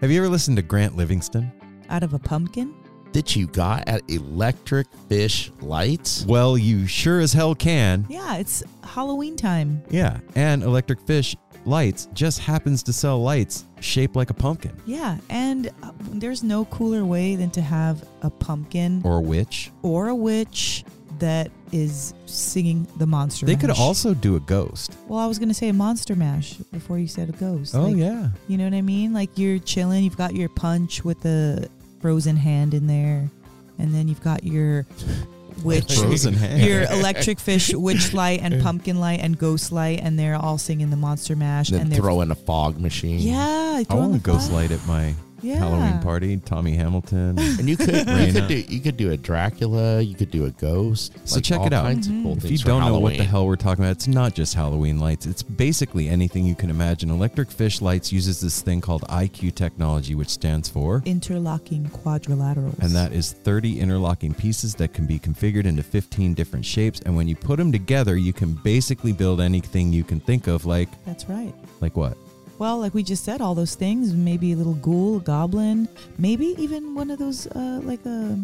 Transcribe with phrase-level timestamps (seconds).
[0.00, 1.52] Have you ever listened to Grant Livingston?
[1.88, 2.74] Out of a pumpkin?
[3.12, 6.24] that you got at Electric Fish Lights?
[6.26, 8.06] Well, you sure as hell can.
[8.08, 9.82] Yeah, it's Halloween time.
[9.90, 11.34] Yeah, and Electric Fish
[11.64, 16.66] Lights just happens to sell lights shaped like a pumpkin Yeah, and uh, there's no
[16.66, 19.72] cooler way than to have a pumpkin or a witch.
[19.82, 20.84] or a witch
[21.20, 24.96] that is singing the monster They could also do a ghost.
[25.06, 27.74] Well, I was going to say a monster mash before you said a ghost.
[27.74, 28.28] Oh Like, yeah.
[28.48, 29.12] You know what I mean?
[29.12, 31.68] Like you're chilling, you've got your punch with the
[32.00, 33.30] frozen hand in there,
[33.78, 34.86] and then you've got your
[35.62, 36.62] witch, Frozen hand.
[36.62, 40.90] your electric fish witch light and pumpkin light and ghost light, and they're all singing
[40.90, 41.68] the monster mash.
[41.68, 43.20] Then and they're throw in a fog machine.
[43.20, 44.56] yeah, I throw in want a the ghost fire.
[44.62, 45.56] light at my Yeah.
[45.56, 46.36] Halloween party.
[46.38, 47.38] Tommy Hamilton.
[47.38, 50.50] And you could you could do you could do a Dracula, you could do a
[50.50, 51.12] ghost.
[51.24, 51.84] So like check all it out.
[51.84, 54.34] kinds of cool If you don't know what the hell we're talking about, it's not
[54.34, 55.26] just Halloween lights.
[55.26, 57.10] It's basically anything you can imagine.
[57.10, 62.78] Electric Fish Lights uses this thing called IQ technology, which stands for, interlocking quadrilaterals.
[62.80, 67.00] and that is 30 interlocking pieces that can be configured into 15 different shapes.
[67.06, 70.66] And when you put them together, you can basically build anything you can think of,
[70.66, 71.54] like That's right.
[71.80, 72.16] like what?
[72.60, 74.12] Well, like we just said, all those things.
[74.12, 75.88] Maybe a little ghoul, goblin,
[76.18, 78.38] maybe even one of those, uh, like a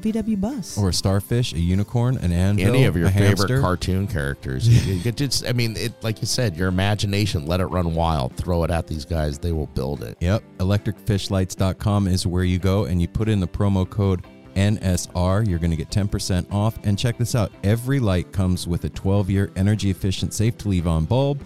[0.00, 0.78] VW bus.
[0.78, 3.60] Or a starfish, a unicorn, an anvil, any of your a favorite hamster.
[3.60, 4.66] cartoon characters.
[4.88, 8.34] you could just I mean it like you said, your imagination, let it run wild.
[8.38, 10.16] Throw it at these guys, they will build it.
[10.20, 10.42] Yep.
[10.56, 14.24] ElectricFishLights.com is where you go and you put in the promo code
[14.54, 15.46] NSR.
[15.46, 16.78] You're going to get 10% off.
[16.84, 20.68] And check this out every light comes with a 12 year energy efficient, safe to
[20.68, 21.44] leave on bulb,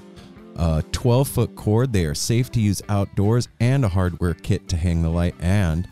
[0.57, 1.93] a 12 foot cord.
[1.93, 5.35] They are safe to use outdoors, and a hardware kit to hang the light.
[5.41, 5.89] And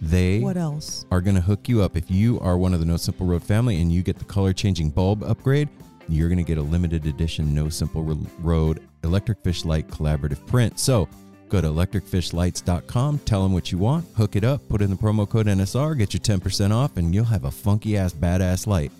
[0.00, 1.04] they what else?
[1.10, 1.96] are going to hook you up.
[1.96, 4.52] If you are one of the No Simple Road family and you get the color
[4.52, 5.68] changing bulb upgrade,
[6.08, 8.02] you're going to get a limited edition No Simple
[8.38, 10.78] Road Electric Fish Light collaborative print.
[10.78, 11.08] So
[11.48, 15.28] go to electricfishlights.com, tell them what you want, hook it up, put in the promo
[15.28, 18.92] code NSR, get your 10% off, and you'll have a funky ass badass light.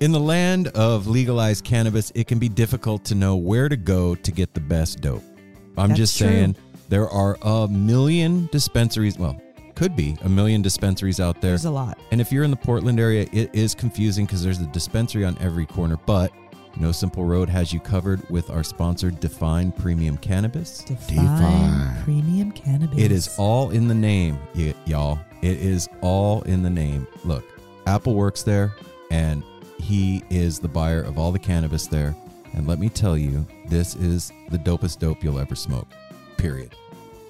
[0.00, 4.14] In the land of legalized cannabis, it can be difficult to know where to go
[4.14, 5.22] to get the best dope.
[5.78, 6.26] I'm That's just true.
[6.28, 6.56] saying
[6.90, 9.40] there are a million dispensaries, well,
[9.74, 11.52] could be a million dispensaries out there.
[11.52, 11.98] There's a lot.
[12.10, 15.36] And if you're in the Portland area, it is confusing because there's a dispensary on
[15.40, 15.96] every corner.
[16.04, 16.30] But
[16.78, 20.78] No Simple Road has you covered with our sponsor, Define Premium Cannabis.
[20.84, 22.04] Define, Define.
[22.04, 22.98] premium cannabis.
[22.98, 25.18] It is all in the name, y- y'all.
[25.40, 27.06] It is all in the name.
[27.24, 27.44] Look,
[27.86, 28.74] Apple works there,
[29.10, 29.42] and
[29.78, 32.14] he is the buyer of all the cannabis there.
[32.54, 35.88] And let me tell you, this is the dopest dope you'll ever smoke.
[36.36, 36.74] Period.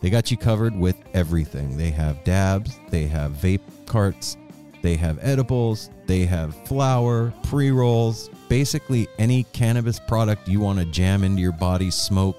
[0.01, 1.77] They got you covered with everything.
[1.77, 4.37] They have dabs, they have vape carts,
[4.83, 10.85] they have edibles, they have flour, pre rolls, basically any cannabis product you want to
[10.85, 12.37] jam into your body, smoke,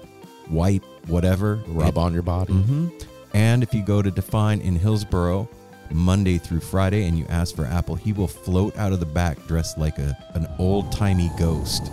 [0.50, 1.56] wipe, whatever.
[1.66, 2.52] Rub on your body.
[2.54, 2.88] hmm
[3.34, 5.48] And if you go to Define in Hillsboro
[5.92, 9.38] Monday through Friday and you ask for Apple, he will float out of the back
[9.46, 11.90] dressed like a, an old timey ghost.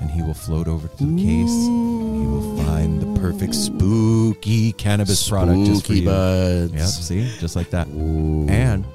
[0.00, 1.50] And he will float over to the case.
[1.50, 6.06] He will find the perfect spooky cannabis product just for Spooky you.
[6.06, 6.72] buds.
[6.72, 7.38] Yep, see?
[7.38, 7.86] Just like that.
[7.88, 8.46] Ooh.
[8.48, 8.86] And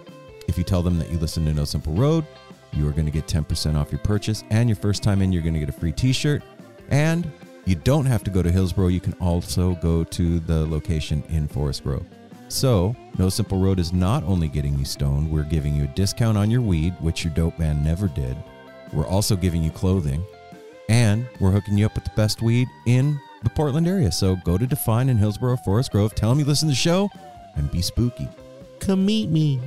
[0.48, 2.26] if you tell them that you listen to No Simple Road,
[2.74, 4.44] you are going to get 10% off your purchase.
[4.50, 6.42] And your first time in, you're going to get a free t shirt.
[6.90, 7.32] And
[7.66, 8.88] you don't have to go to Hillsboro.
[8.88, 12.06] You can also go to the location in Forest Grove.
[12.48, 16.38] So, No Simple Road is not only getting you stoned, we're giving you a discount
[16.38, 18.38] on your weed, which your dope man never did.
[18.94, 20.24] We're also giving you clothing,
[20.88, 24.12] and we're hooking you up with the best weed in the Portland area.
[24.12, 26.16] So go to Define in Hillsboro, Forest Grove.
[26.16, 27.10] Tell them you listen to the show,
[27.56, 28.28] and be spooky.
[28.80, 29.60] Come meet me.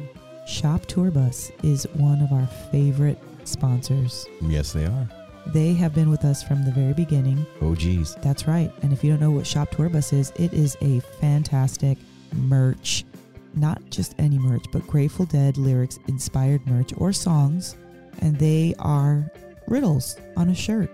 [0.47, 4.27] Shop Tour Bus is one of our favorite sponsors.
[4.41, 5.09] Yes, they are.
[5.49, 7.45] They have been with us from the very beginning.
[7.61, 8.15] Oh, geez.
[8.23, 8.71] That's right.
[8.83, 11.99] And if you don't know what Shop Tour Bus is, it is a fantastic
[12.35, 13.05] merch.
[13.55, 17.77] Not just any merch, but Grateful Dead lyrics inspired merch or songs.
[18.21, 19.31] And they are
[19.67, 20.91] riddles on a shirt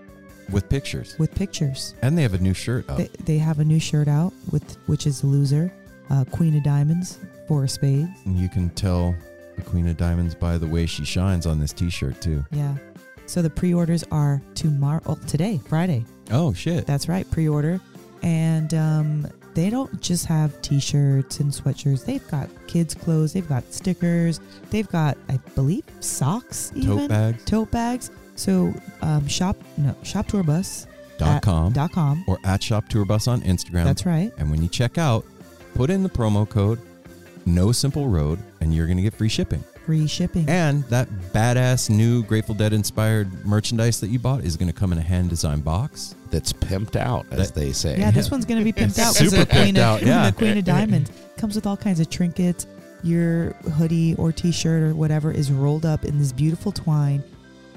[0.51, 1.15] With pictures.
[1.19, 1.95] with pictures.
[2.01, 2.97] And they have a new shirt up.
[2.97, 5.71] They, they have a new shirt out with which is the loser,
[6.09, 8.09] uh, Queen of Diamonds, Four of Spades.
[8.25, 9.15] And you can tell
[9.55, 12.43] the Queen of Diamonds by the way she shines on this t shirt, too.
[12.51, 12.75] Yeah.
[13.27, 16.05] So the pre-orders are tomorrow, oh, today, Friday.
[16.31, 16.85] Oh, shit.
[16.85, 17.79] That's right, pre-order.
[18.21, 22.05] And um, they don't just have t-shirts and sweatshirts.
[22.05, 23.33] They've got kids' clothes.
[23.33, 24.39] They've got stickers.
[24.69, 26.71] They've got, I believe, socks.
[26.75, 27.45] Even Tote bags.
[27.45, 28.11] Tote bags.
[28.35, 30.87] So um, shop no shoptourbus
[31.17, 31.71] Dot com.
[31.71, 32.25] dot com.
[32.27, 33.85] or at Shop Tour Bus on Instagram.
[33.85, 34.33] That's right.
[34.37, 35.25] And when you check out,
[35.73, 36.79] put in the promo code
[37.45, 39.63] No Simple Road, and you're going to get free shipping.
[39.85, 40.49] Free shipping.
[40.49, 44.91] And that badass new Grateful Dead inspired merchandise that you bought is going to come
[44.91, 46.15] in a hand designed box.
[46.35, 47.97] That's pimped out, as they say.
[47.97, 49.13] Yeah, this one's gonna be pimped out.
[49.13, 50.29] Super the Queen pimped of, out, yeah.
[50.29, 52.67] The Queen of Diamonds comes with all kinds of trinkets.
[53.03, 57.23] Your hoodie or T-shirt or whatever is rolled up in this beautiful twine,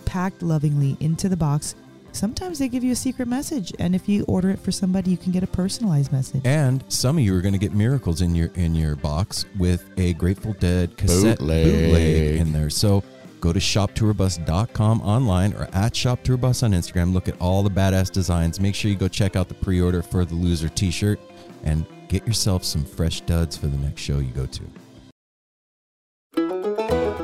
[0.06, 1.76] packed lovingly into the box.
[2.10, 5.16] Sometimes they give you a secret message, and if you order it for somebody, you
[5.16, 6.40] can get a personalized message.
[6.44, 9.88] And some of you are going to get miracles in your in your box with
[9.98, 11.64] a Grateful Dead cassette Bootleg.
[11.66, 12.70] bootleg in there.
[12.70, 13.04] So
[13.40, 17.12] go to shoptourbus.com online or at shoptourbus on Instagram.
[17.12, 18.60] Look at all the badass designs.
[18.60, 21.20] Make sure you go check out the pre-order for the loser t-shirt
[21.64, 24.62] and get yourself some fresh duds for the next show you go to.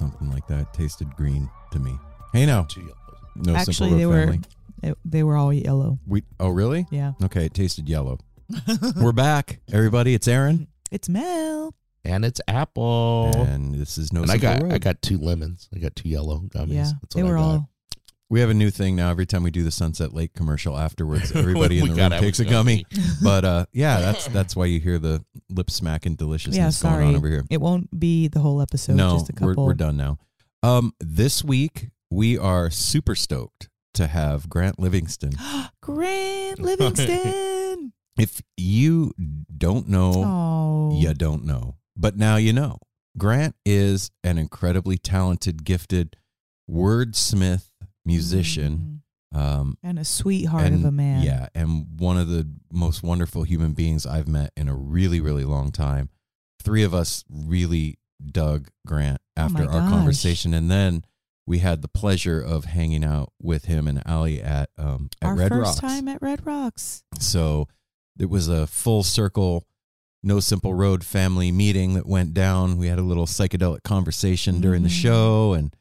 [0.00, 0.60] Something like that.
[0.60, 1.96] It tasted green to me.
[2.32, 2.62] Hey, now.
[2.64, 2.96] Two yellows.
[3.36, 4.40] No Actually, Simple they Road were family.
[4.82, 5.98] they, they were all yellow.
[6.06, 6.86] We, oh, really?
[6.90, 7.12] Yeah.
[7.24, 8.18] Okay, it tasted yellow.
[9.00, 10.14] We're back, everybody.
[10.14, 11.74] It's Aaron, It's Mel.
[12.04, 13.30] And it's apple.
[13.46, 14.72] and this is No and I Simple got Road.
[14.72, 15.68] I got two lemons.
[15.74, 16.72] I got two yellow gummies.
[16.72, 16.90] yeah.
[17.02, 17.44] That's They what I were got.
[17.44, 17.68] all
[18.30, 19.10] We have a new thing now.
[19.10, 22.44] Every time we do the Sunset Lake commercial afterwards, everybody in the room takes a
[22.44, 22.86] gummy.
[23.22, 27.16] But uh, yeah, that's that's why you hear the lip smacking deliciousness yeah, going on
[27.16, 27.44] over here.
[27.50, 28.94] It won't be the whole episode.
[28.94, 30.18] no, just a we're, we're done now.
[30.62, 35.32] Um, this week we are super stoked to have Grant Livingston.
[35.82, 37.92] Grant Livingston.
[38.18, 39.14] If you
[39.56, 42.78] don't know, oh, you don't know, but now you know.
[43.16, 46.16] Grant is an incredibly talented, gifted
[46.70, 47.69] wordsmith
[48.04, 49.02] musician.
[49.32, 49.74] Um, Mm.
[49.84, 51.22] and a sweetheart and of a man.
[51.22, 55.44] Yeah, and one of the most wonderful human beings I've met in a really, really
[55.44, 56.08] long time.
[56.60, 59.90] Three of us really dug Grant Oh after my our gosh.
[59.90, 61.04] conversation, and then
[61.46, 65.36] we had the pleasure of hanging out with him and Ali at um, at Our
[65.36, 65.80] Red first Rocks.
[65.80, 67.04] time at Red Rocks.
[67.20, 67.68] So
[68.18, 69.64] it was a full circle,
[70.24, 72.78] no simple road family meeting that went down.
[72.78, 75.02] We had a little psychedelic conversation during the Mhm.
[75.02, 75.72] show, and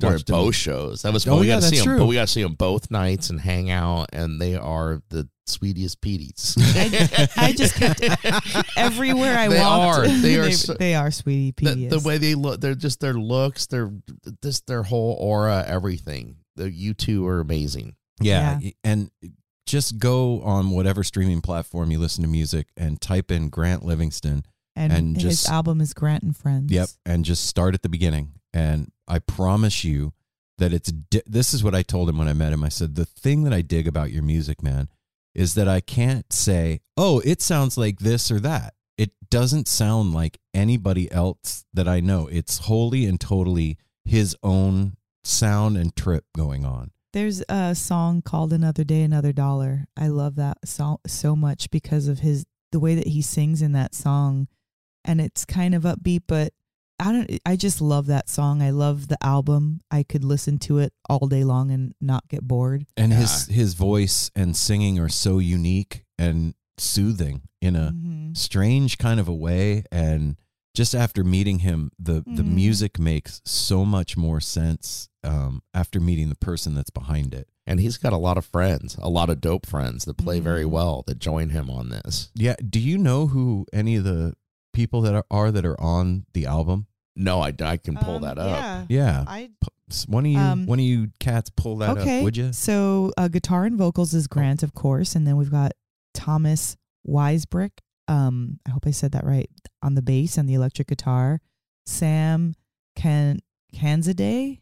[0.00, 1.02] During watched them- both shows.
[1.02, 1.98] That was Oh, we yeah, got to see that's them, true.
[1.98, 5.28] but we got to see them both nights and hang out, and they are the
[5.46, 6.56] sweetest peaties.
[7.36, 8.02] I, I just kept
[8.76, 9.98] everywhere I They walked.
[9.98, 10.08] are.
[10.08, 13.14] They are they, so- they are sweetie the, the way they look, they're just their
[13.14, 13.90] looks, their
[14.42, 16.36] just their whole aura, everything.
[16.56, 17.94] The you two are amazing.
[18.20, 19.10] Yeah, and
[19.66, 24.44] just go on whatever streaming platform you listen to music and type in Grant Livingston.
[24.76, 26.72] And, and his just- album is Grant and Friends.
[26.72, 28.32] Yep, and just start at the beginning.
[28.52, 30.12] And I promise you
[30.58, 32.64] that it's di- this is what I told him when I met him.
[32.64, 34.88] I said the thing that I dig about your music, man,
[35.34, 40.12] is that I can't say, "Oh, it sounds like this or that." It doesn't sound
[40.12, 42.26] like anybody else that I know.
[42.26, 46.90] It's wholly and totally his own sound and trip going on.
[47.12, 49.86] There's a song called Another Day, Another Dollar.
[49.96, 53.72] I love that song so much because of his the way that he sings in
[53.72, 54.48] that song.
[55.04, 56.52] And it's kind of upbeat, but
[56.98, 58.60] I don't I just love that song.
[58.62, 59.80] I love the album.
[59.90, 62.86] I could listen to it all day long and not get bored.
[62.96, 68.36] and his his voice and singing are so unique and soothing in a Mhm.
[68.36, 70.36] strange kind of a way and
[70.74, 72.52] just after meeting him the the Mhm.
[72.54, 77.78] music makes so much more sense um, after meeting the person that's behind it And
[77.78, 80.70] he's got a lot of friends, a lot of dope friends that play very Mhm.
[80.70, 82.30] well that join him on this.
[82.34, 84.34] yeah do you know who any of the
[84.72, 86.86] people that are, are that are on the album
[87.16, 88.48] No, I, I can pull Um, that up.
[88.48, 88.84] Yeah.
[88.88, 89.50] yeah I
[89.90, 92.18] S- one of you Um, one of you cats pull that okay.
[92.18, 95.50] up would you So uh, guitar and vocals is Grant, of course, and then we've
[95.50, 95.72] got
[96.14, 97.70] Thomas Weisbrick.
[98.08, 99.48] Um, I hope I said that right
[99.82, 101.40] on the bass and the electric guitar.
[101.86, 102.54] Sam
[102.96, 103.40] Can
[103.74, 104.60] Kanzade,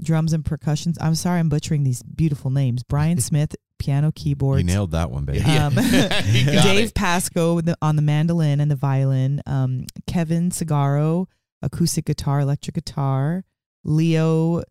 [0.00, 0.98] drums and percussions.
[1.00, 2.82] I'm sorry, I'm butchering these beautiful names.
[2.82, 4.58] Brian Smith, piano, keyboard.
[4.58, 6.94] you nailed that one baby Um, Dave it.
[6.94, 9.42] Pasco the, on the mandolin and the violin.
[9.46, 11.26] Um, Kevin Sagaro,
[11.62, 13.44] acoustic guitar, electric guitar.
[13.84, 14.62] Leo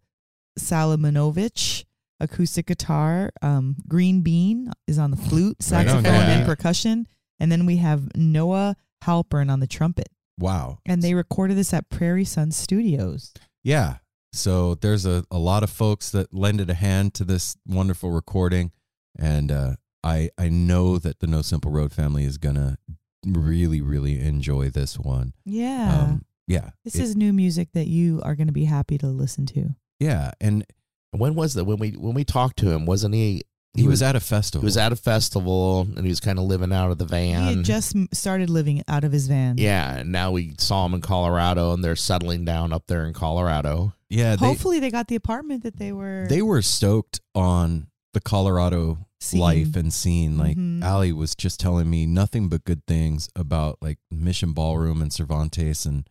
[0.58, 1.86] Salimonovich,
[2.20, 3.32] acoustic guitar.
[3.42, 7.08] Um, Green Bean is on the flute, Right on, saxophone, Green and percussion.
[7.40, 10.10] And then we have Noah Halpern on the trumpet.
[10.38, 13.34] wow And they recorded this at Prairie Sun Studios.
[13.64, 13.96] Yeah.
[14.34, 18.72] So there's a, a lot of folks that lended a hand to this wonderful recording.
[19.18, 22.78] And uh, I I know that the No Simple Road family is gonna
[23.26, 25.34] really, really enjoy this one.
[25.46, 26.00] Yeah.
[26.02, 26.72] Um, yeah.
[26.84, 29.76] this It- is new music that you are going to be happy to listen to.
[30.00, 30.32] yeah.
[30.42, 30.66] And
[31.12, 31.66] When was that?
[31.66, 33.44] When we when we talked to him, wasn't he?
[33.74, 34.64] he, was, at a festival.
[34.64, 37.44] He was at a festival and he was kind of living out of the van.
[37.48, 39.58] he had just started living out of his van.
[39.58, 43.14] yeah, and now we saw him in Colorado, and they're settling down up there in
[43.14, 43.94] Colorado.
[44.10, 44.36] yeah.
[44.36, 46.26] They, Hopefully, they got the apartment that they were.
[46.28, 49.40] they were stoked on the Colorado Scene.
[49.40, 50.38] life and scene.
[50.38, 50.84] Like Mhm.
[50.84, 55.86] Ali was just telling me nothing but good things about like Mission Ballroom and Cervantes
[55.86, 56.08] and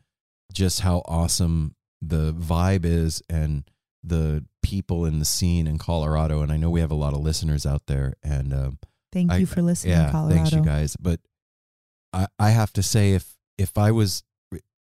[0.53, 3.65] just how awesome the vibe is and
[4.03, 6.41] the people in the scene in Colorado.
[6.41, 8.15] And I know we have a lot of listeners out there.
[8.23, 8.79] And um,
[9.13, 10.37] Thank I- you for listening, yeah, Colorado.
[10.37, 10.97] thanks you guys.
[10.97, 11.21] But
[12.13, 14.23] I, I have to say, if if I was,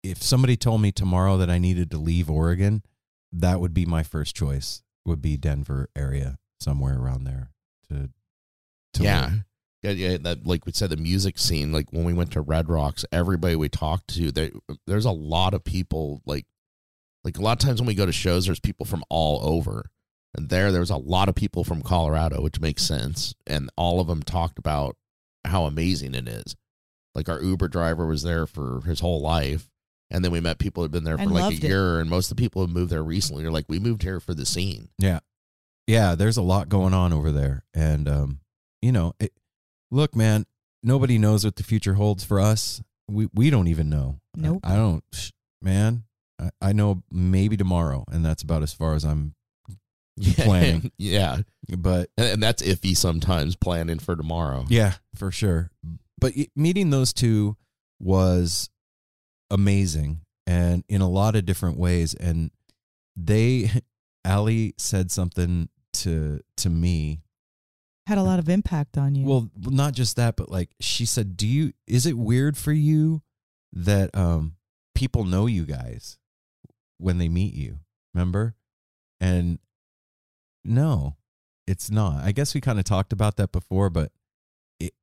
[0.02, 2.83] if somebody told me tomorrow that I needed to leave Oregon,
[3.33, 4.83] that would be my first choice.
[5.04, 7.50] Would be Denver area, somewhere around there.
[7.88, 8.09] To,
[8.95, 9.21] to yeah.
[9.23, 9.45] live.
[9.83, 11.73] Yeah, yeah, that like we said, the music scene.
[11.73, 14.52] Like when we went to Red Rocks, everybody we talked to, they,
[14.87, 16.23] there's a lot of people.
[16.25, 16.47] Like,
[17.25, 19.90] like a lot of times when we go to shows, there's people from all over,
[20.37, 23.35] and there, there's a lot of people from Colorado, which makes sense.
[23.45, 24.97] And all of them talked about
[25.45, 26.54] how amazing it is.
[27.16, 29.69] Like our Uber driver was there for his whole life,
[30.12, 31.69] and then we met people who'd been there for And like loved a it.
[31.69, 34.21] year, and most of the people who moved there recently are like, we moved here
[34.21, 34.90] for the scene.
[34.99, 35.19] yeah,
[35.87, 38.41] there's a lot going on over there, and um,
[38.81, 39.33] you know, it,
[39.91, 40.47] look, man,
[40.83, 42.83] nobody knows what the future holds for us.
[43.09, 44.21] We we don't even know.
[44.37, 44.61] Nope.
[44.65, 46.05] I, I don't, man.
[46.41, 49.35] I, I know maybe tomorrow, and that's about as far as I'm
[50.37, 50.93] planning.
[50.99, 51.39] yeah,
[51.77, 54.65] but and, and that's iffy sometimes planning for tomorrow.
[54.69, 55.71] Yeah, for sure.
[56.19, 57.57] But meeting those two
[57.99, 58.71] was
[59.51, 62.15] amazing and in a lot of different ways.
[62.15, 62.51] And
[63.17, 63.71] they,
[64.25, 67.23] Allie said something to to me.
[68.07, 69.26] Had a lot of impact on you.
[69.26, 71.73] Well, not just that, but like she said, "Do you?
[71.87, 73.23] Is it weird for you
[73.73, 74.57] that um
[74.95, 76.19] people know you guys
[76.99, 77.79] when they meet you?
[78.14, 78.55] Remember?
[79.21, 79.59] And
[80.64, 81.17] no,
[81.67, 82.25] it's not.
[82.25, 84.11] I guess we kind of talked about that before, but
[84.81, 84.95] it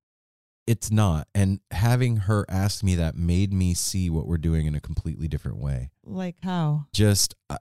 [0.68, 1.28] it's not.
[1.34, 5.28] And having her ask me that made me see what we're doing in a completely
[5.30, 5.90] different way.
[6.04, 6.88] like how?
[6.94, 7.58] Just uh,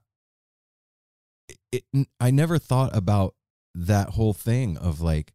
[1.73, 1.85] it,
[2.21, 3.35] I never thought about
[3.75, 5.33] that whole thing of like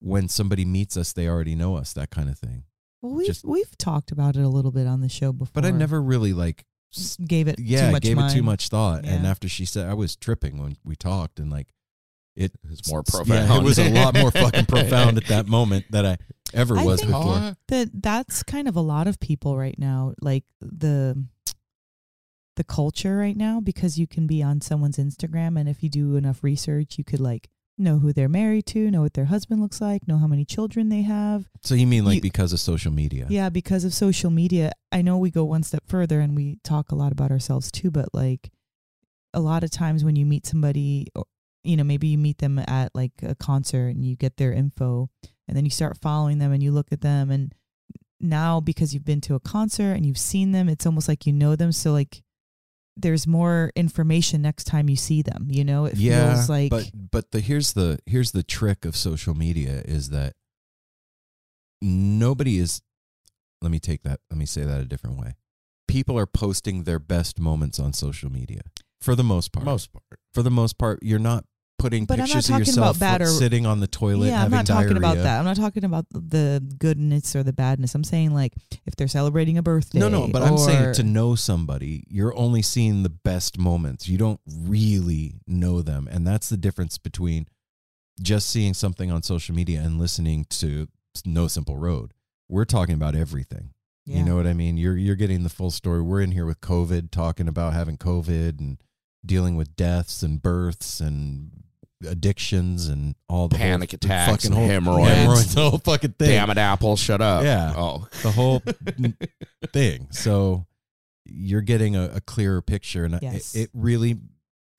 [0.00, 2.64] when somebody meets us, they already know us, that kind of thing.
[3.00, 5.52] Well, we've Just- we've talked about it a little bit on the show before.
[5.54, 6.64] But I never really like
[6.94, 9.04] s- gave it yeah too much gave it too much thought.
[9.04, 11.68] And after she said, I was tripping when we talked, and like
[12.36, 13.28] it was more profound.
[13.48, 16.16] Yeah, it was a lot more fucking profound at that moment that I
[16.54, 17.56] ever I was think- before.
[17.68, 21.26] that that's kind of a lot of people right now like the
[22.56, 26.16] the culture right now because you can be on someone's instagram and if you do
[26.16, 29.80] enough research you could like know who they're married to know what their husband looks
[29.80, 31.48] like know how many children they have.
[31.62, 33.26] So you mean like You- because of social media?
[33.30, 34.72] yeah because of social media.
[34.92, 37.90] I know we go one step further and we talk a lot about ourselves too
[37.90, 38.50] but like
[39.32, 41.24] a lot of times when you meet somebody or
[41.64, 45.08] you know maybe you meet them at like a concert and you get their info
[45.48, 47.54] and then you start following them and you look at them and
[48.20, 51.32] now because you've been to a concert and you've seen them it's almost like you
[51.32, 51.72] know them.
[51.72, 52.22] So like
[52.96, 56.90] there's more information next time you see them you know it yeah, feels like but
[57.10, 60.34] but the here's the here's the trick of social media is that
[61.82, 62.80] nobody is.
[63.60, 64.20] Let me take that.
[64.30, 65.34] Let me say that a different way.
[65.86, 68.62] People are posting their best moments on social media
[69.00, 69.66] for the most part.
[69.66, 70.04] Most part.
[70.32, 71.44] for the most part, you're not
[71.78, 74.50] putting But I'm not pictures of talking yourself or- sitting on the toilet yeah, I'm
[74.50, 75.38] not talking about that.
[75.38, 77.94] I'm not talking about the goodness or the badness.
[77.94, 78.52] I'm saying like
[78.86, 79.98] if they're celebrating a birthday.
[79.98, 84.08] No, no, but I'm saying to know somebody, you're only seeing the best moments.
[84.08, 86.08] You don't really know them.
[86.10, 87.46] And that's the difference between
[88.20, 90.88] just seeing something on social media and listening to
[91.24, 92.12] No Simple Road.
[92.48, 93.70] We're talking about everything.
[94.04, 94.18] Yeah.
[94.18, 94.76] You know what I mean?
[94.76, 96.02] You're you're getting the full story.
[96.02, 98.78] We're in here with COVID, talking about having COVID and
[99.24, 101.50] dealing with deaths and births and
[102.08, 105.10] addictions and all the Panic whole, attacks fucking and whole, hemorrhoids.
[105.14, 107.44] hemorrhoids, the whole fucking thing Damn it, Apple, shut up.
[107.44, 107.72] Yeah.
[107.76, 108.60] Oh, the whole
[109.72, 110.08] thing.
[110.10, 110.66] So
[111.24, 113.54] you're getting a, a clearer picture, and Yes.
[113.54, 114.16] it, it really.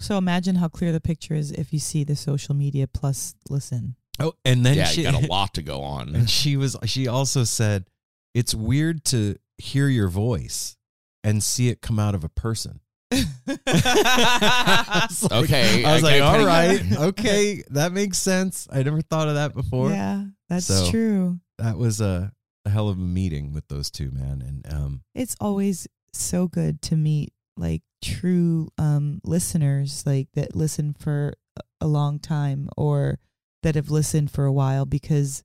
[0.02, 3.96] So imagine how clear the picture is if you see the social media plus listen.
[4.20, 6.14] Oh, and then yeah, she you got a lot to go on.
[6.14, 6.76] and she was.
[6.86, 7.86] She also said,
[8.34, 10.76] "It's weird to hear your voice
[11.24, 12.82] and see it come out of a person."
[13.14, 16.98] I like- Okay, I was okay, like, all right.
[17.10, 17.64] okay.
[17.72, 19.90] that makes sense." I never thought of that before.
[19.92, 21.40] yeah, that's So- true.
[21.60, 22.32] That was a,
[22.66, 26.82] a hell of a meeting with those two, man, and um, It's always so good
[26.84, 33.20] to meet like true um listeners like that listen for a- a long time or
[33.62, 35.44] that have listened for a while because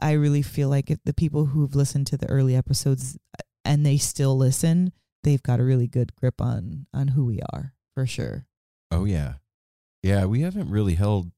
[0.00, 3.84] I really feel like if the people who've listened to the early episodes uh, and
[3.84, 4.92] they still listen,
[5.28, 8.46] they've got a really good grip on on who we are for sure.
[8.90, 9.34] Oh yeah,
[10.02, 10.24] yeah.
[10.24, 11.30] We haven't really held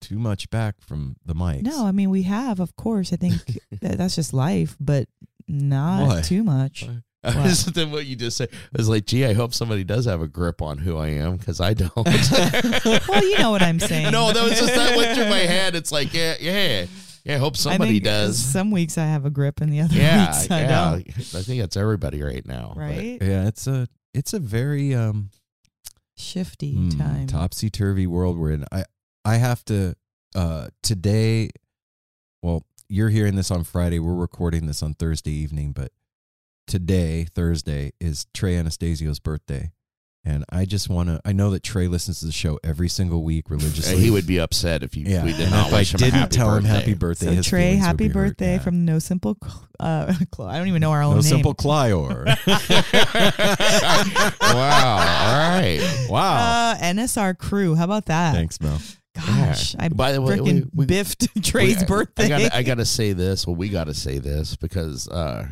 [0.00, 1.62] too much back from the mics.
[1.62, 3.12] No, I mean we have, of course.
[3.12, 3.34] I think
[3.80, 5.08] that that's just life, but
[5.48, 6.24] not What?
[6.24, 6.86] too much.
[7.74, 10.28] then what you just said I was like, gee, I hope somebody does have a
[10.28, 11.92] grip on who I am because I don't.
[11.96, 14.12] well, you know what I'm saying.
[14.12, 15.74] no, that was just that went through my head.
[15.74, 16.86] It's like, yeah, yeah,
[17.28, 17.34] yeah.
[17.36, 18.38] I hope I somebody think does.
[18.38, 20.90] Some weeks I have a grip, and the other Yeah, weeks I yeah.
[20.90, 21.08] don't.
[21.08, 22.72] I think that's everybody right now.
[22.74, 23.18] but- Right?
[23.20, 25.30] Yeah, it's a it's a very um
[26.16, 27.28] Shifty time.
[27.28, 28.64] topsy turvy world we're in.
[28.72, 28.84] I
[29.24, 29.94] I have to
[30.34, 31.50] uh today.
[32.42, 33.98] Well, you're hearing this on Friday.
[34.00, 35.92] We're recording this on Thursday evening, but
[36.66, 39.70] today, Thursday, is Trey Anastasio's birthday.
[40.28, 41.20] And I just want to.
[41.24, 43.96] I know that Trey listens to the show every single week religiously.
[43.98, 45.24] he would be upset if you yeah.
[45.24, 47.46] we did and not if I him didn't happy tell him happy birthday, so his
[47.46, 48.36] Trey, happy be hurt.
[48.36, 49.38] birthday from No Simple.
[49.42, 51.22] Cl- Uh, I don't even know our own No name.
[51.22, 52.26] simple Clior.
[54.42, 54.96] wow.
[54.98, 56.06] All right.
[56.10, 56.72] wow.
[56.72, 57.74] Uh, NSR crew.
[57.74, 58.34] How about that?
[58.34, 58.78] Thanks, Mel.
[59.14, 62.24] Gosh, I By the way, freaking we- we- biffed Trey's We- I- birthday.
[62.24, 63.46] I gotta, I gotta say this.
[63.46, 65.48] Well, we gotta say this because uh,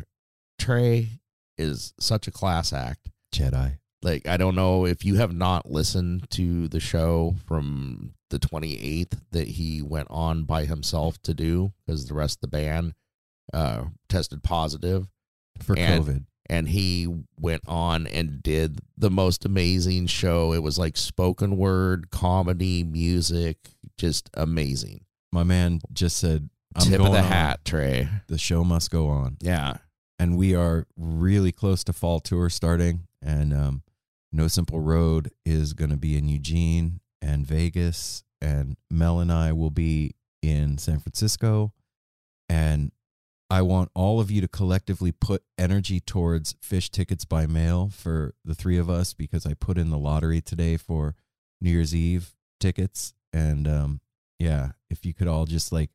[0.59, 1.09] Trey
[1.57, 3.09] is such a class act.
[3.33, 3.77] Jedi.
[4.01, 9.19] Like I don't know if you have not listened to the show from the 28th
[9.31, 12.93] that he went on by himself to do because the rest of the band
[13.53, 15.07] uh, tested positive
[15.61, 16.25] For And- COVID.
[16.49, 17.07] and he
[17.39, 20.53] went on and did the most amazing show.
[20.53, 23.57] It was like spoken word, comedy, music,
[23.97, 25.05] just amazing.
[25.31, 27.23] My man just said, I'm Tip of the on.
[27.23, 28.07] hat, Trey.
[28.27, 29.37] The show must go on.
[29.41, 29.77] Yeah.
[30.19, 33.83] and we are really close to fall tour starting and um,
[34.31, 39.51] no simple road is going to be in eugene and vegas and mel and i
[39.51, 41.73] will be in san francisco.
[42.49, 42.91] And
[43.49, 48.33] i want all of you to collectively put energy towards Phish tickets by mail for
[48.45, 51.15] the three of us because i put in the lottery today for
[51.59, 53.13] new year's eve tickets.
[53.33, 54.01] And um,
[54.39, 55.89] yeah if you could all just like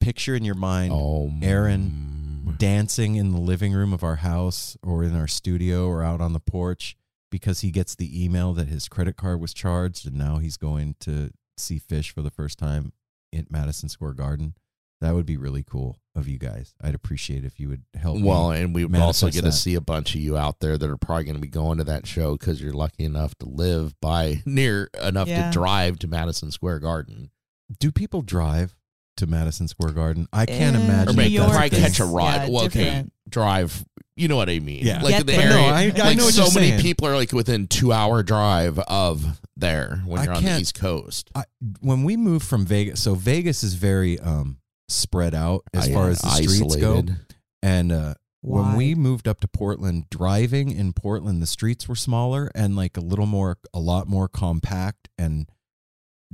[0.00, 5.02] picture in your mind Oh, Aaron dancing in the living room of our house or
[5.04, 6.96] in our studio or out on the porch
[7.36, 10.96] because he gets the email that his credit card was charged and now he's going
[11.00, 12.92] to see Phish for the first time
[13.34, 14.54] at Madison Square Garden.
[15.02, 16.74] That would be really cool of you guys.
[16.82, 18.18] I'd appreciate if you would help.
[18.22, 18.62] Well, me.
[18.62, 20.88] and we would also manifest get to see a bunch of you out there that
[20.88, 23.94] are probably going to be going to that show because you're lucky enough to live
[24.00, 25.50] by near enough Yeah.
[25.50, 27.30] to drive to Madison Square Garden.
[27.78, 28.74] do people drive
[29.18, 30.28] to Madison Square Garden?
[30.32, 31.08] I can't imagine.
[31.10, 32.34] Or New make that's probably the York catch a ride.
[32.34, 33.12] yeah, well, okay, different.
[33.28, 33.84] drive.
[34.16, 34.84] You know what I mean?
[34.84, 35.02] Yeah.
[35.02, 35.52] like Get the there.
[35.52, 35.56] area.
[35.56, 36.80] No, I- I like know what so you're many saying.
[36.82, 40.62] people are like within two hour drive of there when I you're on the can't-
[40.62, 41.30] East Coast.
[41.34, 41.44] I,
[41.80, 46.08] when we moved from Vegas, so Vegas is very um, spread out as I- far
[46.08, 46.94] as the streets go.
[46.94, 47.16] isolated.
[47.62, 48.98] And uh, when we Wide.
[49.02, 53.26] moved up to Portland, driving in Portland, the streets were smaller and like a little
[53.26, 55.46] more, a lot more compact and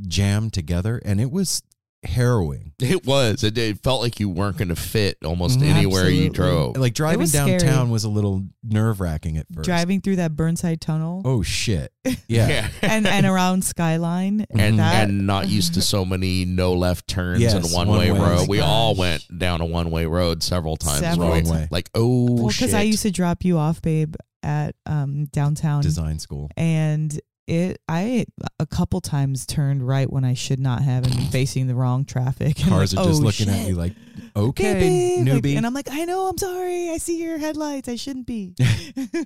[0.00, 1.00] jammed together.
[1.04, 1.62] And it was
[2.04, 2.72] harrowing.
[2.80, 3.44] It was.
[3.44, 5.68] It, it felt like you weren't going to fit almost Mhm.
[5.68, 6.76] anywhere you drove.
[6.76, 7.88] Like driving was downtown scary.
[7.90, 9.66] was a little nerve wracking at first.
[9.66, 11.92] Driving through that Burnside Tunnel Oh, shit.
[12.26, 12.68] Yeah.
[12.82, 17.40] and and around Skyline and that and not used to so many no left turns
[17.40, 18.26] Yes, and one way one-way.
[18.28, 18.38] road.
[18.38, 21.00] Oh my we all went down a one way road several times.
[21.00, 21.70] Several where we- times.
[21.70, 22.60] Like oh well shit!
[22.60, 26.50] because I used to drop you off, babe, at um downtown Design school.
[26.56, 28.24] and it I
[28.60, 32.60] a couple times turned right when I should not have and facing the wrong traffic.
[32.60, 33.68] And Cars like, are just oh, looking at shit.
[33.68, 35.26] you like, Hey, okay, babe.
[35.28, 35.56] Like, newbie.
[35.56, 36.90] and I'm like, I know, I'm sorry.
[36.90, 37.88] I see your headlights.
[37.88, 38.54] I shouldn't be.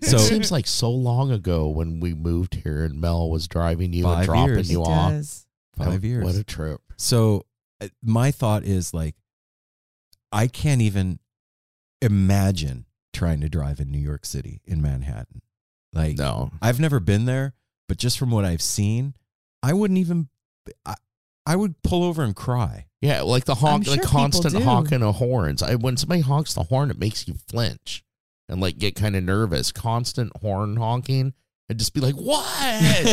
[0.02, 3.92] So- it seems like so long ago when we moved here and Mel was driving
[3.92, 4.70] you and Five dropping years.
[4.72, 5.10] you It off.
[5.12, 5.46] does.
[5.76, 6.24] Five years.
[6.24, 6.80] What a trip!
[6.96, 7.44] So
[7.82, 9.14] uh, my thought is like,
[10.32, 11.18] I can't even
[12.00, 15.42] imagine trying to drive in New York City in Manhattan.
[15.92, 17.54] Like, No, I've never been there,
[17.88, 19.14] but just from what I've seen,
[19.62, 20.28] I wouldn't even.
[20.84, 20.94] I,
[21.46, 22.86] I would pull over and cry.
[23.00, 25.62] yeah, like the honk, sure the constant honking of horns.
[25.62, 28.02] I when somebody honks the horn, it makes you flinch
[28.48, 29.70] and like get kind of nervous.
[29.70, 31.34] Constant horn honking,
[31.68, 32.44] and just be like, "What?"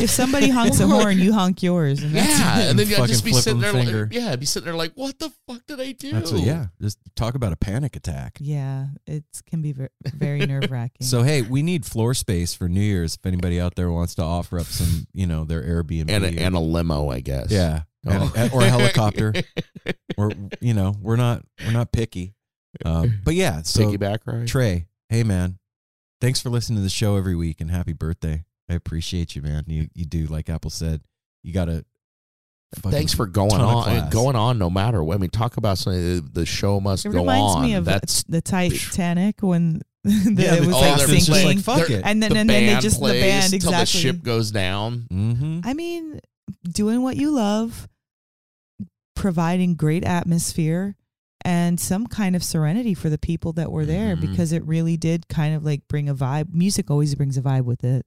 [0.03, 2.03] If somebody honks a horn, you honk yours.
[2.03, 2.69] And Yeah, it.
[2.71, 5.17] and then I'd just be sitting there, like, yeah, I'd be sitting there like, what
[5.19, 6.11] the fuck did I do?
[6.11, 6.67] That's what, yeah.
[6.81, 8.37] Just talk about a panic attack.
[8.39, 11.05] Yeah, it can be ver- very nerve wracking.
[11.05, 13.15] So hey, we need floor space for New Year's.
[13.15, 16.39] If anybody out there wants to offer up some, you know, their Airbnb and a,
[16.43, 17.51] and a limo, I guess.
[17.51, 18.31] yeah, Oh.
[18.35, 19.33] and- or a helicopter.
[20.17, 22.35] or you know, we're not we're not picky.
[22.85, 24.47] Uh, but yeah, so Piggyback ride.
[24.47, 25.57] Trey, hey man,
[26.23, 28.45] thanks for listening to the show every week and happy birthday.
[28.69, 29.65] I appreciate you, man.
[29.67, 31.01] You you do like Apple said.
[31.43, 31.85] You got to.
[32.77, 34.11] Thanks for going on, class.
[34.11, 34.57] going on.
[34.57, 35.15] No matter what.
[35.15, 36.01] I mean, talk about something.
[36.01, 37.61] The, the show must it go reminds on.
[37.61, 41.19] me of That's the Titanic when the, Yeah, it was like sinking.
[41.19, 42.01] just like fuck it.
[42.03, 43.79] and then the and then they just plays the band exactly.
[43.79, 45.05] the ship goes down.
[45.11, 45.59] mm-hmm.
[45.65, 46.19] I mean,
[46.67, 47.87] doing what you love,
[49.15, 50.95] providing great atmosphere
[51.45, 54.21] and some kind of serenity for the people that were there Mhm.
[54.21, 56.53] because it really did kind of like bring a vibe.
[56.53, 58.05] Music always brings a vibe with it.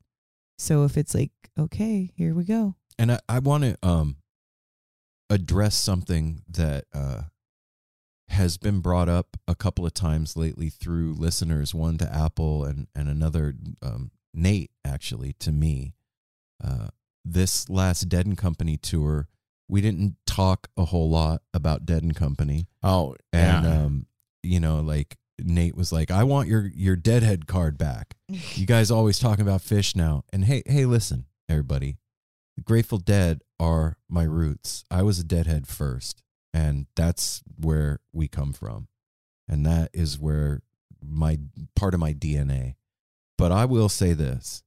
[0.59, 2.77] So if it's like, okay, here we go.
[2.99, 4.17] And I, I want to um
[5.29, 7.23] address something that uh
[8.29, 12.89] has been brought up a couple of times lately through listeners, one to Apple and
[12.95, 15.95] and another um, Nate actually to me.
[16.63, 16.89] Uh,
[17.25, 19.29] this last Dead and Company tour,
[19.69, 23.83] we didn't talk a whole lot about Dead and Company, Oh, and yeah.
[23.85, 24.07] um,
[24.43, 28.15] you know, like Nate was like, "I want your your Deadhead card back."
[28.55, 31.97] You guys always talking about Phish now, and hey, hey, listen, everybody,
[32.57, 34.85] the Grateful Dead are my roots.
[34.91, 36.23] I was a Deadhead first,
[36.55, 38.89] and that's where we come from,
[39.49, 40.63] and that is where
[41.03, 41.39] my
[41.75, 42.75] part of my DNA.
[43.39, 44.63] But I will say this: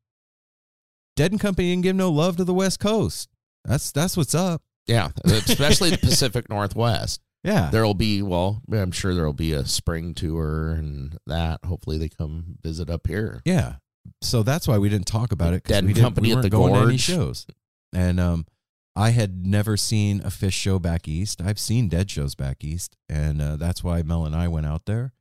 [1.16, 3.30] Dead and Company didn't give no love to the West Coast.
[3.66, 4.62] That's that's what's up.
[4.90, 7.22] Yeah, especially the Pacific Northwest.
[7.42, 11.64] Yeah, There'll be well, I'm sure there'll be a spring tour and that.
[11.64, 13.42] Hopefully, they come visit up here.
[13.46, 13.76] Yeah.
[14.22, 16.42] So that's why we didn't talk about it because Dead we, didn't, Company we at
[16.42, 17.00] the going to any Gorge.
[17.00, 17.48] shows.
[17.94, 18.46] And um,
[18.94, 21.42] I had never seen a Phish show back east.
[21.42, 24.86] I've seen dead shows back east, and uh, that's why Mel and I went out
[24.86, 25.14] there.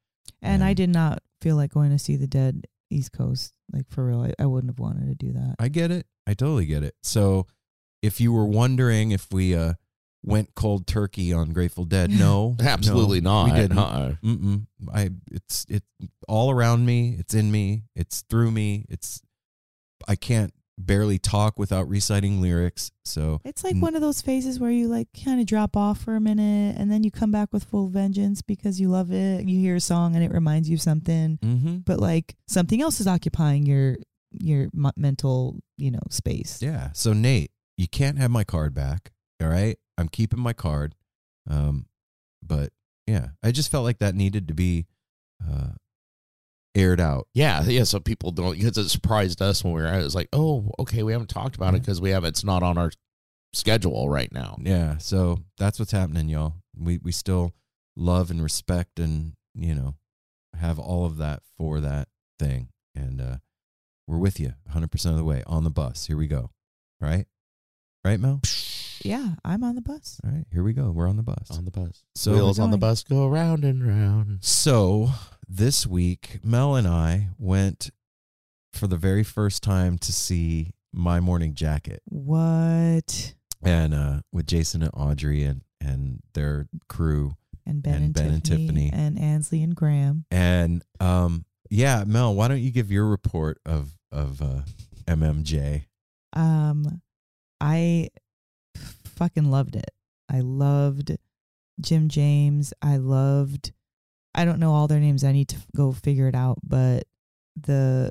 [0.43, 3.53] And I did not feel like going to see the dead East Coast.
[3.73, 5.55] Like for real, I, I wouldn't have wanted to do that.
[5.61, 6.07] I get it.
[6.27, 6.97] I totally get it.
[7.05, 7.47] So,
[8.03, 9.75] if you were wondering if we uh,
[10.25, 13.45] went cold turkey on Grateful Dead, no, Absolutely no, not.
[13.55, 13.79] We didn't.
[13.79, 14.13] Uh-uh.
[14.25, 14.67] Mm-mm.
[14.93, 15.87] I it's it's
[16.29, 17.17] all around me.
[17.19, 17.85] It's in me.
[17.97, 18.85] It's through me.
[18.89, 19.21] It's
[20.07, 22.93] I can't barely talk without reciting lyrics.
[23.05, 23.81] So It's like Mm.
[23.83, 26.89] one of those phases where you like kind of drop off for a minute and
[26.89, 29.45] then you come back with full vengeance because you love it.
[29.49, 31.77] You hear a song and it reminds you of something, mm-hmm.
[31.79, 33.97] but like something else is occupying your
[34.31, 36.63] your m- mental, you know, space.
[36.63, 36.91] yeah.
[36.93, 39.13] So Nate, you can't have my card back.
[39.41, 40.95] All right, I'm keeping my card.
[41.49, 41.87] Um,
[42.43, 42.73] but
[43.07, 44.87] yeah, I just felt like that needed to be
[45.43, 45.71] uh,
[46.75, 47.29] aired out.
[47.33, 47.85] Yeah, yeah.
[47.85, 49.89] So people don't because it surprised us when we were.
[49.89, 52.63] It was like, oh, okay, we haven't talked about it because we have it's not
[52.63, 52.91] on our
[53.53, 54.59] schedule right now.
[54.61, 56.55] Yeah, so that's what's happening, y'all.
[56.77, 57.55] We we still
[57.97, 59.95] love and respect and you know
[60.59, 62.09] have all of that for that
[62.41, 63.37] thing, and uh,
[64.07, 66.07] we're with you 100 percent of the way on the bus.
[66.07, 66.51] Here we go.
[67.01, 67.27] Right,
[68.09, 68.41] right, Mel.
[69.05, 70.21] Yeah, I'm on the bus.
[70.25, 70.91] All right, here we go.
[70.91, 71.51] We're on the bus.
[71.51, 74.39] On the bus, So wheels on the bus go round and round.
[74.43, 75.11] So
[75.49, 77.91] this week, Mel and I went
[78.73, 83.35] for the very first time to see My Morning Jacket, What?
[83.63, 87.35] and uh, with Jason and Audrey and and their crew.
[87.67, 88.91] And Ben And and, Ben and Tiffany, Tiffany.
[88.93, 90.25] and Ansley and Graham.
[90.31, 94.63] And um, yeah, Mel, why don't you give your report of of uh,
[95.07, 95.85] MMJ?
[96.33, 97.01] Um,
[97.61, 98.09] I
[99.05, 99.91] fucking loved it.
[100.31, 101.17] I loved
[101.81, 102.73] Jim James.
[102.83, 103.73] I loved.
[104.35, 105.25] I don't know all their names.
[105.25, 106.59] I need to go figure it out.
[106.63, 107.05] But
[107.57, 108.11] the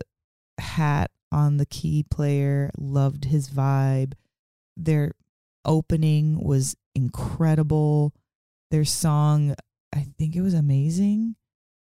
[0.59, 4.13] hat on the key player loved his vibe.
[4.75, 5.13] Their
[5.65, 8.13] opening was incredible.
[8.71, 9.55] Their song,
[9.93, 11.35] I think it was amazing.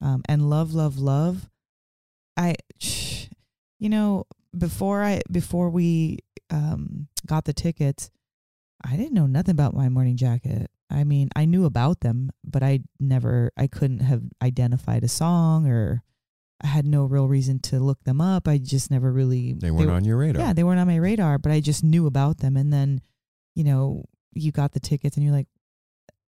[0.01, 1.49] Um, and love, love, love.
[2.37, 2.57] I,
[3.79, 6.19] you know, before I before we
[6.51, 8.11] um got the tickets,
[8.85, 10.71] I didn't know nothing about my morning jacket.
[10.91, 15.67] I mean, I knew about them, but I never I couldn't have identified a song
[15.67, 16.03] or
[16.63, 18.49] I had no real reason to look them up.
[18.49, 20.43] I just never really They weren't were- on your radar.
[20.43, 22.57] yeah, they weren't on my radar, but I just knew about them.
[22.57, 23.01] And then,
[23.55, 25.47] you know, you got the tickets and you're like,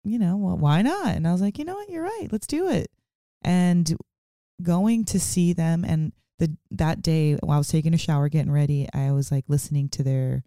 [0.04, 1.09] you know, well, why not?
[1.16, 2.90] And I was like, you know what, you're right, let's do it.
[3.42, 3.96] And
[4.62, 8.50] going to see them and the that day while I was taking a shower, getting
[8.50, 10.42] ready, I was like listening to their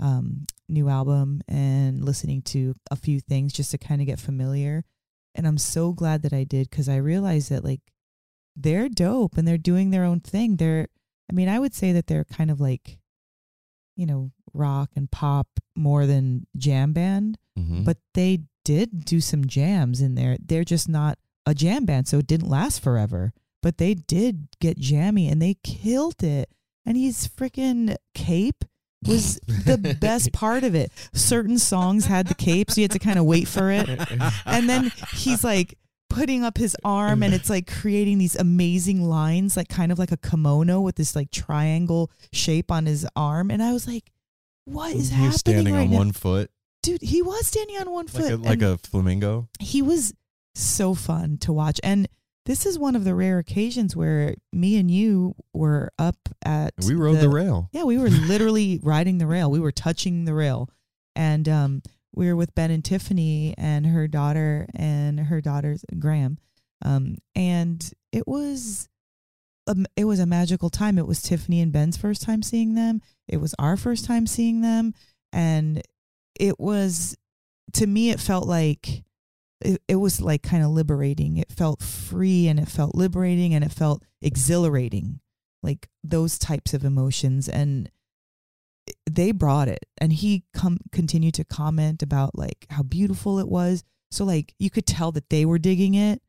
[0.00, 4.82] um new album and listening to a few things just to kind of get familiar.
[5.36, 7.80] And I'm so glad that I did because I realized that like
[8.56, 10.56] they're dope and they're doing their own thing.
[10.56, 10.88] They're
[11.30, 12.98] I mean, I would say that they're kind of like,
[13.96, 17.84] you know, rock and pop more than jam band, Mhm.
[17.84, 20.36] but they did do some jams in there.
[20.44, 23.32] They're just not a jam band, so it didn't last forever.
[23.64, 26.50] But they did get jammy and they killed it.
[26.84, 28.62] And he's freaking cape
[29.06, 30.92] was the best part of it.
[31.14, 33.88] Certain songs had the cape, so you had to kind of wait for it.
[34.44, 35.78] And then he's like
[36.10, 40.12] putting up his arm and it's like creating these amazing lines, like kind of like
[40.12, 43.50] a kimono with this like triangle shape on his arm.
[43.50, 44.12] And I was like,
[44.66, 45.96] what is he happening standing right on now?
[45.96, 46.50] one foot,
[46.82, 48.32] Dude, he was standing on one like foot.
[48.32, 49.48] a, like a flamingo.
[49.58, 50.12] he was
[50.54, 51.80] so fun to watch.
[51.82, 52.08] And
[52.46, 56.94] this is one of the rare occasions where me and you were up at We
[56.94, 57.68] rode the, rail.
[57.72, 59.50] yeah, we were literally riding the rail.
[59.50, 60.68] We were touching the rail.
[61.16, 61.82] And um,
[62.14, 66.38] we were with Ben and Tiffany and her daughter and her daughter's Graham.
[66.84, 68.88] Um, and it was
[69.66, 70.98] a, it was a magical time.
[70.98, 73.00] It was Tiffany and Ben's first time seeing them.
[73.26, 74.92] It was our first time seeing them.
[75.32, 75.80] And
[76.38, 77.16] it was
[77.72, 79.04] to me it felt like
[79.64, 81.38] it, it was like kind of liberating.
[81.38, 85.20] It felt free and it felt liberating and it felt exhilarating
[85.62, 87.48] like those types of emotions.
[87.48, 87.90] And
[89.10, 89.86] they brought it.
[89.98, 93.82] And he come continued to comment about like how beautiful it was.
[94.10, 96.20] So like you could tell that they were digging it.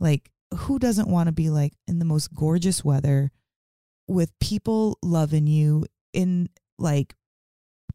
[0.00, 3.30] Like who doesn't want to be like in the most gorgeous weather
[4.08, 6.48] with people loving you in
[6.78, 7.14] like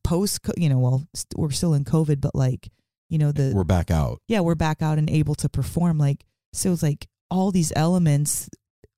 [0.04, 2.70] post you know well st- we're still in covid but like
[3.10, 4.20] you know the We're back out.
[4.28, 5.98] yeah, we're back out and able to perform.
[5.98, 8.50] Like, so it's like all these elements,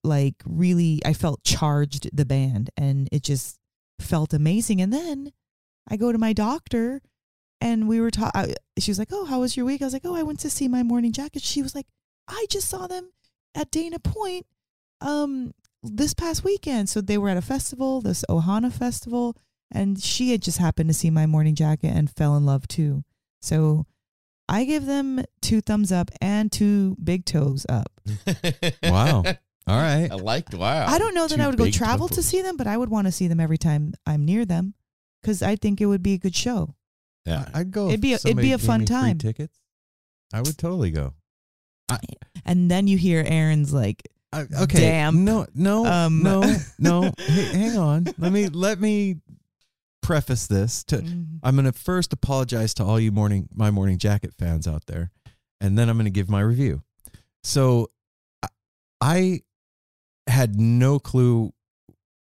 [0.04, 3.58] like, really, I felt charged the band and it just
[4.00, 4.82] felt amazing.
[4.82, 5.32] And then
[5.89, 7.02] I go to my doctor
[7.60, 9.82] and we were talking, she was like, Oh, how was your week?
[9.82, 11.41] I was like, Oh, I went to see my morning jacket.
[11.41, 11.88] She was like,
[12.28, 13.12] I just saw them
[13.56, 14.46] at Dana Point
[15.02, 16.89] um, this past weekend.
[16.89, 19.36] So they were at a festival, this Ohana festival,
[19.72, 23.04] and she had just happened to see my morning jacket and fell in love too.
[23.41, 23.86] So
[24.50, 27.92] I give them two thumbs up and two big toes up.
[28.84, 29.24] Wow.
[29.68, 30.08] All right.
[30.10, 30.86] I liked wow.
[30.88, 32.24] I don't know that Two I would go big travel to topos.
[32.24, 34.76] see them, but I would want to see them every time I'm near them
[35.22, 36.74] because I think it would be a good show.
[37.26, 37.50] Yeah.
[37.54, 37.88] I'd go.
[37.88, 39.18] It'd if be a- it'd somebody be a gave fun me free time.
[39.18, 39.60] Tickets.
[40.34, 41.14] I would totally go.
[42.46, 44.80] And then you hear Aaron's like, I, okay.
[44.82, 45.18] Damp.
[45.18, 46.42] No, no, Um, no,
[46.80, 47.12] no.
[47.18, 48.06] Hey, hang on.
[48.18, 49.18] Let me let me
[50.08, 53.98] preface this to mm, I'm going to first apologize to all you morning my morning
[53.98, 55.12] jacket fans out there,
[55.60, 56.82] and then I'm going to give my review.
[57.43, 57.91] So,
[58.41, 58.48] I-
[59.02, 59.41] I
[60.28, 61.54] had no clue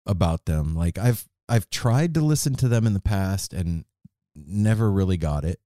[0.06, 0.74] about them.
[0.74, 3.84] Like I've I've tried to listen to them in the past and
[4.34, 5.60] never really got it.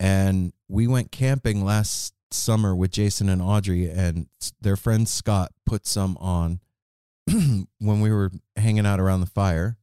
[0.00, 4.26] And we went camping last summer with Jason and Audrey, and
[4.60, 6.60] their friend Scott put some on
[7.26, 9.76] when we were hanging out around the fire,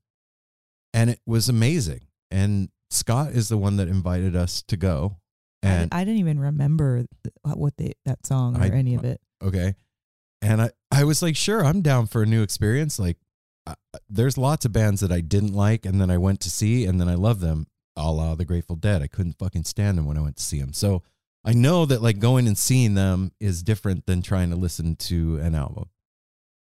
[0.96, 2.02] and it was amazing.
[2.32, 5.18] And Scott is the one that invited us to go.
[5.64, 9.04] I, And I didn't even remember th- what they, that song or I- any of
[9.04, 9.20] it.
[9.44, 9.76] okay,
[10.42, 12.98] and I I was like, sure, I'm down for a new experience.
[13.00, 13.18] Like,
[13.68, 13.76] I,
[14.10, 17.00] there's lots of bands that I didn't like, and then I went to see, and
[17.02, 17.68] then I love them.
[17.98, 19.02] A la the Grateful Dead.
[19.02, 20.74] I couldn't fucking stand them when I went to see them.
[20.74, 21.02] So
[21.46, 25.38] I know that like going and seeing them is different than trying to listen to
[25.38, 25.90] an album.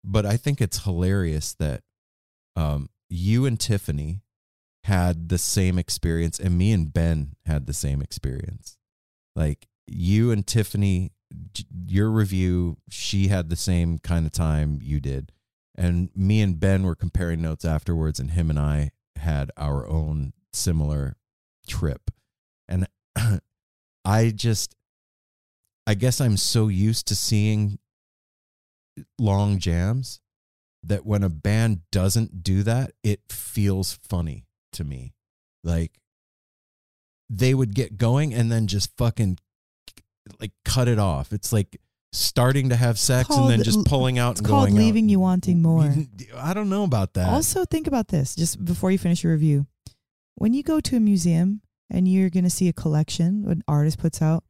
[0.04, 1.82] But I think it's hilarious that
[2.56, 4.22] um, you and Tiffany
[4.84, 8.78] had the same experience, and me and Ben had the same experience.
[9.36, 11.12] Like you and Tiffany,
[11.86, 15.32] your review, she had the same kind of time you did.
[15.76, 20.32] And me and Ben were comparing notes afterwards, and him and I had our own
[20.52, 21.16] similar
[21.66, 22.10] trip.
[22.68, 22.86] And
[24.04, 24.76] I just,
[25.86, 27.78] I guess I'm so used to seeing
[29.18, 30.20] long jams
[30.82, 35.14] that when a band doesn't do that, it feels funny to me.
[35.62, 35.98] Like
[37.28, 39.38] they would get going and then just fucking
[40.40, 41.32] like cut it off.
[41.32, 41.80] It's like
[42.12, 44.84] starting to have sex and then just pulling out It's and called going out.
[44.84, 45.94] leaving you wanting more.
[46.36, 47.28] I don't know about that.
[47.28, 49.66] Also, think about this just before you finish your review.
[50.34, 53.98] When you go to a museum and you're going to see a collection an artist
[53.98, 54.42] puts out,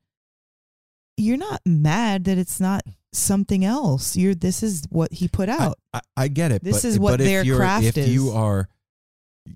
[1.17, 4.17] you're not mad that it's not something else.
[4.17, 5.79] You're this is what he put out.
[5.93, 6.63] I, I get it.
[6.63, 8.69] This but, is what if their craft if you are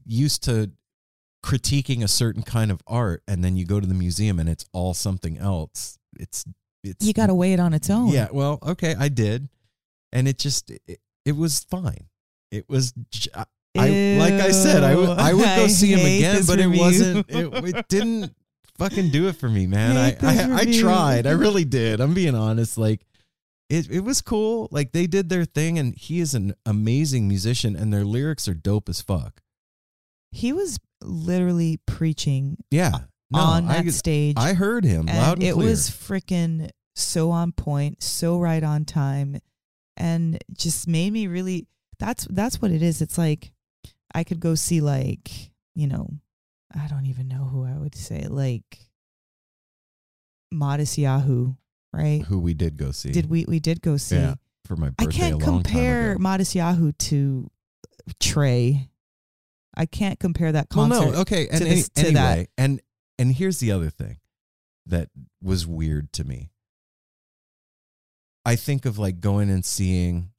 [0.04, 0.70] used to
[1.44, 4.64] critiquing a certain kind of art and then you go to the museum and it's
[4.72, 6.44] all something else, it's
[6.82, 8.08] it's you got to weigh it on its own.
[8.08, 9.48] Yeah, well, okay, I did,
[10.12, 12.08] and it just it, it was fine.
[12.50, 12.92] It was.
[13.10, 13.44] j- I,
[13.76, 17.26] I- like I said, I would I would go see him again, but it wasn't.
[17.28, 18.34] It, it didn't
[18.78, 19.96] fucking do it for me, man.
[19.96, 21.26] I I, I tried.
[21.26, 22.00] I really did.
[22.00, 22.78] I'm being honest.
[22.78, 23.00] Like
[23.68, 24.68] it it was cool.
[24.70, 28.54] Like they did their thing, and he is an amazing musician, and their lyrics are
[28.54, 29.40] dope as fuck.
[30.30, 32.90] He was literally preaching Yeah,
[33.30, 34.36] no, on I, that stage.
[34.38, 35.68] I heard him and loud and it clear.
[35.68, 39.38] was freaking so on point, so right on time,
[39.96, 41.66] and just made me really.
[42.00, 43.00] That's that's what it is.
[43.00, 43.52] It's like
[44.14, 45.30] I could go see like
[45.76, 46.08] you know,
[46.74, 48.78] I don't even know who I would say like
[50.52, 51.54] Modest Yahoo,
[51.94, 52.22] right?
[52.22, 53.10] who we did go see.
[53.12, 54.16] Did we we did go see?
[54.16, 54.34] Yeah,
[54.66, 56.22] for my I birthday can't a long compare time ago.
[56.22, 57.50] Modest Yahoo to
[58.20, 58.88] Trey.
[59.76, 61.00] I can't compare that concert.
[61.00, 62.48] Well, no, okay, and any- this- anyway, that.
[62.58, 62.80] and
[63.18, 64.18] and here's the other thing
[64.86, 65.08] that
[65.42, 66.50] was weird to me.
[68.44, 70.30] I think of like going and seeing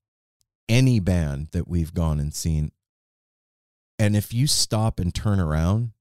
[0.70, 2.72] any band that we've gone and seen,
[3.98, 5.92] and if you stop and turn around,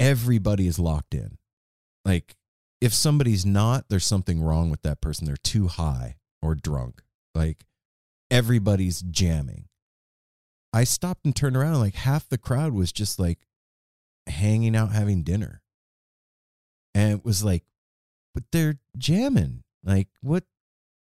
[0.00, 1.38] everybody is locked in.
[2.04, 2.34] Like
[2.80, 5.26] if somebody's not, there's something wrong with that person.
[5.26, 7.02] They're too high or drunk.
[7.34, 7.64] Like
[8.30, 9.68] everybody's jamming.
[10.72, 13.38] I stopped and turned around, and like half the crowd was just like
[14.26, 15.62] hanging out having dinner.
[16.94, 17.64] And it was like,
[18.34, 19.62] but they're jamming.
[19.84, 20.44] Like, what?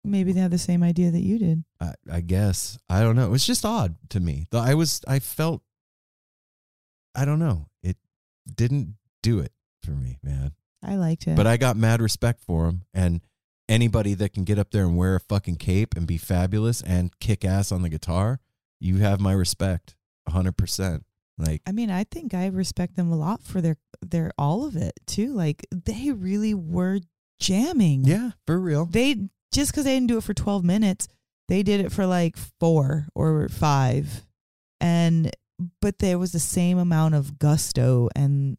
[0.04, 1.64] Maybe they have the same idea that you did.
[1.82, 2.78] I, I guess.
[2.88, 3.26] I don't know.
[3.26, 4.46] It was just odd to me.
[4.52, 5.62] Though I was, I felt,
[7.16, 7.68] I don't know.
[7.84, 7.98] It
[8.54, 9.52] didn't do it
[9.84, 10.52] for me, man.
[10.84, 11.36] I liked it.
[11.36, 12.84] But I got mad respect for him.
[12.94, 13.22] And
[13.68, 17.18] anybody that can get up there and wear a fucking cape and be fabulous and
[17.20, 18.40] kick ass on the guitar,
[18.80, 19.96] you have my respect
[20.30, 21.02] 100%.
[21.38, 24.76] Like, I mean, I think I respect them a lot for their their all of
[24.76, 25.34] it too.
[25.34, 27.00] Like they really were
[27.40, 28.06] jamming.
[28.06, 28.86] yeah, for real.
[28.86, 31.08] They just because they didn't do it for twelve minutes,
[31.48, 34.26] they did it for like four or five,
[34.82, 35.32] and
[35.80, 38.58] but there was the same amount of gusto and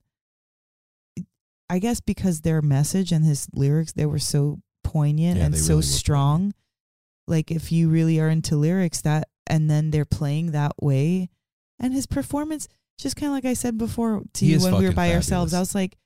[1.70, 5.74] I guess because their message and his lyrics they were so poignant Yeah, and so
[5.74, 6.54] really strong.
[7.26, 11.28] Like if you really are into lyrics, that and then they're playing that way,
[11.78, 14.86] and his performance, just kind of like I said before to He you when we
[14.86, 15.96] were by ourselves, I was like,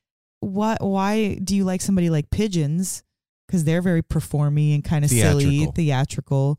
[0.40, 0.82] "What?
[0.82, 3.04] Why do you like somebody like Pigeons?
[3.46, 6.58] Because they're very performy and kind of silly, theatrical."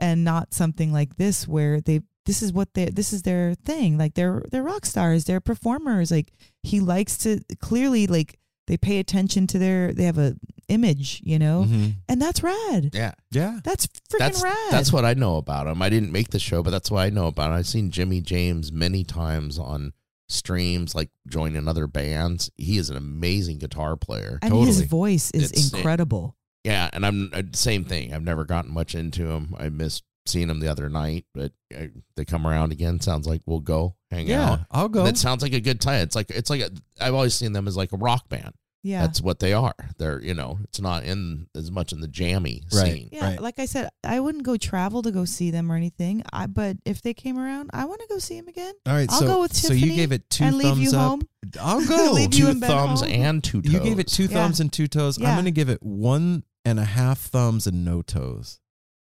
[0.00, 2.00] and not something like this where they
[2.30, 6.10] this is what they this is their thing like they're they're rock stars they're performers
[6.12, 6.28] like
[6.62, 10.36] he likes to clearly like they pay attention to their they have a
[10.68, 11.94] image you know Mhm.
[12.08, 13.14] and that's rad Yeah.
[13.32, 13.58] Yeah.
[13.64, 15.82] that's freaking That's rad that's what I know about him.
[15.82, 17.56] I didn't make the show, but that's what I know about him.
[17.56, 19.92] I've seen Jimmy James many times on
[20.28, 22.50] streams, like joining other bands.
[22.56, 24.38] He is an amazing guitar player.
[24.42, 28.12] and his voice is It's- incredible Yeah, and I'm uh, same thing.
[28.14, 29.54] I've never gotten much into him.
[29.58, 33.00] I missed seeing them the other night, but uh, they come around again.
[33.00, 34.50] Sounds like we'll go hang Yeah.
[34.52, 34.60] out.
[34.70, 35.04] I'll go.
[35.04, 36.00] That sounds like a good time.
[36.02, 36.70] It's like it's like a,
[37.00, 38.54] I've always seen them as like a rock band.
[38.82, 39.74] yeah That's what they are.
[39.98, 42.92] They're you know it's not in as much in the jammy Right.
[42.92, 43.08] scene.
[43.12, 43.40] Yeah, Right.
[43.40, 46.22] like I said, I wouldn't go travel to go see them or anything.
[46.32, 48.72] I but if they came around, I want to go see them again.
[48.86, 49.10] All right.
[49.12, 51.08] I'll so, go with so you gave it two and leave thumbs you up.
[51.08, 51.22] home.
[51.60, 52.12] I'll go.
[52.12, 53.10] Leave Two in thumbs home.
[53.10, 53.72] and two toes.
[53.72, 54.28] You gave it two Yeah.
[54.28, 55.18] thumbs and two toes.
[55.18, 58.60] I'm going to give it one and a half thumbs and no toes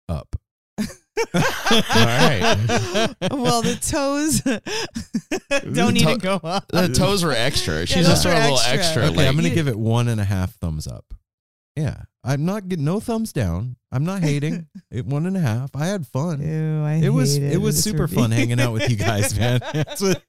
[0.07, 0.36] up.
[1.34, 3.15] All right.
[3.32, 4.41] well, the toes
[5.74, 6.67] don't The even to- go up.
[6.70, 7.86] The toes were extra.
[7.86, 8.80] She's those just are throwing a little extra.
[8.80, 9.03] extra.
[9.05, 11.05] Okay, like, I'm going to give it one and a half thumbs up.
[11.76, 12.03] Yeah.
[12.24, 13.78] I'm not getting no thumbs down.
[13.91, 14.67] I'm not hating.
[14.91, 15.74] it one and a half.
[15.76, 16.41] I had fun.
[16.41, 18.17] Ew, I it was hate it, was super review.
[18.17, 19.61] fun hanging out with you guys, man.
[19.99, 20.22] What-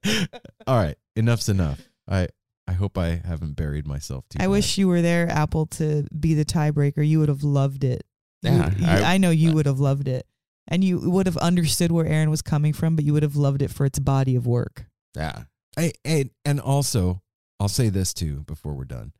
[0.66, 1.80] all right, enough's enough.
[2.08, 2.28] I
[2.68, 4.36] I hope I haven't buried myself too.
[4.38, 4.50] I bad.
[4.50, 7.04] wish you were there, Apple, to be the tiebreaker.
[7.06, 8.04] You would have loved it.
[8.42, 10.26] Yeah, you- I- I, know you would have loved it,
[10.70, 13.60] and you would have understood where Aaron was coming from, but you would have loved
[13.62, 14.86] it for its body of work.
[15.16, 15.44] yeah.
[15.76, 17.22] I, and and also
[17.60, 19.12] I'll say this too before we're done.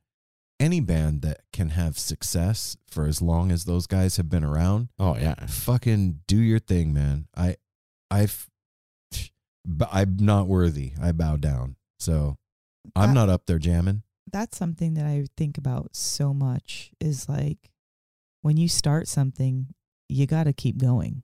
[0.58, 4.88] Any band that can have success for as long as those guys have been around,
[4.98, 5.34] Oh yeah.
[5.46, 7.28] fucking do your thing, man.
[7.36, 7.56] I
[8.10, 8.48] I've
[9.64, 10.92] but I'm not worthy.
[11.00, 11.76] I bow down.
[11.98, 12.36] So
[12.96, 14.02] I'm That- not up there jamming.
[14.32, 17.70] that's something that I think about so much is like
[18.42, 19.68] when you start something,
[20.08, 21.22] you got to keep going.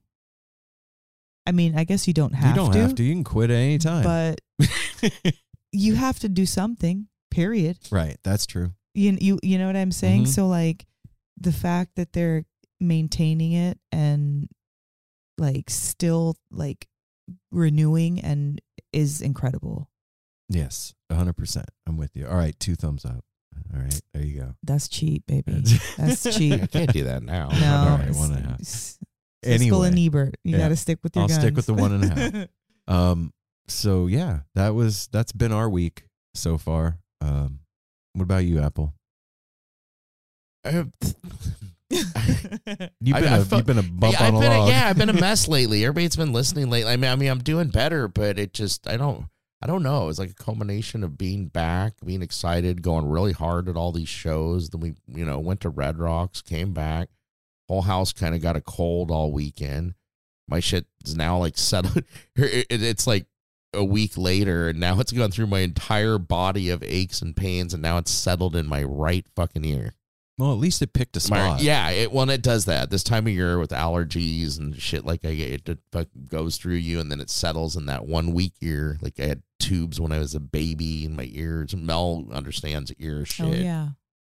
[1.47, 3.03] I mean, I guess you don't have you don't to, have to.
[3.03, 4.03] You can quit at any time.
[4.03, 4.41] but
[5.71, 7.07] you have to do something.
[7.31, 7.77] Period.
[7.91, 8.71] right, that's true.
[8.93, 10.23] You you you know what I'm saying?
[10.25, 10.27] Mhm.
[10.27, 10.85] So like
[11.39, 12.45] the fact that they're
[12.79, 14.47] maintaining it and
[15.37, 16.87] like still like
[17.51, 18.59] renewing and
[18.91, 19.89] is incredible.
[20.49, 21.65] Yes, 100%.
[21.85, 22.25] I'm with you.
[22.27, 23.23] All right, two thumbs up.
[23.73, 24.55] All right, there you go.
[24.63, 25.63] That's cheap, baby.
[25.97, 26.53] That's cheap.
[26.63, 27.49] I can't do that now.
[27.49, 28.97] No, All right, it's- one and a half.
[29.47, 29.87] It's- Anyway.
[29.87, 30.35] And Ebert.
[30.43, 30.57] You Yeah.
[30.59, 32.47] got to stick with your I'll stick with the one and a half.
[32.89, 33.33] Um,
[33.67, 36.99] so yeah, that was that's been our week so far.
[37.19, 37.59] Um,
[38.13, 38.93] what about you, Apple?
[40.69, 40.91] You've
[43.15, 44.69] been I a felt- you've been a bump yeah, on I've a been a, log.
[44.69, 45.83] yeah, I've been a mess lately.
[45.85, 46.91] Everybody's been listening lately.
[46.91, 49.25] I mean, I mean, I'm doing better, but it just I don't
[49.61, 50.09] I don't know.
[50.09, 54.09] It's like a culmination of being back, being excited, going really hard at all these
[54.09, 54.69] shows.
[54.69, 57.09] Then we, you know, went to Red Rocks, came back.
[57.67, 59.93] Whole house kind of got a cold all weekend.
[60.47, 62.03] My shit is now like settled.
[62.35, 63.25] It- it- It's like
[63.73, 67.73] a week later, and now it's gone through my entire body of aches and pains,
[67.73, 69.93] and now it's settled in my right fucking ear.
[70.37, 71.61] Well, at least it picked a My- spot.
[71.61, 75.25] yeah, it when it does that this time of year with allergies and shit like
[75.25, 75.79] I it, it
[76.29, 78.97] goes through you and then it settles in that one week ear.
[79.01, 81.75] Like I had tubes when I was a baby in my ears.
[81.75, 83.45] Mel understands ear oh, shit.
[83.47, 83.87] oh yeah.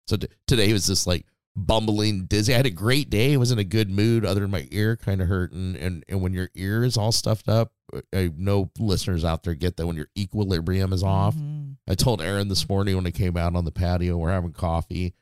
[0.07, 1.25] So t- today was just like
[1.55, 2.53] bumbling dizzy.
[2.53, 3.33] I had a great day.
[3.33, 5.75] I was in a good mood other than my ear kind of hurting.
[5.75, 7.73] And and when your ear is all stuffed up,
[8.13, 11.35] I know listeners out there get that when your equilibrium is off.
[11.35, 11.75] Mhm.
[11.87, 15.13] I told Aaron this morning when I came out on the patio, we're having coffee.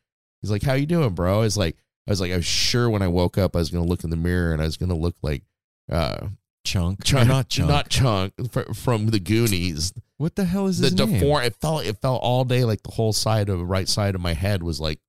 [0.42, 2.90] He's like, "How you doing, bro?" I was like, I was like, I was sure
[2.90, 4.96] when I woke up, I was gonna look in the mirror and I was gonna
[4.96, 5.44] look like,
[5.92, 6.28] uh,
[6.64, 7.70] chunk, chunk, not chunk.
[7.70, 8.34] not chunk
[8.76, 9.94] from the Goonies.
[10.18, 13.14] what the hell is The deform, it felt, it felt all day like the whole
[13.14, 15.00] side of the right side of my head was like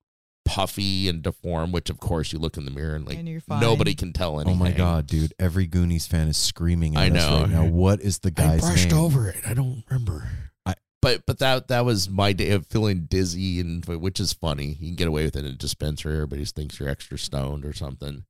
[0.49, 1.73] puffy and deformed.
[1.73, 3.61] Which of course you look in the mirror and like And you're fine.
[3.61, 4.55] nobody can tell anything.
[4.61, 5.33] Oh my god, dude!
[5.39, 7.41] Every Goonies fan is screaming at I us know.
[7.43, 7.65] right now.
[7.67, 8.99] What is the I brushed name?
[8.99, 9.37] over it.
[9.47, 10.29] I don't remember.
[10.67, 14.77] I- but but that that was my day of feeling dizzy and which is funny.
[14.81, 16.15] You can get away with it in a dispensary.
[16.15, 18.25] Everybody just thinks you're extra stoned or something.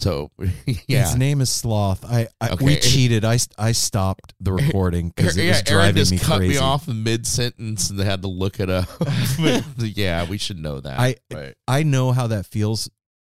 [0.00, 0.30] So
[0.88, 2.04] yeah, His name is Sloth.
[2.04, 2.64] I, I Okay.
[2.64, 3.24] we cheated.
[3.24, 6.54] I I stopped the recording because it yeah, was Aaron driving just me cut crazy.
[6.54, 8.88] me off mid sentence and they had to look it up.
[9.78, 10.98] Yeah, we should know that.
[10.98, 12.90] I- I know how that feels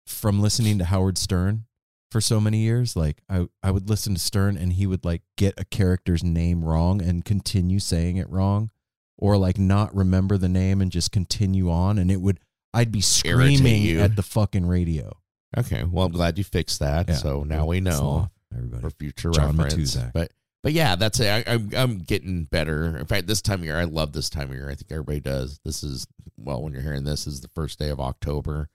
[0.07, 1.65] from listening to Howard Stern
[2.13, 2.95] for so many years.
[2.97, 6.65] Like I, I would listen to Stern and he would like get a character's name
[6.65, 8.71] wrong and continue saying it wrong,
[9.19, 12.39] or like not remember the name and just continue on, and it would
[12.73, 15.13] I'd be screaming at the fucking radio.
[15.57, 17.09] Okay, well, I'm glad you fixed that.
[17.09, 17.15] Yeah.
[17.15, 17.93] So now we know.
[17.93, 18.83] Sloth, everybody.
[18.83, 19.97] for future John reference.
[19.97, 20.13] Matuszak.
[20.13, 20.33] But
[20.63, 21.29] but yeah, that's it.
[21.29, 22.97] I, I'm I'm getting better.
[22.97, 24.71] In fact, this time of year, I love this time of year.
[24.71, 25.61] I think everybody does.
[25.65, 28.69] This is well, when you're hearing this, is the first day of October.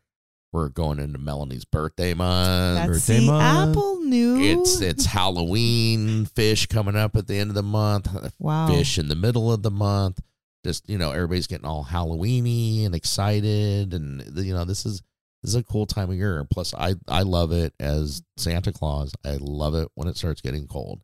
[0.51, 2.75] We're going into Melanie's birthday month.
[2.77, 3.69] That's birthday see, month.
[3.69, 4.39] Apple new.
[4.39, 8.07] It's it's Halloween Phish coming up at the end of the month.
[8.39, 8.67] wow.
[8.67, 10.19] Phish in the middle of the month.
[10.63, 15.01] Just you know, everybody's getting all Halloweeny and excited, and you know, this is
[15.41, 16.45] this is a cool time of year.
[16.49, 19.11] Plus, I I love it as Santa Claus.
[19.25, 21.01] I love it when it starts getting cold.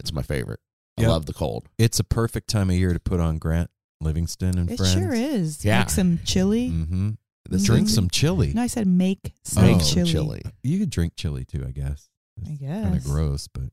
[0.00, 0.60] It's my favorite.
[0.98, 1.10] I Yep.
[1.10, 1.68] love the cold.
[1.78, 3.70] It's a perfect time of year to put on Grant
[4.00, 4.92] Livingston and It friends.
[4.92, 5.64] sure is.
[5.64, 5.78] Yeah.
[5.80, 6.70] Make some chili.
[6.70, 7.10] Mm-hmm.
[7.50, 8.52] This Drink some chili.
[8.52, 9.80] No, I said make some make Oh.
[9.84, 10.10] chili.
[10.10, 10.42] chili.
[10.62, 12.08] You could drink chili too, I guess.
[12.46, 12.84] I guess.
[12.84, 13.70] Kind of gross, but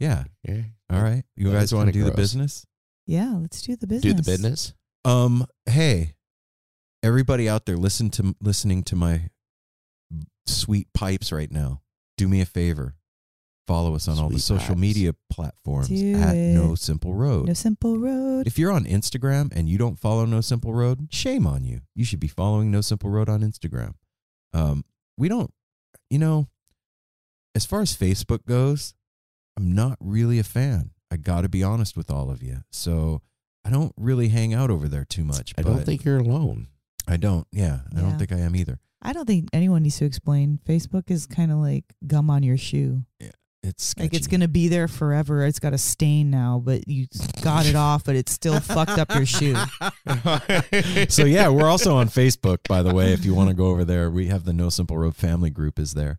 [0.00, 0.24] yeah.
[0.42, 0.62] Yeah.
[0.90, 1.24] All right.
[1.36, 2.66] You That guys want to kinda do the business?
[3.06, 4.12] Yeah, let's do the business.
[4.14, 4.74] Do the business.
[5.04, 6.15] Um, hey,
[7.06, 9.30] everybody out there, listen to listening to my
[10.46, 11.80] sweet pipes right now.
[12.16, 12.96] Do me a favor.
[13.66, 14.80] Follow us on all the social pipes.
[14.80, 16.54] media platforms Do at it.
[16.54, 17.46] No Simple Road.
[17.48, 18.46] No simple road.
[18.46, 21.80] If you're on Instagram and you don't follow No Simple Road, shame on you.
[21.94, 23.94] You should be following No Simple Road on Instagram.
[24.52, 24.84] Um,
[25.18, 25.52] we don't,
[26.10, 26.46] you know,
[27.56, 28.94] as far as Facebook goes,
[29.56, 30.90] I'm not really a fan.
[31.10, 32.58] I got to be honest with all of you.
[32.70, 33.22] So
[33.64, 35.54] I don't really hang out over there too much.
[35.58, 36.68] I don't think you're alone.
[37.06, 37.46] I don't.
[37.52, 38.00] Yeah, I Yeah.
[38.02, 38.78] don't think I am either.
[39.02, 40.58] I don't think anyone needs to explain.
[40.66, 43.04] Facebook is kind of like gum on your shoe.
[43.62, 44.04] It's sketchy.
[44.08, 45.44] Like it's gonna be there forever.
[45.44, 47.06] It's got a stain now, but you
[47.42, 49.56] got it off, but it's still fucked up your shoe.
[51.08, 53.12] so yeah, we're also on Facebook, by the way.
[53.12, 55.78] If you want to go over there, we have the No Simple Road family group
[55.78, 56.18] is there.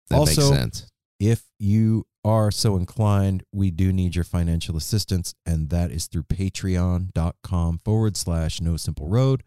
[0.09, 0.91] that also, makes sense.
[1.19, 6.23] if you are so inclined, we do need your financial assistance, and that is through
[6.23, 9.43] patreon.com forward slash no simple road.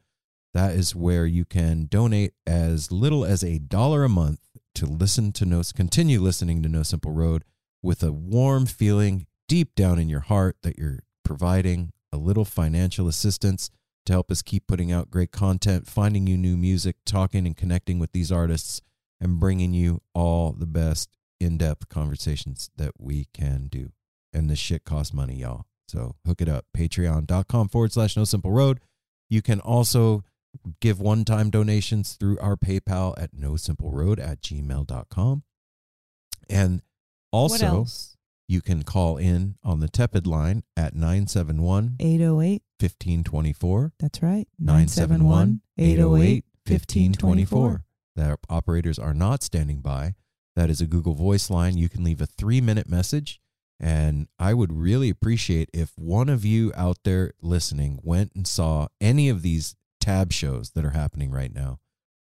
[0.54, 4.40] That is where you can donate as little as a dollar a month
[4.74, 7.44] to listen to no continue listening to No Simple Road
[7.82, 13.08] with a warm feeling deep down in your heart that you're providing a little financial
[13.08, 13.70] assistance
[14.06, 17.98] to help us keep putting out great content, finding you new music, talking and connecting
[17.98, 18.80] with these artists,
[19.20, 21.10] and bringing you all the best
[21.40, 23.92] in depth conversations that we can do.
[24.32, 25.66] And this shit costs money, y'all.
[25.88, 26.66] So hook it up.
[26.76, 28.80] Patreon.com forward slash no simple road.
[29.28, 30.24] You can also
[30.80, 35.42] give one time donations through our PayPal at no simple road at gmail.com.
[36.48, 36.82] And
[37.32, 37.86] also,
[38.48, 42.62] you can call in on the tepid line at 971 808.
[42.80, 43.92] 1524.
[44.00, 44.48] That's right.
[44.58, 47.60] 971 808 1524.
[47.60, 47.84] 1524.
[48.16, 50.14] That operators are not standing by.
[50.60, 51.78] That is a Google Voice line.
[51.78, 53.40] You can leave a three minute message.
[53.80, 58.88] And I would really appreciate if one of you out there listening went and saw
[59.00, 61.78] any of these tab shows that are happening right now.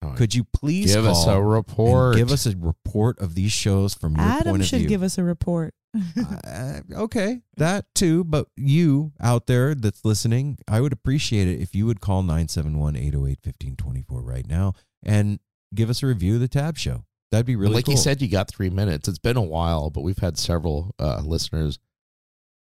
[0.00, 2.16] Oh, Could you please give us call a and report.
[2.16, 4.76] give us a report of these shows from your Adam point of view.
[4.76, 5.74] Adam should give us a report.
[5.94, 8.24] Uh, okay, that too.
[8.24, 12.96] But you out there that's listening, I would appreciate it if you would call 971
[12.96, 14.72] 808 1524 right now
[15.02, 15.38] and
[15.74, 17.04] give us a review of the Tab Show.
[17.32, 17.94] That'd be really like cool.
[17.94, 19.08] you said, you got three minutes.
[19.08, 21.80] It's been a while, but we've had several uh, listeners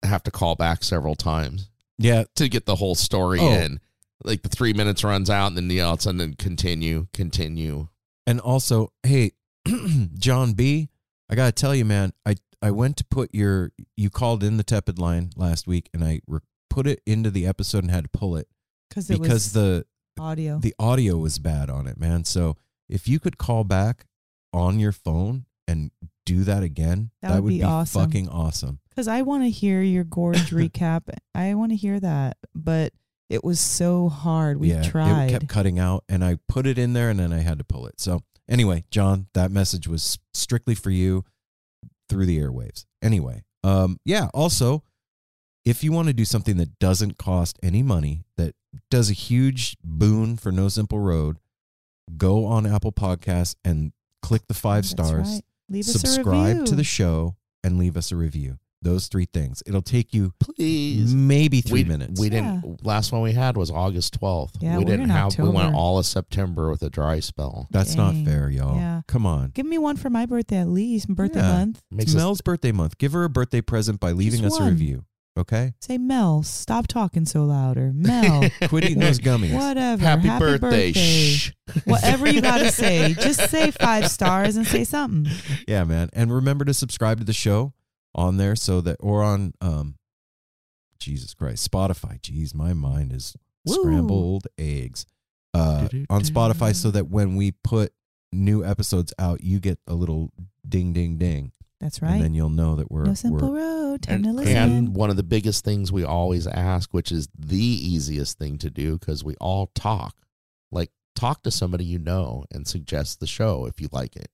[0.03, 3.49] have to call back several times yeah, to get the whole story Oh.
[3.51, 3.79] in.
[4.23, 7.87] Like the three minutes runs out, and then you know, it's and then continue, continue.
[8.25, 9.31] And also, hey,
[10.17, 10.89] John B,
[11.29, 14.57] I got to tell you, man, I, I went to put your, you called in
[14.57, 16.39] the tepid line last week and I re-
[16.69, 18.47] put it into the episode and had to pull it
[18.89, 19.85] Because it because was the,
[20.19, 20.57] audio.
[20.57, 22.23] the audio was bad on it, man.
[22.25, 22.57] So
[22.89, 24.06] if you could call back
[24.53, 25.91] on your phone and
[26.25, 28.01] do that again, That that, would be be, awesome.
[28.03, 28.79] fucking awesome.
[28.89, 31.03] Because I want to hear your gorge recap.
[31.35, 32.37] I want to hear that.
[32.55, 32.93] But
[33.29, 34.57] it was so hard.
[34.59, 35.25] We yeah, tried.
[35.27, 37.63] it kept cutting out, and I put it in there, and then I had to
[37.63, 37.99] pull it.
[37.99, 41.23] So anyway, John, that message was strictly for you
[42.09, 42.85] through the airwaves.
[43.01, 44.29] Anyway, um, yeah.
[44.33, 44.83] Also,
[45.65, 48.55] if you want to do something that doesn't cost any money, that
[48.89, 51.37] does a huge boon for No Simple Road,
[52.15, 53.91] go on Apple Podcasts and
[54.27, 55.29] click the five That's stars.
[55.31, 55.41] right.
[55.69, 58.57] Leave us a subscribe to the show and leave us a review.
[58.81, 59.63] Those three things.
[59.65, 61.13] It'll take you Please.
[61.13, 62.19] maybe three we, minutes.
[62.21, 62.85] We didn't.
[62.85, 64.57] Last one we had was August twelfth.
[64.59, 65.37] Yeah, we didn't in have.
[65.39, 67.67] We went all of September with a dry spell.
[67.71, 68.23] That's Dang.
[68.23, 68.75] not fair, y'all.
[68.77, 69.01] Yeah.
[69.07, 69.49] Come on.
[69.51, 71.09] Give me one for my birthday at least.
[71.09, 71.53] My birthday Yeah.
[71.57, 71.81] month.
[71.89, 72.97] Makes it's us, Mel's birthday month.
[72.97, 75.05] Give her a birthday present by leaving Just us a review.
[75.37, 75.73] Okay?
[75.81, 77.91] Say Mel, stop talking so louder.
[77.93, 79.53] Mel, Quit eating those gummies.
[79.53, 80.03] whatever.
[80.03, 80.87] happy, birthday.
[80.87, 80.91] birthday.
[80.93, 81.51] Shh.
[81.85, 85.31] Whatever you gotta say, just say five stars and say something.
[85.67, 86.09] Yeah, man.
[86.13, 87.73] And remember to subscribe to the show
[88.15, 89.95] on there so that or on um
[90.99, 91.69] Jesus Christ.
[91.69, 92.19] Spotify.
[92.19, 93.35] Jeez, my mind is
[93.65, 93.75] Woo.
[93.75, 95.05] scrambled eggs.
[95.53, 97.91] Uh, on Spotify, so that when we put
[98.31, 100.31] new episodes out, you get a little
[100.67, 102.13] ding, ding, ding, That's right.
[102.13, 104.01] and then you'll know that we're no simple we're road.
[104.03, 104.55] Time And, to listen.
[104.57, 108.69] and one of the biggest things we always ask, which is the easiest thing to
[108.69, 110.15] do because we all talk,
[110.71, 114.29] like talk to somebody you know and suggest the show if you like it.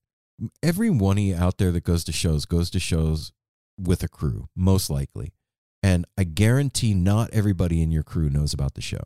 [0.63, 3.31] every one of you out there that goes to shows goes to shows
[3.79, 5.33] with a crew, most likely.
[5.81, 9.05] And I guarantee not everybody in your crew knows about the show.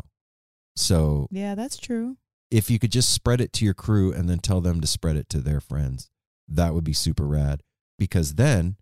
[0.75, 2.17] So yeah, that's true.
[2.51, 5.15] if you could just spread it to your crew and then tell them to spread
[5.17, 6.09] it to their friends,
[6.47, 7.61] that would be super rad.
[7.97, 8.75] Because then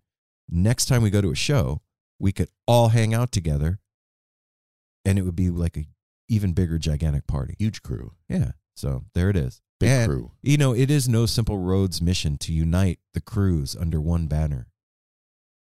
[0.48, 1.80] next time we go to a show,
[2.18, 3.78] we could all hang out together
[5.04, 5.86] and it would be like a
[6.28, 7.54] even bigger, gigantic party.
[7.58, 8.52] Huge crew, Yeah.
[8.74, 9.62] So there it is.
[9.80, 10.32] big And, crew.
[10.42, 14.68] You know, it is No Simple Road's mission to unite the crews under one banner.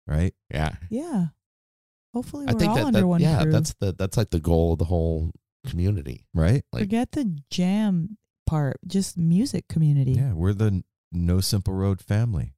[0.06, 0.34] Right?
[0.52, 1.26] Yeah, Yeah.
[2.14, 3.52] Hopefully, we're think all that, under that one yeah, crew.
[3.52, 5.32] that's the that's like the goal of the whole
[5.66, 6.26] community.
[6.34, 6.62] Right?
[6.72, 8.76] like- Forget the jam part.
[8.86, 10.12] Just music community.
[10.12, 10.32] Yeah.
[10.34, 12.54] We're the No Simple Road family.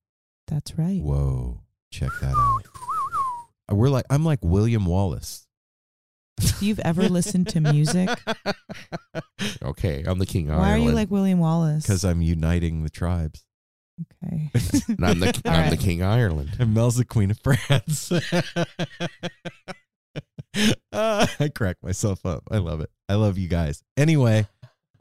[0.49, 1.01] That's right.
[1.03, 1.61] Whoa.
[1.91, 2.63] Check that out.
[3.71, 5.47] Uh, We're like I'm like William Wallace.
[6.41, 8.09] If you've ever listened to music,
[9.63, 10.69] okay, I'm the king of Ireland.
[10.73, 11.85] why are you like William Wallace?
[11.85, 13.45] Because I'm uniting the tribes.
[14.25, 14.51] okay.
[14.89, 16.57] And I'm the I'm the king of Ireland.
[16.59, 18.11] And Mel's the queen of France.
[20.93, 22.45] Ah, I crack myself up.
[22.51, 22.91] I love it.
[23.09, 23.83] I love you guys.
[23.97, 24.47] Anyway,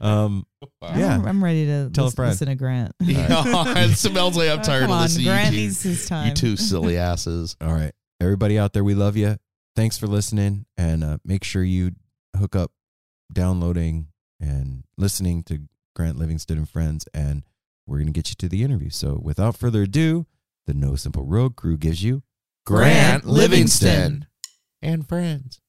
[0.04, 0.46] um,
[0.82, 1.14] Yeah.
[1.16, 2.30] I'm, I'm ready to Tell a lis- friend.
[2.30, 2.92] listen to Grant.
[3.02, 6.02] Yeah, it smells like I'm tired Come of on, listening Grant to you, needs his
[6.02, 6.28] two, time.
[6.28, 7.56] you two silly asses.
[7.60, 9.36] all right, everybody out there, we love you.
[9.76, 11.92] Thanks for listening, and uh, make sure you
[12.38, 12.70] hook up
[13.32, 14.08] downloading
[14.40, 15.60] and listening to
[15.96, 17.42] Grant Livingston and Friends, and
[17.86, 18.90] we're gonna get you to the interview.
[18.90, 20.26] So, without further ado,
[20.66, 22.22] the No Simple Road crew gives you
[22.66, 24.26] Grant Livingston
[24.82, 25.60] and friends.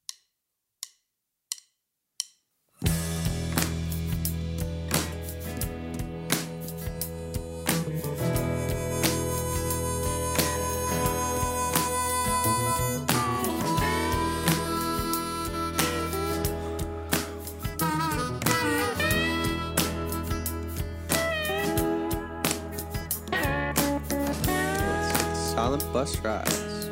[25.75, 26.89] Silent bus rides.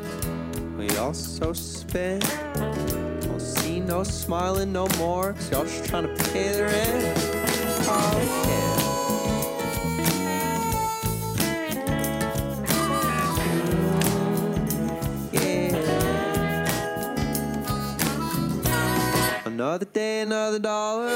[0.76, 2.22] We also spend.
[3.22, 5.32] Don't see no smiling no more.
[5.32, 7.18] Cause y'all just trying to pay the rent.
[7.88, 8.20] Oh.
[15.32, 15.80] Yeah.
[19.46, 21.08] Another day, another dollar.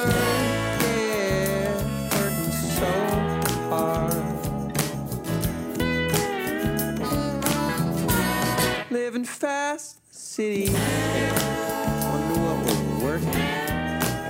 [0.80, 1.74] Yeah.
[2.14, 2.86] Working so
[3.68, 4.17] hard.
[8.90, 10.70] Living fast, city.
[10.70, 13.32] Wonder what we're working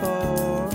[0.00, 0.68] for.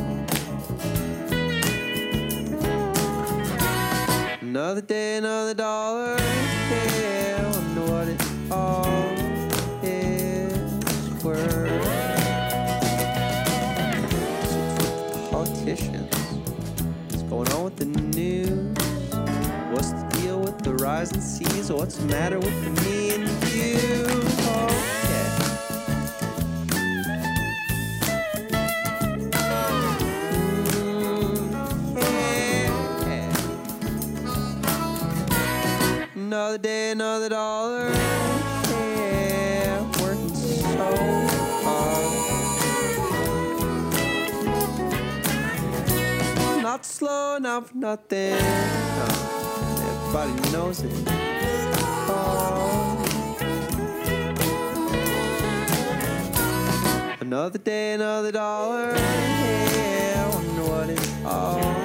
[4.41, 6.17] Another day, another dollar.
[20.83, 21.71] Rising seas?
[21.71, 23.23] What's the matter with me and
[23.53, 23.71] you?
[36.15, 37.89] Another day, another dollar.
[37.89, 40.59] Yeah, working so
[41.63, 42.09] hard.
[46.61, 48.35] Not slow enough, nothing.
[48.35, 49.32] No,
[50.15, 50.91] everybody knows it.
[52.07, 52.99] Oh.
[57.19, 58.93] Another day, another dollar.
[58.95, 61.82] Yeah, I wonder what it all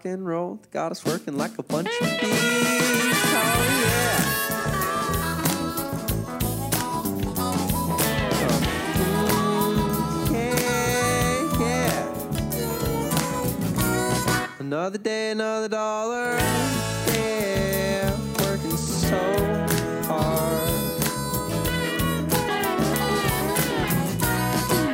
[0.00, 0.58] rock and roll.
[0.70, 2.32] Got us working like a bunch of bees.
[2.32, 4.26] Oh yeah.
[14.58, 16.36] Another day, another dollar.
[17.08, 19.18] Yeah, working so
[20.06, 20.68] hard.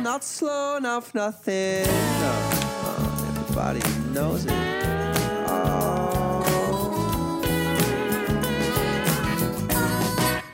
[0.03, 1.85] Not slow enough, nothing.
[1.85, 2.33] No,
[2.83, 3.81] uh, everybody
[4.13, 4.76] knows it.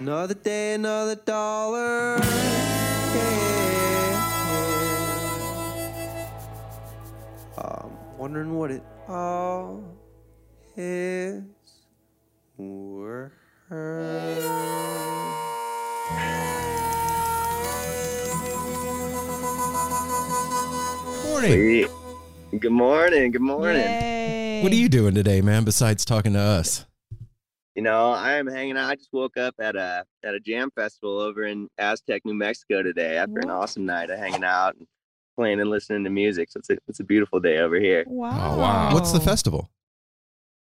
[0.03, 2.17] Another day, another dollar.
[2.17, 2.23] Yeah.
[7.57, 9.81] I'm um, wondering what it all
[10.75, 11.45] is
[12.57, 13.31] worth.
[21.29, 21.53] Morning.
[21.53, 21.87] Sweet.
[22.59, 23.31] Good morning.
[23.31, 23.79] Good morning.
[23.79, 24.59] Yay.
[24.63, 25.63] What are you doing today, man?
[25.63, 26.85] Besides talking to us?
[27.83, 28.89] You know, I am hanging out.
[28.89, 32.81] I just woke up at a at a jam festival over in Aztec, New Mexico
[32.81, 34.87] today after an awesome night of hanging out and
[35.35, 36.49] playing and listening to music.
[36.49, 38.05] So it's a it's a beautiful day over here.
[38.07, 38.53] Wow.
[38.53, 38.93] Oh, wow.
[38.93, 39.69] What's the festival?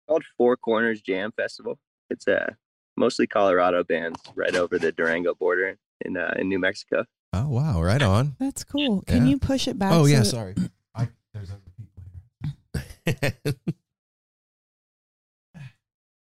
[0.10, 1.80] called Four Corners Jam Festival.
[2.10, 2.58] It's a
[2.98, 7.06] mostly Colorado bands right over the Durango border in uh, in New Mexico.
[7.32, 8.36] Oh wow, right on.
[8.38, 9.04] That's cool.
[9.04, 9.30] Can Yeah.
[9.32, 9.94] you push it back?
[9.94, 10.56] Oh yeah, so- sorry.
[10.94, 13.54] I, there's other people here.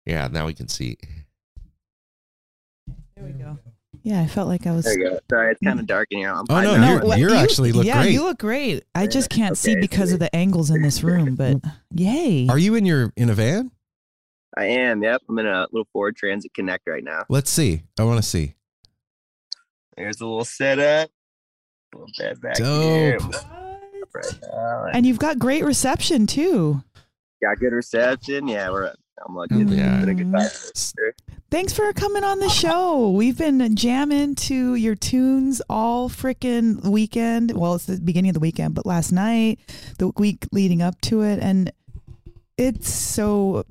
[0.06, 0.96] yeah, now we can see.
[3.16, 3.58] There we go.
[4.02, 4.84] Yeah, I felt like I was.
[4.86, 5.18] There you go.
[5.30, 6.30] Sorry, it's kind of dark in here.
[6.30, 6.90] I'm Oh, hiding no, out.
[6.94, 8.12] you're- what- you actually look yeah, great.
[8.14, 8.84] you look great.
[8.94, 11.58] I just can't see Okay, because of the angles in this room, but
[11.94, 12.46] yay.
[12.48, 13.70] Are you in your in a van?
[14.56, 15.02] I am.
[15.02, 15.22] Yep.
[15.28, 17.24] I'm in a little Ford Transit Connect right now.
[17.28, 17.82] Let's see.
[17.98, 18.54] I want to see.
[19.96, 21.10] There's a little setup.
[21.94, 23.18] A little bed back here.
[23.18, 23.34] Dope.
[24.14, 24.86] Right now.
[24.92, 26.82] And you've got great reception too.
[27.42, 28.48] got good reception.
[28.48, 28.94] Yeah, we're.
[29.26, 29.54] I'm lucky.
[29.56, 29.62] Mm.
[29.62, 30.00] It's Yeah.
[30.00, 31.14] been a good time.
[31.50, 33.10] Thanks for coming on the show.
[33.10, 37.52] We've been jamming to your tunes all frickin' weekend.
[37.56, 39.58] Well, it's the beginning of the weekend, but last night,
[39.98, 41.72] the week leading up to it, and
[42.56, 43.64] it's so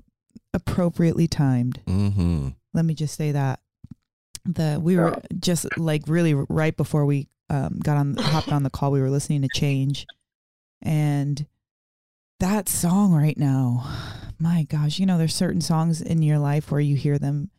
[0.54, 1.82] appropriately timed.
[1.86, 2.50] Mm-hmm.
[2.74, 3.60] Let me just say that.
[4.46, 8.70] The we were just like really right before we um, got on hopped on the
[8.70, 10.06] call, we were listening to Change,
[10.82, 11.46] and
[12.40, 13.86] that song right now,
[14.40, 17.50] my gosh, you know, there's certain songs in your life where you hear them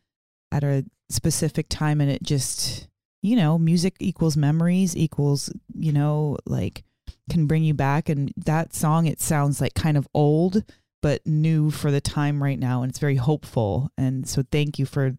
[0.52, 2.88] at a specific time, and it just,
[3.22, 6.84] you know, music equals memories equals, you know, like
[7.28, 10.64] can bring you back, and that song it sounds like kind of old
[11.02, 14.84] but new for the time right now and it's very hopeful and so thank you
[14.84, 15.16] for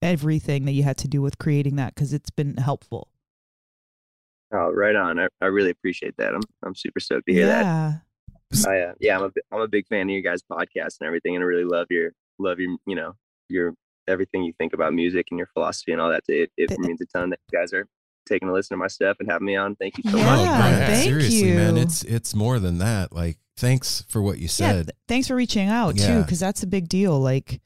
[0.00, 3.08] everything that you had to do with creating that because it's been helpful
[4.50, 5.18] Oh, right on.
[5.18, 6.34] I, I really appreciate that.
[6.34, 8.02] I'm I'm super stoked to hear that.
[8.52, 10.96] Yeah I, uh, yeah, I'm a bi- I'm a big fan of your guys' podcast
[11.00, 13.14] and everything, and I really love your love your you know
[13.48, 13.74] your
[14.06, 16.22] everything you think about music and your philosophy and all that.
[16.28, 17.86] It it Th- means a ton that you guys are
[18.26, 19.74] taking a listen to my stuff and having me on.
[19.76, 20.86] Thank you so Yeah, much.
[20.88, 23.12] thank seriously, man, it's it's more than that.
[23.12, 24.86] Like, thanks for what you yeah said.
[24.86, 27.60] th- thanks for reaching out too because that's a big deal like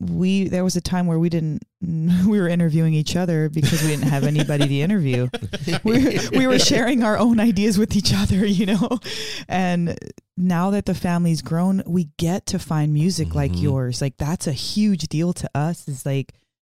[0.00, 3.88] we there was a time where we didn't we were interviewing each other because we
[3.88, 5.28] didn't have anybody to interview
[5.84, 8.98] we, we were sharing our own ideas with each other, you know?
[9.48, 9.98] And
[10.36, 13.62] now that the family's grown, we get to find music like Mhm.
[13.62, 14.00] yours.
[14.00, 15.86] Like that's a huge deal to us.
[15.86, 16.32] Is like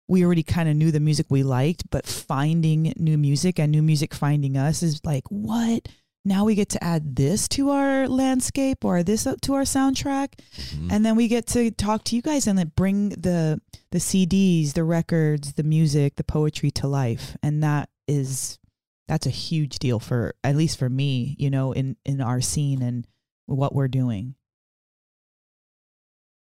[0.08, 3.82] we already kind of knew the music we liked, but finding new music and new
[3.82, 5.88] music finding us is like, what?
[6.26, 10.92] Now we get to add this to our landscape or this to our soundtrack Mhm.
[10.92, 13.62] and then we get to talk to you guys and like bring the
[13.92, 17.38] the CDs, the records, the music, the poetry to life.
[17.42, 18.60] And that is
[19.08, 22.82] that's a huge deal for at least for me, you know, in in our scene
[22.82, 23.06] and
[23.46, 24.36] what we're doing.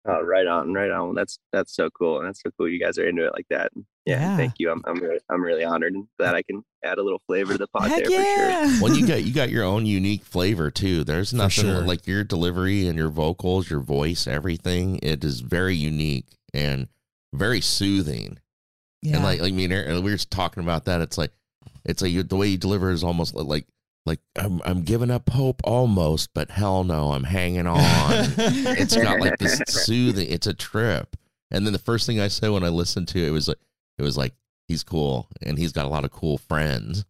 [0.07, 1.13] Oh, right on, right on.
[1.13, 2.17] That's that's so cool.
[2.19, 2.67] and That's so cool.
[2.67, 3.71] You guys are into it like that.
[4.05, 4.37] Yeah, Yeah.
[4.37, 4.71] thank you.
[4.71, 7.57] I'm I'm really I'm really honored and glad I can add a little flavor to
[7.59, 8.49] the pod Heck there for sure.
[8.49, 8.81] yeah.
[8.81, 11.03] well, you got you got your own unique flavor too.
[11.03, 11.81] There's nothing sure.
[11.81, 14.99] like your delivery and your vocals, your voice, everything.
[15.03, 16.87] It is very unique and
[17.33, 18.39] very soothing.
[19.03, 19.15] yeah.
[19.17, 21.01] And like, I mean, we were just talking about that.
[21.01, 21.31] It's like,
[21.85, 23.65] it's like you, the way you deliver is almost like,
[24.05, 27.77] like I'm, I'm giving up hope almost, but hell no, I'm hanging on.
[27.77, 30.27] it's got like this soothing.
[30.29, 31.15] It's a trip.
[31.51, 33.59] And then the first thing I said when I listened to it was like,
[33.97, 34.33] it was like
[34.67, 37.05] he's cool and he's got a lot of cool friends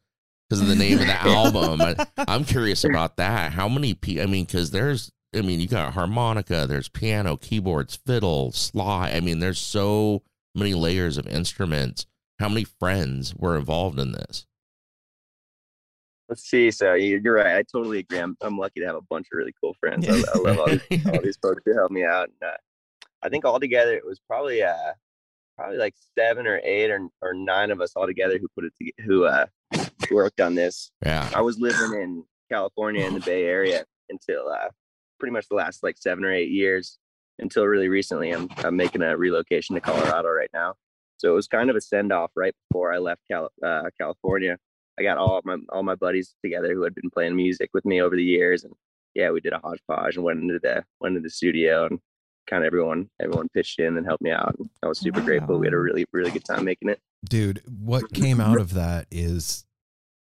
[0.49, 1.81] because of the name of the album.
[1.81, 3.53] I, I'm curious about that.
[3.53, 4.23] How many people?
[4.23, 9.15] I mean, because there's, I mean, you got harmonica, there's piano, keyboards, fiddle, slide.
[9.15, 10.23] I mean, there's so
[10.53, 12.05] many layers of instruments.
[12.39, 14.45] How many friends were involved in this?
[16.31, 16.71] Let's see.
[16.71, 17.57] So you- you're right.
[17.57, 18.17] I totally agree.
[18.19, 20.07] I'm, I'm lucky to have a bunch of really cool friends.
[20.07, 22.29] I, I love all these, all these folks who help me out.
[22.41, 22.55] And, uh,
[23.21, 24.93] I think altogether it was probably uh
[25.57, 28.73] probably like seven or eight or, or nine of us all together who put it
[28.79, 29.45] together, who uh
[30.09, 30.91] worked on this.
[31.05, 31.29] Yeah.
[31.35, 34.69] I was living in California in the Bay Area until uh,
[35.19, 36.97] pretty much the last like seven or eight years
[37.39, 38.31] until really recently.
[38.31, 40.75] I'm, I'm making a relocation to Colorado right now.
[41.17, 44.57] So it was kind of a send off right before I left Cal- uh, California.
[44.99, 48.01] I got all my all my buddies together who had been playing music with me
[48.01, 48.73] over the years, and
[49.15, 51.99] yeah, we did a hodgepodge and went into the went into the studio and
[52.49, 54.55] kind of everyone everyone pitched in and helped me out.
[54.57, 55.57] And I was super grateful.
[55.59, 56.99] We had a really really good time making it.
[57.25, 59.65] dude what came out of that is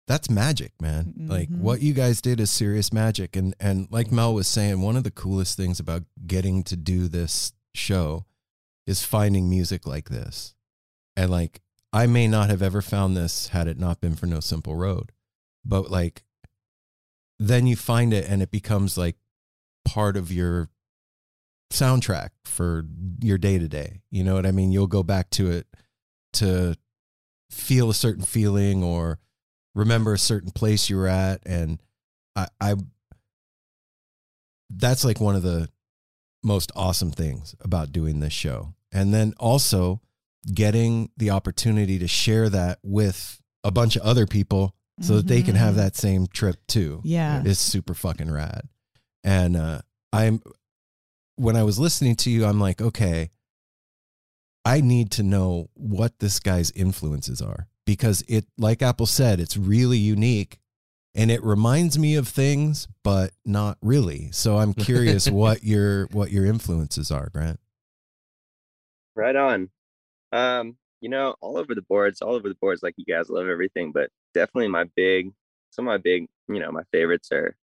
[0.07, 1.59] that's magic man like Mhm.
[1.59, 5.03] what you guys did is serious magic and and like mel was saying one of
[5.03, 8.25] the coolest things about getting to do this show
[8.87, 10.53] is finding music like this
[11.17, 11.59] and like
[11.95, 15.13] i may not have ever found this had it not been for no simple road.
[15.63, 16.23] But like
[17.39, 19.15] then you find it and it becomes like
[19.85, 20.69] part of your
[21.71, 22.85] soundtrack for
[23.21, 24.71] your day to day you know what i mean?
[24.71, 25.67] You'll go back to it
[26.33, 26.75] to
[27.49, 29.19] feel a certain feeling or
[29.73, 31.81] remember a certain place you were at and
[32.35, 32.75] I, I
[34.69, 35.69] that's like one of the
[36.43, 38.73] most awesome things about doing this show.
[38.91, 40.01] And then also
[40.53, 45.41] getting the opportunity to share that with a bunch of other people so that they
[45.41, 45.77] can have Mhm.
[45.77, 47.43] that same trip too Yeah.
[47.43, 48.69] is super fucking rad
[49.23, 49.81] and uh
[50.13, 50.41] i'm
[51.35, 53.29] when i was listening to you i'm like okay
[54.67, 59.55] I need to know what this guy's influences are because it, like Apple said, it's
[59.55, 60.57] really unique
[61.13, 64.31] and it reminds me of things, but not really.
[64.31, 67.59] So I'm curious what your what your influences are, Grant.
[69.15, 69.69] Right on.
[70.35, 73.47] Um, you know, all over the boards, all over the boards, like you guys love
[73.47, 75.31] everything, but definitely my big,
[75.69, 77.55] some of my big, you know, my favorites are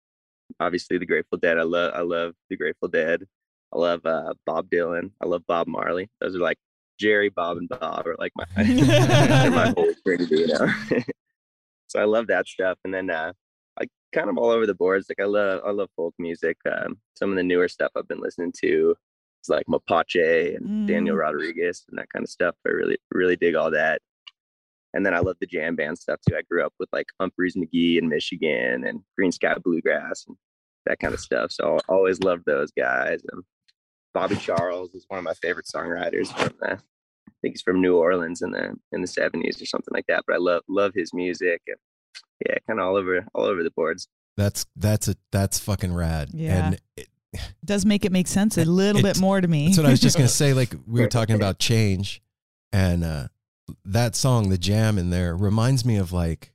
[0.59, 1.57] obviously the Grateful Dead.
[1.57, 3.25] I love, I love the Grateful Dead.
[3.73, 5.11] I love uh, Bob Dylan.
[5.21, 6.09] I love Bob Marley.
[6.21, 6.57] Those are like
[6.99, 10.67] Jerry, Bob, and Bob are like my, my whole trinity, you know.
[11.87, 12.77] so I love that stuff.
[12.85, 13.33] And then uh,
[13.79, 15.07] I kind of all over the boards.
[15.09, 16.57] Like I love, I love folk music.
[16.71, 18.95] Um, some of the newer stuff I've been listening to
[19.49, 21.19] like Mapache and Daniel Mm.
[21.19, 22.55] Rodriguez and that kind of stuff.
[22.65, 24.01] I really, really dig all that.
[24.93, 26.35] And then I love the jam band stuff too.
[26.35, 30.35] I grew up with like Umphrey's McGee in Michigan and Greensky Bluegrass and
[30.85, 31.51] that kind of stuff.
[31.51, 33.21] So I always loved those guys.
[33.31, 33.43] And
[34.13, 37.95] Bobby Charles is one of my favorite songwriters from the, I think he's from New
[37.95, 40.23] Orleans in the in the seventies or something like that.
[40.27, 41.77] But I love love his music and
[42.45, 44.07] yeah, kind of all over all over the boards.
[44.35, 46.31] That's that's a that's fucking rad.
[46.33, 46.65] Yeah.
[46.65, 47.07] And it,
[47.63, 49.67] does make it make sense a little It's- bit more to me.
[49.67, 50.53] That's what I was just gonna say.
[50.53, 52.21] Like we were talking about change,
[52.73, 53.27] and uh,
[53.85, 56.51] that song, the jam in there, reminds me of like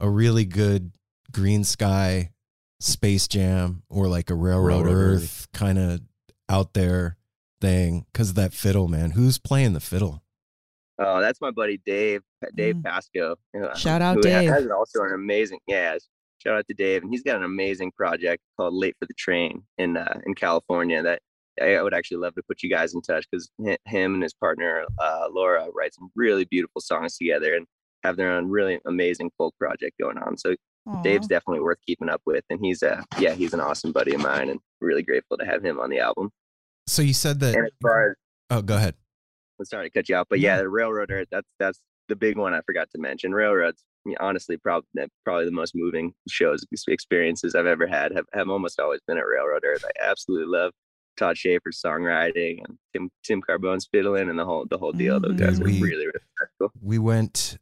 [0.00, 0.92] a really good
[1.32, 2.30] Greensky
[2.80, 5.48] Space Jam or like a Railroad, Railroad Earth, Earth.
[5.52, 6.00] kind of
[6.48, 7.16] out there
[7.60, 9.10] thing because of that fiddle, man.
[9.10, 10.22] Who's playing the fiddle?
[11.00, 12.22] Oh, that's my buddy Dave,
[12.56, 12.84] Dave Mm.
[12.84, 13.36] Pasco.
[13.76, 14.48] Shout out who Dave.
[14.48, 15.96] Has also an amazing, yeah.
[16.42, 19.62] Shout out to Dave, and he's got an amazing project called "Late for the Train"
[19.76, 21.02] in uh, in California.
[21.02, 21.20] That
[21.60, 23.50] I would actually love to put you guys in touch because
[23.84, 27.66] him and his partner uh, Laura write some really beautiful songs together and
[28.04, 30.36] have their own really amazing folk project going on.
[30.38, 30.54] So
[30.86, 31.02] Aw.
[31.02, 34.20] Dave's definitely worth keeping up with, and he's uh yeah he's an awesome buddy of
[34.20, 36.30] mine, and really grateful to have him on the album.
[36.86, 37.54] So you said that.
[37.54, 38.14] As as
[38.50, 38.94] Oh, go ahead.
[39.58, 42.38] I'm sorry to cut you off, but yeah, the Railroad Earth, that's that's the big
[42.38, 43.32] one I forgot to mention.
[43.32, 44.88] Railroads I mean, honestly probably
[45.24, 49.26] probably the most moving shows experiences I've ever had have, have almost always been at
[49.26, 49.84] Railroad Earth.
[49.84, 50.72] I absolutely love
[51.16, 55.18] Todd Sheaffer's songwriting and Tim Tim Carbone's fiddling and the whole the whole deal.
[55.20, 55.38] Those Mhm.
[55.38, 56.72] guys are really really special.
[56.80, 57.58] We went.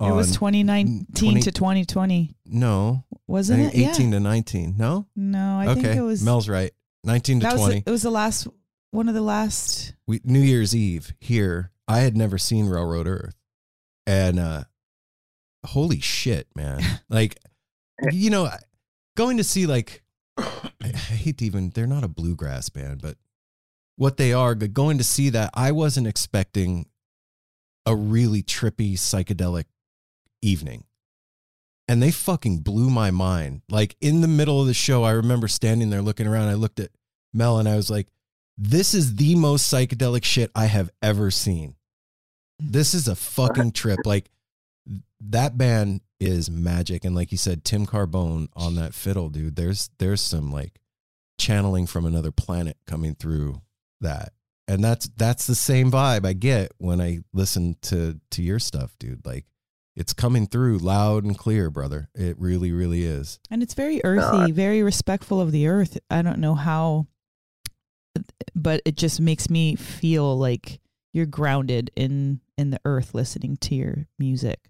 [0.00, 3.90] it was 2019 20 to 2020, No, wasn't think it?
[3.92, 4.74] 18 to 19.
[4.76, 5.06] No.
[5.16, 5.80] No, I okay.
[5.82, 6.22] think it was.
[6.22, 6.72] Mel's right.
[7.04, 7.80] 19 to that was 20.
[7.80, 8.46] the, it was the last
[8.90, 9.94] one of the last.
[10.06, 11.70] we New Year's Eve here.
[11.88, 13.36] I had never seen Railroad Earth,
[14.06, 14.64] and uh,
[15.66, 16.80] holy shit, man!
[17.08, 17.38] Like,
[18.10, 18.48] you know,
[19.16, 20.02] going to see like,
[20.38, 21.70] I hate to even.
[21.70, 23.16] They're not a bluegrass band, but
[23.96, 24.54] what they are.
[24.54, 26.86] Going to see that, I wasn't expecting
[27.86, 29.64] a really trippy psychedelic
[30.42, 30.84] evening.
[31.88, 33.62] And they fucking blew my mind.
[33.70, 36.48] Like in the middle of the show, I remember standing there looking around.
[36.48, 36.90] I looked at
[37.32, 38.08] Mel and I was like,
[38.58, 41.76] this is the most psychedelic shit I have ever seen.
[42.58, 44.00] This is a fucking trip.
[44.04, 44.30] Like
[45.20, 47.04] that band is magic.
[47.04, 50.80] And like you said, Tim Carbone on that fiddle, dude, there's there's some like
[51.38, 53.60] channeling from another planet coming through
[54.00, 54.32] that.
[54.68, 58.96] And that's that's the same vibe I get when I listen to to your stuff,
[58.98, 59.24] dude.
[59.24, 59.46] Like
[59.94, 62.08] it's coming through loud and clear, brother.
[62.14, 63.38] It really, really is.
[63.50, 65.98] And it's very earthy, very respectful of the earth.
[66.10, 67.06] I don't know how,
[68.54, 70.80] but it just makes me feel like
[71.12, 74.60] you're grounded in in the earth listening to your music.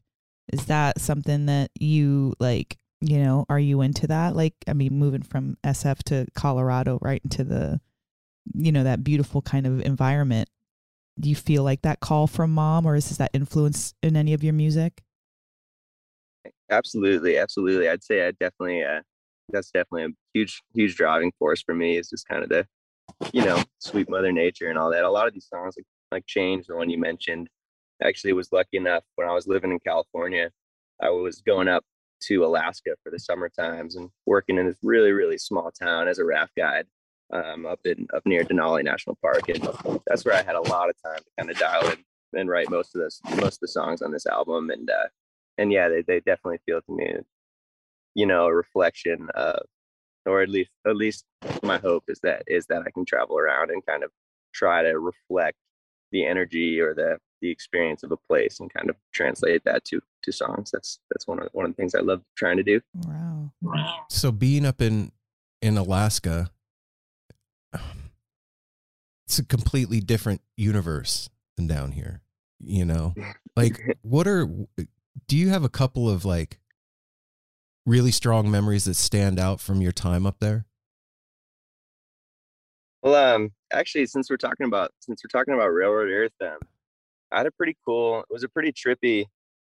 [0.52, 2.76] Is that something that you like?
[3.00, 4.34] You know, are you into that?
[4.34, 7.80] Like, I mean, moving from SF to Colorado, right into the,
[8.54, 10.48] you know, that beautiful kind of environment.
[11.18, 14.44] Do you feel like that call from mom, or is that influence in any of
[14.44, 15.02] your music?
[16.70, 17.88] Absolutely, absolutely.
[17.88, 19.00] I'd say I definitely uh
[19.50, 22.66] that's definitely a huge huge driving force for me is just kind of the
[23.32, 25.04] you know, sweet mother nature and all that.
[25.04, 27.48] A lot of these songs like like Change, the one you mentioned,
[28.02, 30.50] actually was lucky enough when I was living in California,
[31.00, 31.84] I was going up
[32.22, 36.18] to Alaska for the summer times and working in this really, really small town as
[36.18, 36.86] a raft guide
[37.32, 39.48] um, up in up near Denali National Park.
[39.48, 39.68] And
[40.06, 41.98] that's where I had a lot of time to kind of dial in
[42.38, 44.70] and write most of this most of the songs on this album.
[44.70, 45.08] And uh
[45.58, 47.14] and yeah, they, they definitely feel to me,
[48.14, 49.60] you know, a reflection of,
[50.26, 51.24] or at least at least
[51.62, 54.10] my hope is that is that I can travel around and kind of
[54.52, 55.56] try to reflect
[56.12, 60.00] the energy or the the experience of a place and kind of translate that to
[60.22, 60.70] to songs.
[60.72, 62.80] That's that's one of one of the things I love trying to do.
[62.94, 63.52] Wow.
[64.10, 65.12] So being up in
[65.62, 66.50] in Alaska,
[69.26, 72.22] it's a completely different universe than down here.
[72.58, 73.14] You know,
[73.56, 74.48] like what are
[75.28, 76.58] do you have a couple of like
[77.84, 80.66] really strong memories that stand out from your time up there?
[83.02, 86.58] Well, um, actually, since we're talking about since we're talking about Railroad Earth, um,
[87.32, 88.20] I had a pretty cool.
[88.20, 89.26] It was a pretty trippy,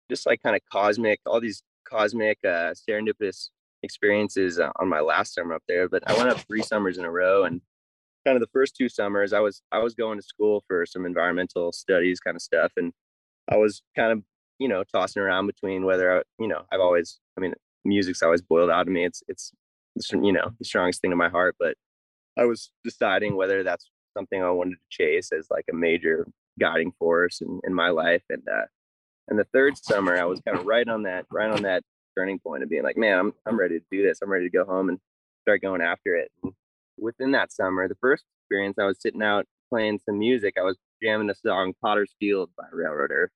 [0.09, 3.49] just like kind of cosmic, all these cosmic, uh, serendipitous
[3.83, 5.87] experiences uh, on my last summer up there.
[5.89, 7.61] But I went up three summers in a row, and
[8.25, 11.05] kind of the first two summers, I was I was going to school for some
[11.05, 12.93] environmental studies kind of stuff, and
[13.49, 14.23] I was kind of
[14.59, 17.53] you know tossing around between whether I, you know I've always I mean
[17.85, 19.05] music's always boiled out of me.
[19.05, 19.51] It's it's
[19.95, 21.75] it's you know the strongest thing in my heart, but
[22.37, 26.27] I was deciding whether that's something I wanted to chase as like a major
[26.59, 28.23] guiding force in, in my life.
[28.29, 28.65] And uh
[29.27, 31.83] and the third summer I was kind of right on that right on that
[32.17, 34.19] turning point of being like, man, I'm I'm ready to do this.
[34.21, 34.99] I'm ready to go home and
[35.43, 36.31] start going after it.
[36.43, 36.53] And
[36.97, 40.55] within that summer, the first experience I was sitting out playing some music.
[40.59, 43.31] I was jamming the song Potter's Field by Railroad Earth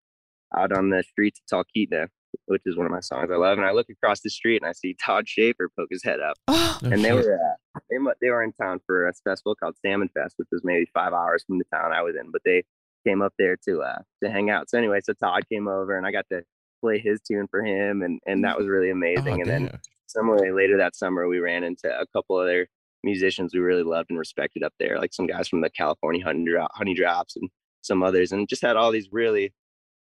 [0.55, 2.07] out on the streets of Talkeetna,
[2.45, 3.57] which is one of my songs I love.
[3.57, 6.37] And I look across the street and I see Todd Sheaffer poke his head up
[6.47, 7.15] Oh, and they shit.
[7.25, 10.49] were uh, they mu- they were in town for a festival called Salmon Fest, which
[10.51, 12.31] was maybe five hours from the town I was in.
[12.31, 12.63] But they
[13.05, 14.69] came up there to uh to hang out.
[14.69, 16.43] So anyway, so Todd came over and I got to
[16.81, 19.37] play his tune for him, and and that was really amazing.
[19.37, 19.79] Oh, and then damn.
[20.07, 22.67] similarly later that summer, we ran into a couple other
[23.03, 26.45] musicians we really loved and respected up there, like some guys from the California Honey,
[26.45, 27.49] Dro- Honey Drops and
[27.81, 29.53] some others, and just had all these really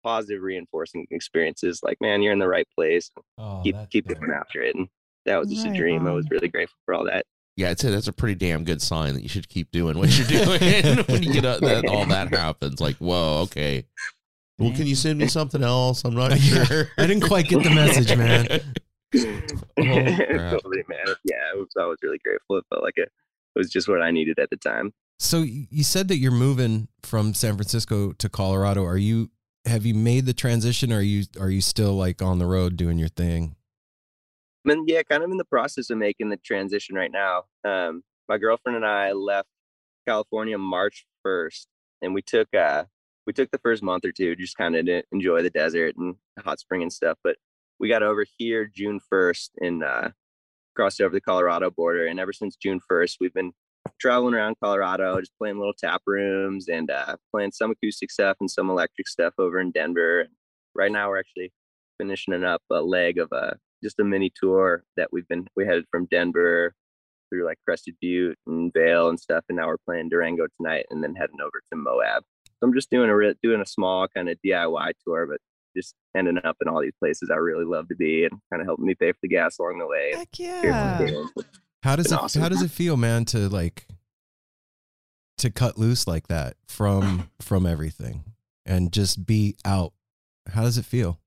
[0.02, 1.80] positive reinforcing experiences.
[1.82, 3.10] Like, man, you're in the right place.
[3.38, 4.74] Oh, keep keep going after it.
[4.74, 4.88] And
[5.26, 6.06] that was just Right a dream.
[6.06, 7.26] I was really grateful for all that.
[7.56, 10.16] Yeah, I'd say that's a pretty damn good sign that you should keep doing what
[10.16, 12.80] you're doing when you get out, that all that happens.
[12.80, 13.84] Like, whoa, okay.
[14.58, 16.04] Well, can you send me something else?
[16.04, 16.64] I'm not Yeah.
[16.64, 16.88] sure.
[16.98, 18.46] I didn't quite get the message, man.
[19.16, 20.50] crap.
[20.52, 21.14] totally, man.
[21.24, 22.56] Yeah, it was, I was really grateful.
[22.58, 23.10] It felt like a, it
[23.56, 24.92] was just what I needed at the time.
[25.18, 28.84] So you said that you're moving from San Francisco to Colorado.
[28.84, 29.30] Are you
[29.64, 32.76] have you made the transition or are you are you still like on the road
[32.76, 33.54] doing your thing?
[34.64, 37.44] Mean, yeah, kind of in the process of making the transition right now.
[37.64, 39.48] Um, my girlfriend and I left
[40.06, 41.66] California March first,
[42.00, 42.84] and we took uh
[43.26, 46.16] we took the first month or two just kind of to enjoy the desert and
[46.44, 47.18] hot spring and stuff.
[47.22, 47.36] But
[47.78, 50.10] we got over here June 1st and uh,
[50.74, 52.06] crossed over the Colorado border.
[52.06, 53.52] And ever since June 1st, we've been
[54.00, 58.50] traveling around Colorado, just playing little tap rooms and uh, playing some acoustic stuff and
[58.50, 60.26] some electric stuff over in Denver.
[60.74, 61.52] Right now, we're actually
[61.98, 65.84] finishing up a leg of a just a mini tour that we've been we headed
[65.90, 66.74] from Denver
[67.28, 71.02] through like Crested Butte and Vail and stuff, and now we're playing Durango tonight, and
[71.02, 72.22] then heading over to Moab.
[72.46, 75.38] So I'm just doing a re- doing a small kind of DIY tour, but
[75.76, 78.66] just ending up in all these places I really love to be, and kind of
[78.66, 80.12] helping me pay for the gas along the way.
[80.14, 81.24] Heck yeah.
[81.82, 82.42] How does it awesome.
[82.42, 83.86] how does it feel, man, to like
[85.38, 88.24] to cut loose like that from from everything
[88.64, 89.92] and just be out?
[90.52, 91.18] How does it feel?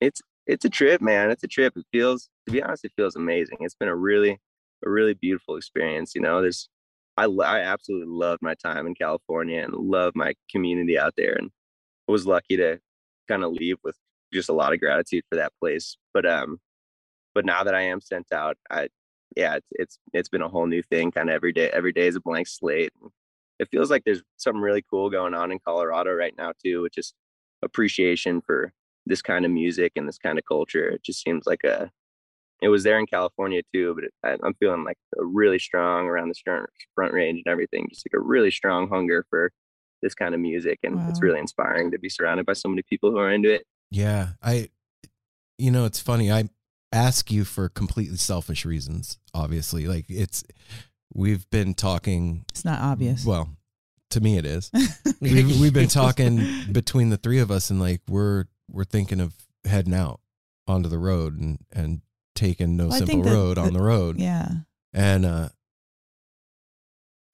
[0.00, 1.30] it's it's a trip, man.
[1.30, 1.76] It's a trip.
[1.76, 3.58] It feels, to be honest, it feels amazing.
[3.60, 4.40] It's been a really,
[4.84, 6.14] a really beautiful experience.
[6.14, 6.68] You know, there's,
[7.16, 11.50] I, I absolutely loved my time in California and love my community out there, and
[12.08, 12.80] was lucky to
[13.28, 13.96] kind of leave with
[14.32, 15.96] just a lot of gratitude for that place.
[16.14, 16.58] But um,
[17.34, 18.88] but now that I am sent out, I,
[19.36, 21.10] yeah, it's it's it's been a whole new thing.
[21.10, 22.92] Kind of every day, every day is a blank slate.
[23.58, 26.96] It feels like there's something really cool going on in Colorado right now too, which
[26.96, 27.12] is
[27.62, 28.72] appreciation for
[29.08, 30.88] this kind of music and this kind of culture.
[30.88, 31.90] It just seems like a.
[32.60, 36.06] It was there in California too, but it, I, I'm feeling like a really strong
[36.06, 37.86] around the front front range and everything.
[37.90, 39.52] Just like a really strong hunger for
[40.02, 43.10] this kind of music, and it's really inspiring to be surrounded by so many people
[43.10, 43.64] who are into it.
[43.90, 44.70] Yeah, I
[45.58, 46.30] you know, it's funny.
[46.32, 46.48] I
[46.92, 49.86] ask you for completely selfish reasons, obviously.
[49.86, 50.44] Like it's
[51.12, 53.24] we've been talking It's not obvious.
[53.24, 53.50] well,
[54.10, 54.70] to me it is.
[55.20, 56.40] we've, we've been talking
[56.72, 60.20] between the three of us and like we're we're thinking of heading out
[60.66, 62.00] onto the road and and
[62.34, 64.48] taking no Well, simple that- road on the road yeah.
[64.92, 65.48] and uh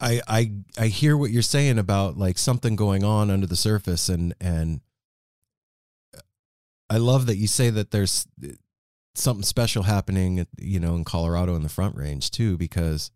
[0.01, 4.09] I I I hear what you're saying about like something going on under the surface
[4.09, 4.80] and and
[6.91, 8.26] I love that you say that there's
[9.14, 13.11] something special happening you know in Colorado in the front range too because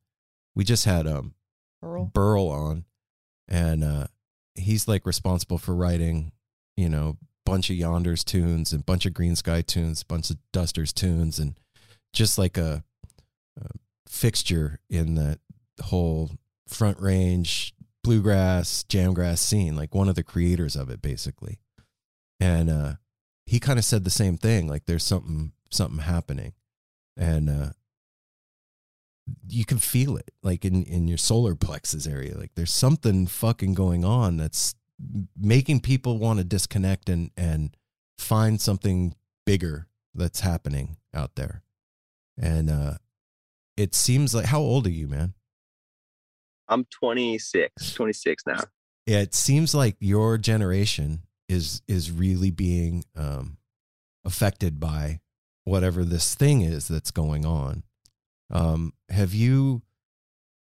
[0.55, 1.35] we just had um
[1.83, 2.07] Earl.
[2.13, 2.85] Burl on,
[3.47, 4.07] and uh,
[4.57, 6.33] he's like responsible for writing,
[6.77, 7.17] you know,
[7.49, 11.55] bunch of Yonders tunes and bunch of Greensky tunes, bunch of Dusters tunes, and
[12.13, 12.85] just like a,
[13.61, 13.69] a
[14.07, 15.41] fixture in that
[15.83, 16.31] whole
[16.67, 17.75] front range
[18.05, 21.59] bluegrass jamgrass scene, like one of the creators of it, basically.
[22.41, 22.95] And uh,
[23.47, 26.53] he kind of said the same thing, like there's something something happening,
[27.17, 27.71] and uh,
[29.47, 33.75] you can feel it like in in your solar plexus area like there's something fucking
[33.75, 34.75] going on that's
[35.37, 37.77] making people want to disconnect and and
[38.19, 39.15] find something
[39.47, 41.63] bigger that's happening out there
[42.37, 42.95] and uh
[43.77, 45.35] it seems like how old are you man
[46.69, 48.61] I'm 26, 26 now.
[49.07, 53.57] Yeah, it seems like your generation is is really being um,
[54.25, 55.21] affected by
[55.65, 57.85] whatever this thing is that's going on.
[58.51, 59.83] Um, have you,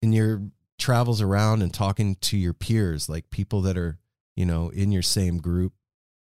[0.00, 0.42] in your
[0.78, 3.98] travels around and talking to your peers, like people that are
[4.36, 5.72] you know in your same group,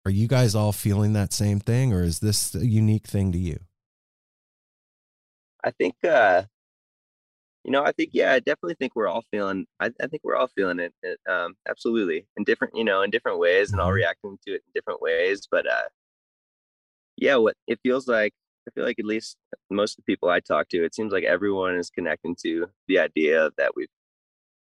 [0.05, 3.37] are you guys all feeling that same thing, or is this a unique thing to
[3.37, 3.59] you?
[5.63, 6.43] I think, uh,
[7.63, 10.35] you know, I think, yeah, I definitely think we're all feeling, I, I think we're
[10.35, 13.91] all feeling it, it, um, absolutely in different, you know, in different ways and all
[13.91, 13.93] Mhm.
[13.95, 15.47] reacting to it in different ways.
[15.49, 15.83] But, uh,
[17.15, 18.33] yeah, what it feels like,
[18.67, 19.37] I feel like at least
[19.69, 22.99] most of the people I talk to, it seems like everyone is connecting to the
[22.99, 23.87] idea that we've,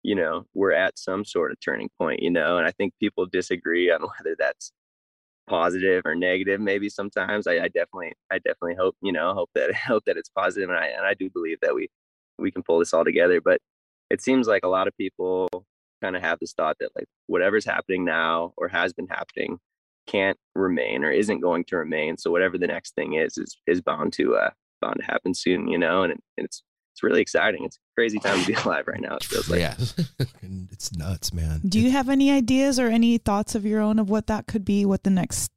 [0.03, 3.25] you know, we're at some sort of turning point, you know, and I think people
[3.25, 4.71] disagree on whether that's
[5.47, 7.47] positive or negative maybe sometimes.
[7.47, 10.80] I, I definitely i definitely hope you know hope that hope that it's positive and
[10.80, 11.89] i and i do believe that we
[12.39, 13.59] we can pull this all together but
[14.09, 15.49] it seems like a lot of people
[16.01, 19.59] kind of have this thought that like whatever's happening now or has been happening
[20.07, 23.81] can't remain or isn't going to remain so whatever the next thing is is is
[23.81, 24.49] bound to uh
[24.81, 26.63] bound to happen soon you know and, it, and it's
[26.93, 27.65] it's really exciting.
[27.65, 29.75] It's crazy time to be alive right now it feels like yeah.
[30.71, 31.61] It's nuts, man.
[31.67, 34.65] Do you have any ideas or any thoughts of your own of what that could
[34.65, 34.85] be?
[34.85, 35.51] What the next,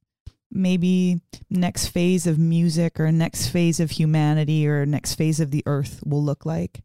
[0.51, 5.63] maybe next phase of music or next phase of humanity or next phase of the
[5.67, 6.83] earth will look like?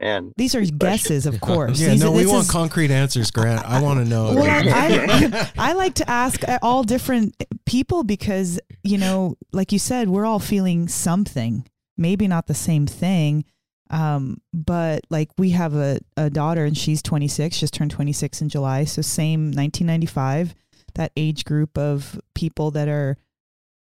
[0.00, 0.78] and These are Good question.
[0.78, 1.80] guesses, of course.
[1.80, 3.64] Yeah, These- no, we want is- concrete answers, Grant.
[3.64, 4.34] I want to know.
[4.34, 7.34] Well, I, I like to ask all different
[7.66, 11.66] people because, you know, like you said, we're all feeling something,
[11.98, 13.44] maybe not the same thing.
[13.90, 18.48] Um, but like we have a, a daughter and she's 26, just turned 26 in
[18.48, 18.84] July.
[18.84, 20.54] So same 1995,
[20.94, 23.16] that age group of people that are,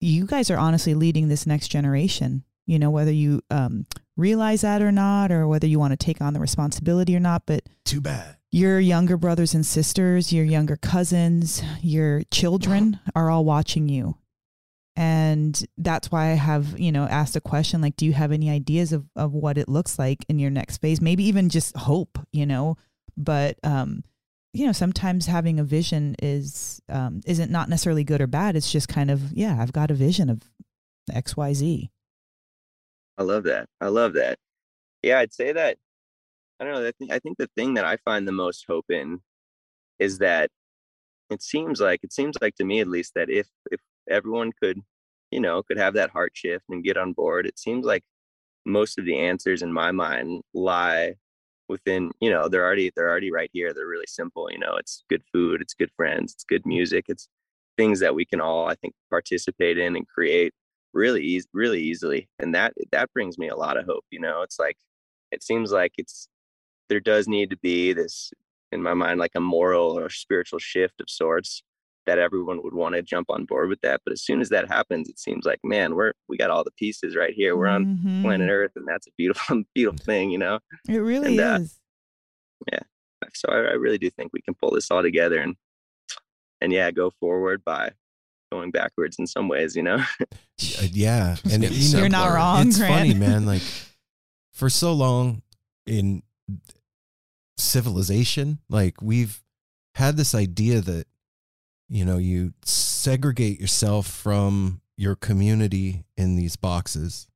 [0.01, 3.86] you guys are honestly leading this next generation, you know, whether you, um,
[4.16, 7.43] realize that or not, or whether you want to take on the responsibility or not.
[7.44, 8.36] But Too bad.
[8.51, 14.16] your younger brothers and sisters, your younger cousins, your children are all watching you.
[14.97, 18.48] And that's why I have, you know, asked a question like, do you have any
[18.48, 21.02] ideas of, of what it looks like in your next phase?
[21.02, 22.77] Maybe even just hope, you know.
[23.16, 24.05] But um,
[24.55, 28.56] you know, sometimes having a vision is um isn't not necessarily good or bad.
[28.56, 30.40] It's just kind of, yeah, I've got a vision of
[31.10, 31.90] XYZ.
[33.18, 33.68] I love that.
[33.81, 34.39] I love that.
[35.02, 35.77] Yeah, I'd say that.
[36.59, 36.86] I don't know.
[36.86, 39.20] I think I think the thing that I find the most hope in
[39.98, 40.51] is that
[41.31, 44.80] it seems like it seems like to me at least that if if everyone could,
[45.30, 48.04] you know, could have that heart shift and get on board, it seems like
[48.64, 51.14] most of the answers in my mind lie
[51.68, 53.72] within you know they're already they're already right here.
[53.72, 57.28] They're really simple you know it's good food it's good friends it's good music it's
[57.76, 60.52] things that we can all i think participate in and create
[60.94, 64.42] really easy really easily and that that brings me a lot of hope you know?
[64.42, 64.76] It's like
[65.32, 66.28] it seems like it's
[66.88, 68.32] there does need to be this
[68.72, 71.62] in my mind like a moral or spiritual shift of sorts
[72.06, 74.68] that everyone would want to jump on board with that but as soon as that
[74.68, 77.84] happens it seems like man we're we got all the pieces right here we're on
[78.04, 78.22] Mhm.
[78.22, 80.58] planet earth and that's a beautiful beautiful thing you know
[80.88, 81.78] It really and, uh, is.
[83.34, 85.56] so I, I really do think we can pull this all together and
[86.60, 87.90] and yeah go forward by
[88.52, 89.98] going backwards in some ways you know
[90.80, 92.94] Uh, yeah, and getting you know, You're not wrong, it's Grant.
[92.94, 93.44] funny, man.
[93.44, 93.60] Like
[94.54, 95.42] for so long
[95.86, 96.22] in
[97.58, 99.42] civilization, like we've
[99.96, 101.06] had this idea that
[101.88, 107.28] you know you segregate yourself from your community in these boxes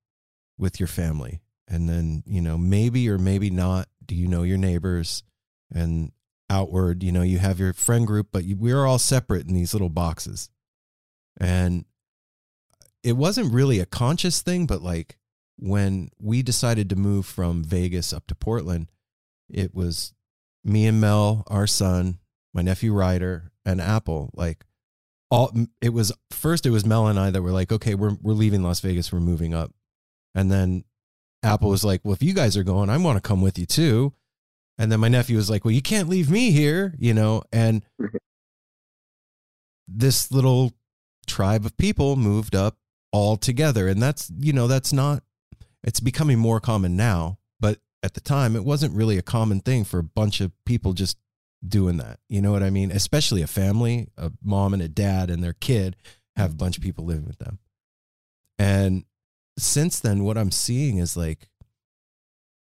[0.59, 4.59] with your family, and then you know maybe or maybe not do you know your
[4.59, 5.22] neighbors?
[5.72, 6.12] And
[6.48, 9.72] outward you know you have your friend group but you, we're all separate in these
[9.72, 10.51] little boxes.
[11.40, 11.85] And
[13.02, 15.16] it wasn't really a conscious thing, but like
[15.56, 18.90] when we decided to move from Vegas up to Portland,
[19.48, 20.12] it was
[20.64, 22.18] me and Mel, our son,
[22.52, 24.31] my nephew Ryder, and Apple.
[24.35, 24.64] Like
[25.31, 28.32] all it was first it was Mel and I that were like, okay, we're we're
[28.35, 29.72] leaving Las Vegas, we're moving up.
[30.35, 30.85] And then
[31.43, 33.66] Apple was like, Well, if you guys are going, I want to come with you
[33.66, 34.12] too.
[34.78, 37.85] And then my nephew was like, Well, you can't leave me here, you know, and
[39.86, 40.72] this little
[41.27, 42.77] tribe of people moved up
[43.12, 45.22] all together and that's you know that's not
[45.82, 49.85] it's becoming more common now but at the time it wasn't really a common thing
[49.85, 51.16] for a bunch of people just
[51.66, 52.91] doing that you know what i mean?
[52.91, 55.97] Especially a family a mom and a dad and their kid
[56.37, 57.59] have a bunch of people living with them.
[58.59, 59.05] And
[59.59, 61.49] since then what i'm seeing is like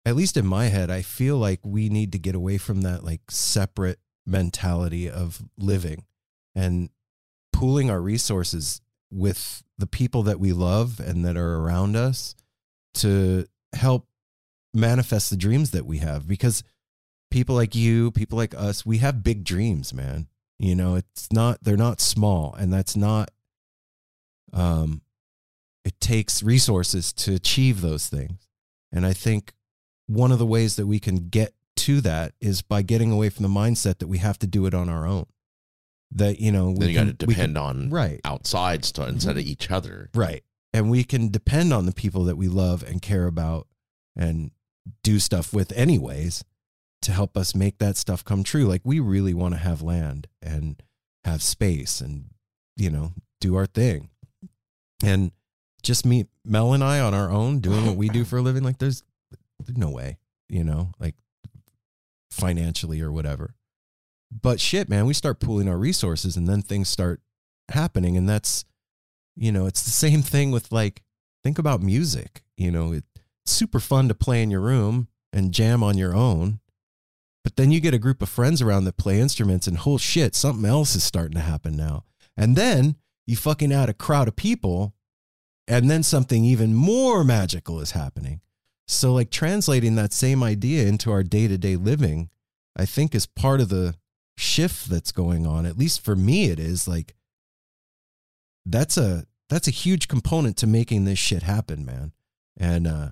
[0.06, 3.06] at least in my head i feel like we need to get away from that
[3.06, 6.04] like separate mentality of living
[6.56, 6.90] and
[7.54, 8.82] pooling our resources
[9.12, 12.36] with the people that we love and that are around us
[12.96, 14.08] to help
[14.74, 16.28] manifest the dreams that we have.
[16.28, 16.64] Because
[17.34, 20.28] people like you people like us we have big dreams man.
[20.60, 23.32] You know it's not they're not small and that's not
[24.54, 25.02] um
[25.84, 28.48] it takes resources to achieve those things.
[28.92, 29.54] And i think
[30.08, 33.44] one of the ways that we can get to that is by getting away from
[33.44, 35.26] the mindset that we have to do it on our own.
[36.12, 38.22] That you know Then you got to depend can- on right.
[38.24, 40.10] outside stuff instead of each other.
[40.14, 40.44] Right.
[40.74, 43.68] And we can depend on the people that we love and care about
[44.16, 44.52] and
[45.04, 46.44] do stuff with, anyways,
[47.04, 48.66] to help us make that stuff come true.
[48.66, 50.82] Like, we really want to have land and
[51.24, 52.26] have space and,
[52.76, 54.10] you know, do our thing.
[55.04, 55.32] And
[55.82, 58.64] just me, Mel and I on our own doing what we do for a living,
[58.64, 59.04] like, there's,
[59.60, 60.18] there's no way,
[60.50, 61.16] you know, like
[62.32, 63.56] financially or whatever.
[64.32, 67.22] But shit, man, we start pooling our resources and then things start
[67.70, 68.18] happening.
[68.18, 68.66] And that's,
[69.36, 71.02] you know it's the same thing with like
[71.44, 73.08] think about music you know it's
[73.46, 76.60] super fun to play in your room and jam on your own
[77.44, 80.36] but then you get a group of friends around that play instruments and whole shit
[80.36, 82.04] something else is starting to happen now.
[82.38, 82.96] And then
[83.28, 84.94] you fucking add a crowd of people
[85.68, 88.42] and then something even more magical is happening.
[88.88, 92.30] So like translating that same idea into our day-to-day living
[92.76, 93.96] i think is part of the
[94.38, 95.66] shift that's going on.
[95.66, 97.16] At least for me it is like
[98.66, 102.14] that's a that's a huge component to making this shit happen, man.
[102.58, 103.12] And uh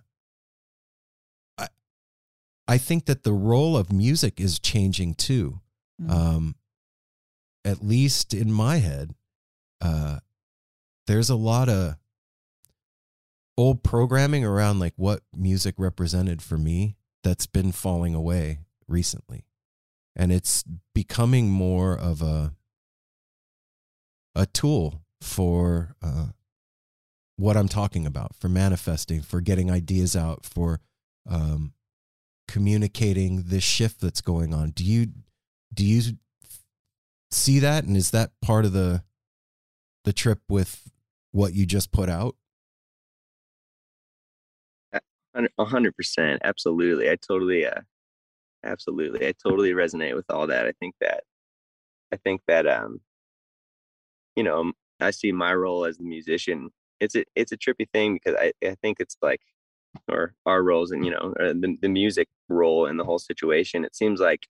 [2.71, 5.59] I think that the role of music is changing too.
[6.01, 6.11] Mm.
[6.11, 6.55] Um
[7.65, 9.13] at least in my head.
[9.81, 10.19] Uh
[11.07, 11.97] there's a lot of
[13.57, 19.45] old programming around like what music represented for me that's been falling away recently.
[20.15, 20.63] And it's
[20.95, 22.53] becoming more of a
[24.33, 26.27] a tool for uh,
[27.35, 30.79] what I'm talking about for manifesting, for getting ideas out, for
[31.29, 31.73] um,
[32.51, 34.71] communicating this shift that's going on.
[34.71, 35.07] Do you
[35.73, 36.17] do you
[37.29, 39.03] see that, and is that part of the
[40.03, 40.91] the trip with
[41.31, 42.35] what you just put out?
[45.57, 47.09] A hundred percent, absolutely.
[47.09, 47.81] I totally, uh,
[48.65, 50.65] absolutely, I totally resonate with all that.
[50.65, 51.23] I think that,
[52.11, 52.99] I think that, um,
[54.35, 56.69] you know, I see my role as the musician.
[56.99, 59.39] It's a, it's a trippy thing because I, I think it's like,
[60.09, 63.85] or our roles and you know, uh, the the music role in the whole situation.
[63.85, 64.47] It seems like,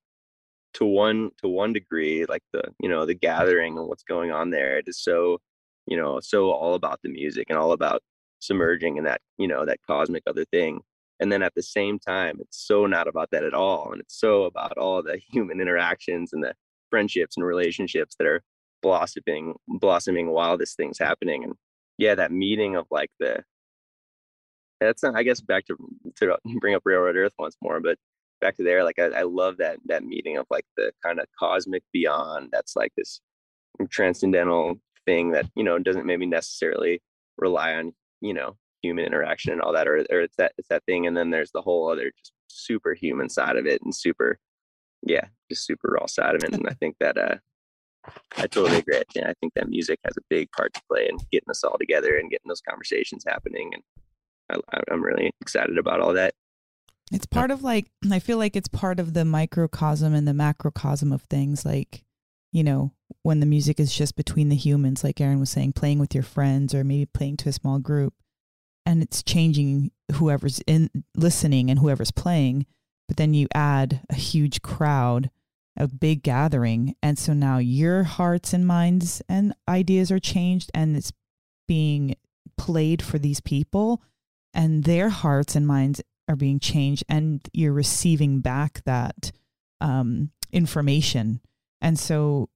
[0.75, 4.51] to one to one degree, like the you know the gathering and what's going on
[4.51, 5.39] there, it is so,
[5.87, 8.01] you know, so all about the music and all about
[8.41, 10.81] submerging in that you know that cosmic other thing
[11.19, 14.19] and then at the same time it's so not about that at all and it's
[14.19, 16.53] so about all the human interactions and the
[16.89, 18.41] friendships and relationships that are
[18.81, 21.53] blossoming blossoming while this thing's happening and
[21.97, 23.43] yeah that meeting of like the
[24.87, 25.77] that's not i guess back to
[26.15, 27.97] to bring up railroad earth once more but
[28.41, 31.27] back to there like i, I love that that meeting of like the kind of
[31.37, 33.21] cosmic beyond that's like this
[33.89, 34.75] transcendental
[35.05, 37.01] thing that you know doesn't maybe necessarily
[37.37, 40.83] rely on you know human interaction and all that or, or it's that it's that
[40.85, 44.37] thing and then there's the whole other just superhuman side of it and super
[45.03, 47.35] yeah just super raw side of it and i think that uh
[48.37, 51.17] i totally agree And i think that music has a big part to play in
[51.31, 53.83] getting us all together and getting those conversations happening and
[54.51, 56.33] I, i'm really excited about all that
[57.11, 61.11] It's part of like I feel like it's part of the microcosm and the macrocosm
[61.11, 62.03] of things like,
[62.53, 65.99] you know, when the music is just between the humans, like Aaron was saying, playing
[65.99, 68.13] with your friends or maybe playing to a small group.
[68.85, 72.65] And it's changing whoever's in listening and whoever's playing.
[73.07, 75.29] But then you add a huge crowd,
[75.77, 76.95] a big gathering.
[77.03, 81.11] And so now your hearts and minds and ideas are changed and it's
[81.67, 82.15] being
[82.57, 84.01] played for these people
[84.53, 89.31] and their hearts and minds are being changed and you're receiving back that
[89.79, 91.41] um, information.
[91.81, 92.49] And so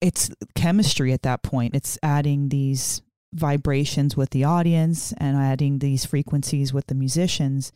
[0.00, 1.74] it's chemistry at that point.
[1.74, 3.02] It's adding these
[3.34, 7.72] vibrations with the audience and adding these frequencies with the musicians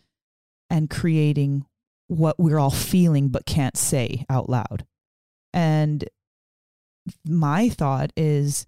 [0.71, 1.67] and creating
[2.07, 4.87] what we're all feeling but can't say out loud.
[5.53, 6.09] And
[7.27, 8.67] my thought is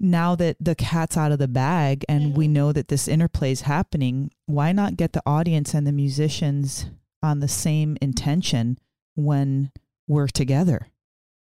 [0.00, 2.52] now that the cat's out of the bag and we mm-hmm.
[2.54, 6.86] know that this interplay is happening, why not get the audience and the musicians
[7.22, 8.78] on the same intention
[9.14, 9.72] when
[10.06, 10.88] we're together?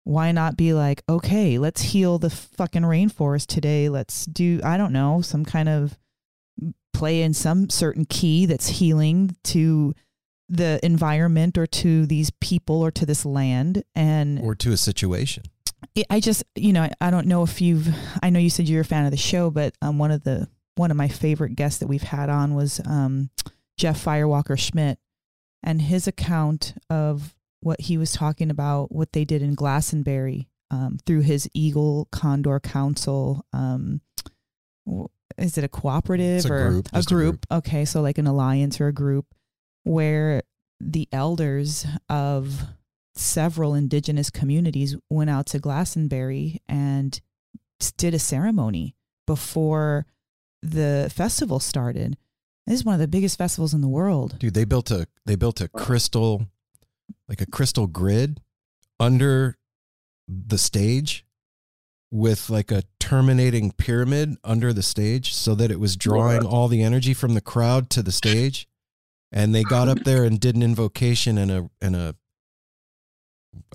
[0.05, 3.89] Why not be like, okay, let's heal the fucking rainforest today.
[3.89, 5.97] Let's do, I don't know, some kind of
[6.93, 9.93] play in some certain key that's healing to
[10.47, 13.83] the environment or to these people or to this land.
[13.93, 15.43] And Or to a situation?
[16.09, 17.87] I just, you know, I, don't know if you've,
[18.21, 20.47] I know you said you're a fan of the show, but um, one of the,
[20.75, 23.29] one of my favorite guests that we've had on was um,
[23.77, 24.99] Jeff Firewalker Schmidt
[25.63, 30.97] and his account of what he was talking about, what they did in Glastonbury um,
[31.05, 33.45] through his Eagle Condor Council.
[33.51, 34.01] Um,
[35.37, 37.31] is it a cooperative a or group, a just a group?
[37.31, 37.45] group.
[37.59, 39.25] Okay, so like an alliance or a group
[39.83, 40.43] where
[40.79, 42.61] the elders of
[43.15, 47.19] several indigenous communities went out to Glastonbury and
[47.97, 48.95] did a ceremony
[49.25, 50.05] before
[50.61, 52.17] the festival started.
[52.65, 54.37] This is one of the biggest festivals in the world.
[54.39, 56.45] Dude, they built a they built a crystal
[57.27, 58.41] like a crystal grid
[58.99, 59.57] under
[60.27, 61.25] the stage
[62.11, 66.81] with like a terminating pyramid under the stage so that it was drawing all the
[66.81, 68.67] energy from the crowd to the stage.
[69.31, 72.15] And they got up there and did an invocation and a and a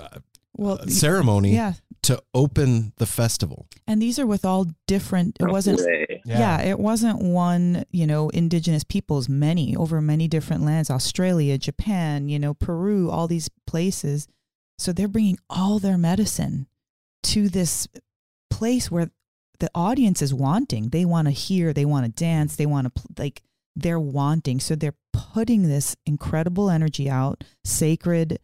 [0.01, 0.19] uh,
[0.56, 3.66] Well, uh, ceremony yeah, to open the festival.
[3.86, 5.36] and these are with all different.
[5.40, 6.23] It wasn't way.
[6.24, 6.61] Yeah.
[6.62, 12.39] it wasn't one, you know, indigenous peoples, many over many different lands, Australia, Japan, you
[12.39, 14.27] know, Peru, all these places.
[14.78, 16.66] So they're bringing all their medicine
[17.24, 17.86] to this
[18.51, 19.11] place where
[19.61, 20.89] the audience is wanting.
[20.90, 23.43] They want to hear, they want to dance, they want to pl- like
[23.77, 24.61] they're wanting.
[24.61, 28.39] So they're putting this incredible energy out, sacred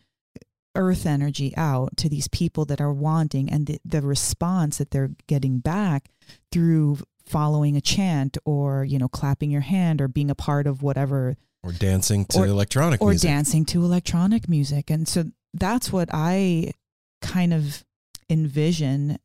[0.77, 5.11] earth energy out to these people that are wanting and the, the response that they're
[5.27, 6.11] getting back
[6.53, 10.83] through following a chant or you know clapping your hand or being a part of
[10.83, 13.29] whatever Or dancing to Or- electronic or music.
[13.29, 14.91] dancing to electronic music.
[14.91, 15.25] And so
[15.55, 16.73] that's what i
[17.21, 17.85] kind of
[18.29, 19.19] envision.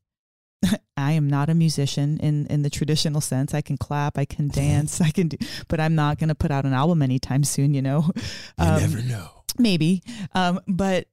[0.98, 3.54] I am not a musician in in the traditional sense.
[3.54, 6.52] I can clap i can dance i can do but i'm not going to put
[6.52, 8.10] out an album anytime soon you know?
[8.16, 9.30] You Um, never know.
[9.60, 10.02] maybe.
[10.34, 11.08] Um, but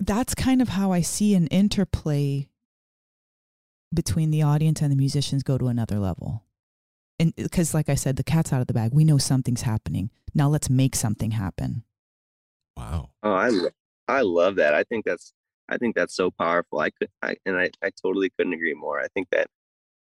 [0.00, 2.48] that's kind of how i see an interplay
[3.92, 6.44] between the audience and the musicians go to another level
[7.18, 8.92] and uh, because like I said, the cat's out of the bag.
[8.92, 10.10] We know something's happening.
[10.34, 11.84] Now let's make something happen.
[12.76, 13.10] Wow.
[13.22, 13.70] Oh, I lo-
[14.08, 14.74] I love that.
[14.74, 15.32] I think that's
[15.68, 16.80] I think that's so powerful.
[16.80, 19.00] I could I and I, I totally couldn't agree more.
[19.00, 19.48] I think that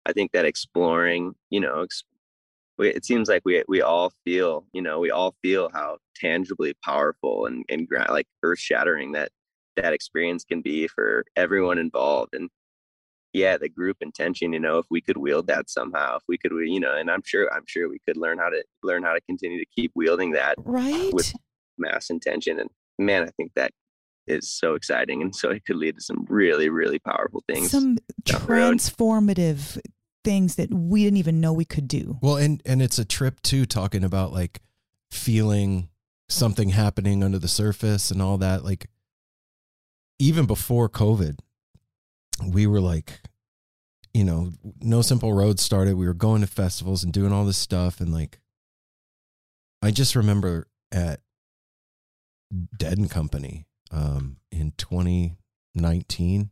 [0.06, 2.03] I think that exploring, you know, ex-
[2.77, 6.73] we, it seems like we we all feel, you know, we all feel how tangibly
[6.84, 9.31] powerful and and gra- like earth shattering that
[9.81, 12.34] that experience can be for everyone involved.
[12.34, 12.49] And
[13.34, 16.51] yeah, the group intention, you know, if we could wield that somehow, if we could,
[16.51, 19.22] you know, and I'm sure I'm sure we could learn how to learn how to
[19.22, 21.14] continue to keep wielding that uh, Right?
[21.14, 21.34] With-
[21.81, 23.72] mass intention and man i think that
[24.27, 27.95] is so exciting and so it could lead to some really really powerful things Some
[28.26, 28.73] down the road.
[28.76, 29.80] transformative
[30.26, 32.18] things that we didn't even know we could do.
[32.22, 34.60] Well, and and it's a trip too, talking about like
[35.10, 35.88] feeling
[36.27, 38.65] something happening under the surface and all that.
[38.65, 38.88] Like
[40.19, 41.39] even before COVID,
[42.45, 43.21] we were like,
[44.13, 44.51] you know,
[44.81, 45.95] No Simple Road started.
[45.95, 48.39] We were going to festivals and doing all this stuff, and like,
[49.81, 51.21] I just remember at
[52.77, 56.49] Dead and Company um, in 2019,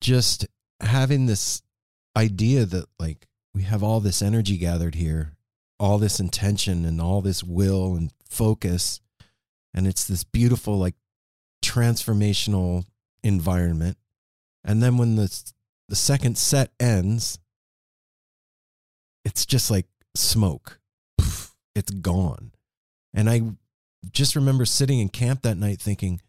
[0.00, 0.46] just
[0.80, 1.62] having this
[2.16, 5.36] idea that like we have all this energy gathered here,
[5.78, 9.00] all this intention and all this will and focus,
[9.74, 10.94] and it's this beautiful like
[11.62, 12.84] transformational
[13.22, 13.96] environment.
[14.64, 15.52] And then when the
[15.88, 17.38] the second set ends,
[19.24, 20.80] it's just like smoke.
[21.74, 22.52] It's gone.
[23.14, 23.42] And I
[24.10, 26.20] just remember sitting in camp that night thinking,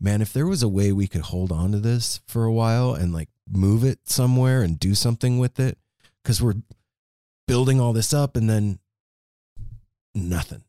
[0.00, 2.94] man, if there was a way we could hold on to this for a while
[2.94, 5.78] and like move it somewhere and do something with it,
[6.22, 6.54] because we're
[7.46, 8.78] building all this up and then
[10.14, 10.64] nothing.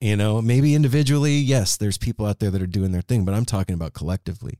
[0.00, 3.34] You know, maybe individually, yes, there's people out there that are doing their thing, but
[3.34, 4.58] I'm talking about collectively.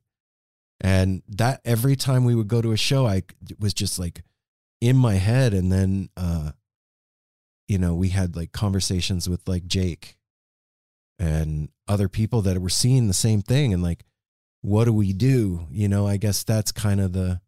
[0.83, 3.23] And that every time we would go to a show, I
[3.59, 4.23] was just like
[4.81, 5.55] in my head.
[5.55, 6.53] And then, uh,
[7.69, 10.17] you know, we had like conversations with like Jake
[11.19, 13.73] and other people that were seeing the same thing.
[13.73, 14.05] And like,
[14.62, 15.67] what do we do?
[15.71, 17.41] You know, I guess that's kind of the,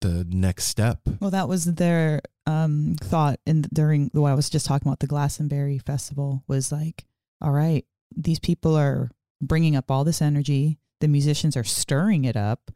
[0.00, 1.00] the next step.
[1.20, 5.06] Well, that was their um, thought in during what I was just talking about the
[5.06, 7.04] Glastonbury Festival was like,
[7.42, 7.84] all right,
[8.16, 9.10] these people are
[9.42, 10.78] bringing up all this energy.
[11.00, 12.70] The musicians are stirring it up.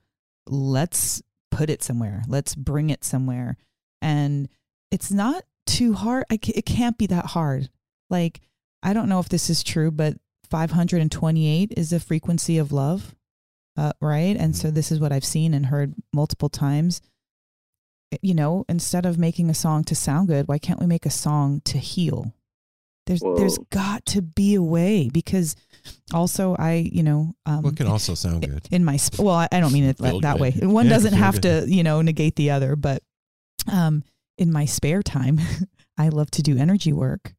[0.47, 2.23] Let's put it somewhere.
[2.29, 3.57] Let's bring it somewhere.
[4.03, 4.51] And
[4.91, 6.27] it's not too hard.
[6.31, 7.71] I it can't be that hard.
[8.11, 8.43] Like,
[8.83, 10.19] I don't know if this is true, but
[10.51, 13.15] 528 is the frequency of love.
[13.79, 14.37] Uh, right.
[14.37, 17.01] And so this is what I've seen and heard multiple times
[18.21, 21.11] you know, instead of making a song to sound good, why can't we make a
[21.11, 22.35] song to heal?
[23.07, 23.67] There's there's Whoa.
[23.71, 25.57] got to be a way because
[26.15, 28.69] also I, you know, um, What can also sound good.
[28.71, 30.53] in my sp- well, I, I don't mean it that, that way.
[30.53, 31.65] One Yeah, doesn't have good.
[31.67, 33.03] to, you know, negate the other, but
[33.71, 34.05] um,
[34.39, 35.41] in my spare time,
[35.99, 37.35] I love to do energy work.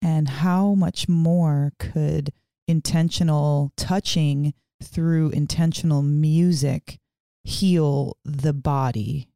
[0.00, 2.32] And how much more could
[2.68, 6.98] intentional touching through intentional music
[7.42, 9.27] heal the body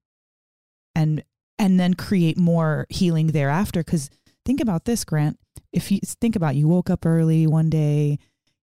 [0.94, 1.22] and
[1.58, 3.82] and then create more healing thereafter.
[3.82, 4.10] Cuz
[4.44, 5.38] think about this Grant.
[5.72, 8.18] If you think about you woke up early one day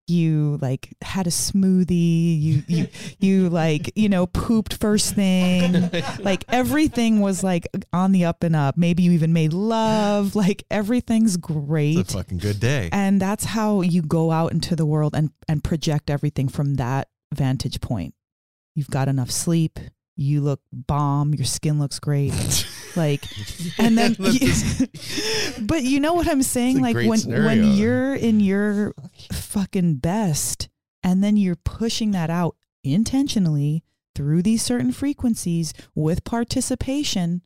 [0.08, 2.88] you like had a smoothie you you
[3.20, 5.90] you like you know pooped first thing.
[6.20, 8.76] Like everything was like on the up and up.
[8.78, 10.36] Maybe you even made love.
[10.36, 12.90] Like everything's great It's a fucking good day.
[12.92, 17.08] and that's how you go out into the world and and project everything from that
[17.34, 18.16] vantage point.
[18.76, 19.80] You've got enough sleep
[20.20, 22.34] you look bomb your skin looks great
[22.98, 23.24] like
[23.78, 24.14] and then
[25.62, 27.46] but you know what i'm saying like when scenario.
[27.46, 28.94] when you're in your
[29.32, 30.68] fucking best
[31.04, 33.82] and then you're pushing that out intentionally
[34.14, 37.42] through these certain frequencies with participation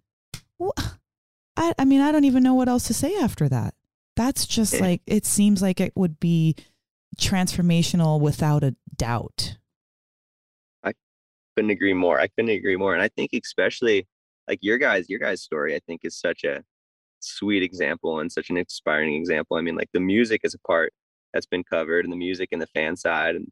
[1.55, 3.75] I, I mean i don't even know what else to say after that
[4.15, 4.79] that's just Yeah.
[4.81, 6.55] like it seems like it would be
[7.19, 9.57] transformational without a doubt
[11.55, 14.07] couldn't agree more i couldn't agree more and i think especially
[14.47, 16.63] like your guys your guys story i think is such a
[17.19, 20.93] sweet example and such an inspiring example i mean like the music is a part
[21.33, 23.47] that's been covered and the music and the fan side and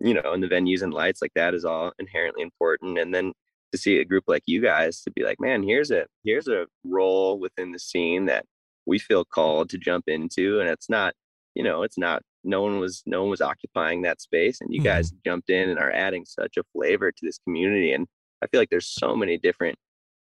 [0.00, 3.32] you know and the venues and lights like that is all inherently important and then
[3.72, 6.66] to see a group like you guys to be like man here's a here's a
[6.84, 8.44] role within the scene that
[8.86, 11.14] we feel called to jump into and it's not
[11.54, 14.80] you know it's not no one was no one was occupying that space and you
[14.80, 14.84] Mhm.
[14.84, 18.06] guys jumped in and are adding such a flavor to this community and
[18.42, 19.76] i feel like there's so many different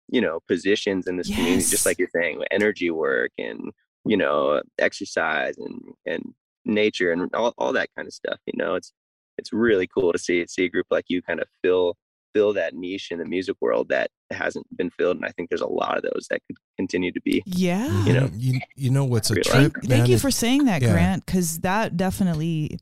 [0.09, 3.71] you know positions in this community just like you're saying energy work and
[4.05, 6.33] you know exercise and and
[6.65, 8.91] nature and all, all that kind of stuff you know it's
[9.37, 11.95] it's really cool to see see a group like you kind of fill
[12.35, 15.15] fill that niche in the music world that hasn't been filled.
[15.15, 17.41] And I think there's a lot of those that could continue to be.
[17.45, 17.87] Yeah.
[18.03, 20.81] You know, mm, you, you know what's a trip, Thank, thank you for saying that,
[20.81, 20.91] yeah.
[20.91, 22.77] Grant, because that definitely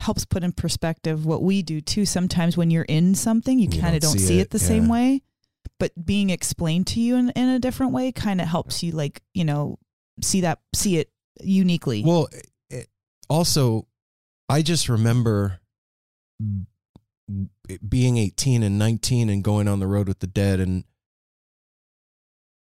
[0.00, 2.04] helps put in perspective what we do too.
[2.04, 4.50] Sometimes when you're in something, you You kind of don't don't see see it, it
[4.50, 5.22] the same way,
[5.78, 9.22] but being explained to you in, in a different way kind of helps you, like
[9.32, 9.78] you know,
[10.20, 11.10] see that see it
[11.40, 12.02] uniquely.
[12.04, 12.28] Well,
[12.70, 12.88] it,
[13.28, 13.86] also,
[14.48, 15.60] I just remember
[16.38, 16.66] b-
[17.86, 20.84] being 18 and 19 and going on the road with the dead and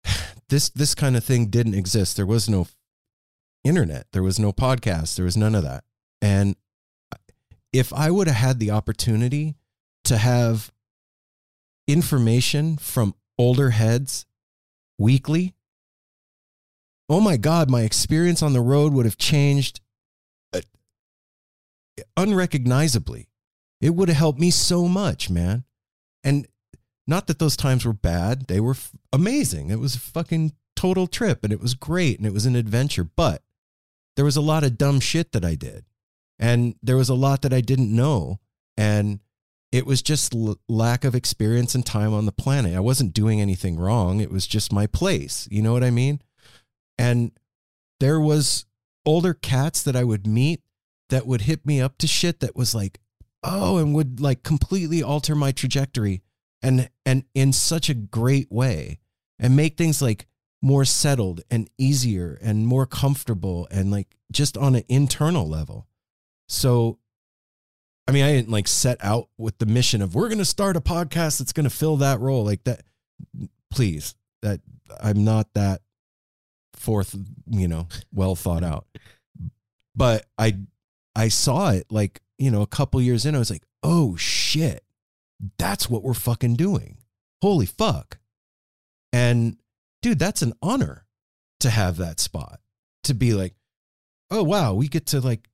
[0.48, 2.16] this this kind of thing didn't exist.
[2.16, 2.66] There was no
[3.64, 5.84] internet, there was no podcast, there was none of that.
[6.22, 6.56] And
[7.72, 9.56] if I would have had the opportunity
[10.04, 10.72] to have
[11.86, 14.26] information from older heads
[14.98, 15.54] weekly,
[17.08, 19.80] oh my God, my experience on the road would have changed
[20.52, 20.60] uh,
[22.16, 23.29] unrecognizably.
[23.80, 25.64] It would have helped me so much, man.
[26.22, 26.46] And
[27.06, 29.70] not that those times were bad, they were f- amazing.
[29.70, 33.04] It was a fucking total trip and it was great and it was an adventure,
[33.04, 33.42] but
[34.16, 35.84] there was a lot of dumb shit that I did.
[36.38, 38.38] And there was a lot that I didn't know.
[38.76, 39.20] And
[39.72, 42.74] it was just l- lack of experience and time on the planet.
[42.74, 44.20] I wasn't doing anything wrong.
[44.20, 45.46] It was just my place.
[45.50, 46.20] You know what I mean?
[46.98, 47.32] And
[47.98, 48.66] there was
[49.06, 50.62] older cats that I would meet
[51.08, 53.00] that would hit me up to shit that was like,
[53.42, 56.22] oh, and would like completely alter my trajectory
[56.62, 58.98] and and in such a great way
[59.38, 60.26] and make things like
[60.62, 65.86] more settled and easier and more comfortable and like just on an internal level.
[66.48, 66.98] So
[68.10, 70.76] I mean, I didn't like set out with the mission of we're going to start
[70.76, 72.82] a podcast that's going to fill that role like that.
[73.70, 74.60] Please, that
[75.00, 75.80] I'm not that
[76.74, 77.14] forth,
[77.48, 78.86] you know, well thought out.
[79.94, 80.56] But I,
[81.14, 83.36] I saw it like you know a couple years in.
[83.36, 84.82] I was like, oh shit,
[85.58, 86.96] that's what we're fucking doing.
[87.40, 88.18] Holy fuck!
[89.12, 89.56] And
[90.02, 91.06] dude, that's an honor
[91.60, 92.60] to have that spot
[93.04, 93.54] to be like,
[94.30, 95.48] oh wow, we get to like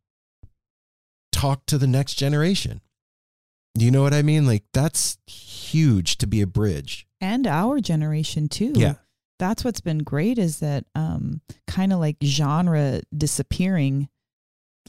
[1.32, 2.80] talk to the next generation.
[3.78, 4.46] You know what I mean?
[4.46, 7.06] Like that's huge to be a bridge.
[7.20, 8.72] and our generation too.
[8.74, 8.94] Yeah.
[9.38, 14.08] That's what's been great is that um kind of like genre disappearing,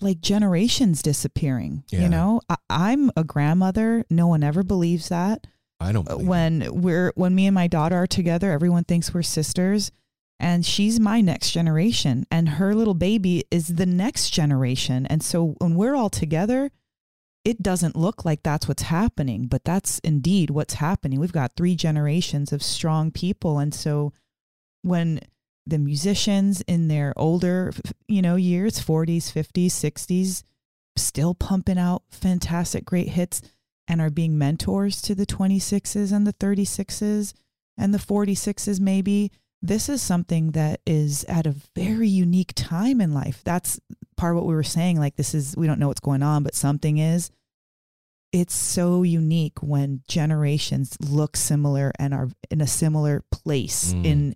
[0.01, 1.83] like generations disappearing.
[1.89, 2.01] Yeah.
[2.01, 4.05] You know, I, I'm a grandmother.
[4.09, 5.47] No one ever believes that.
[5.79, 9.91] I don't when we're when me and my daughter are together, everyone thinks we're sisters.
[10.39, 15.07] And she's my next generation, and her little baby is the next generation.
[15.07, 16.69] And so when we're all together,
[17.43, 21.19] it doesn't look like that's what's happening, but that's indeed what's happening.
[21.19, 23.57] We've got three generations of strong people.
[23.57, 24.13] And so
[24.83, 25.21] when
[25.69, 27.71] the musicians in their older,
[28.07, 30.43] you know, years, 40s, 50s, 60s,
[30.95, 33.41] still pumping out fantastic, great hits
[33.87, 37.33] and are being mentors to the 26s and the 36s
[37.77, 39.31] and the 46s, maybe.
[39.61, 43.41] This is something that is at a very unique time in life.
[43.43, 43.79] That's
[44.15, 44.99] part of what we were saying.
[44.99, 47.31] Like, this is, we don't know what's going on, but something is.
[48.33, 54.05] It's so unique when generations look similar and are in a similar place Mm.
[54.05, 54.35] in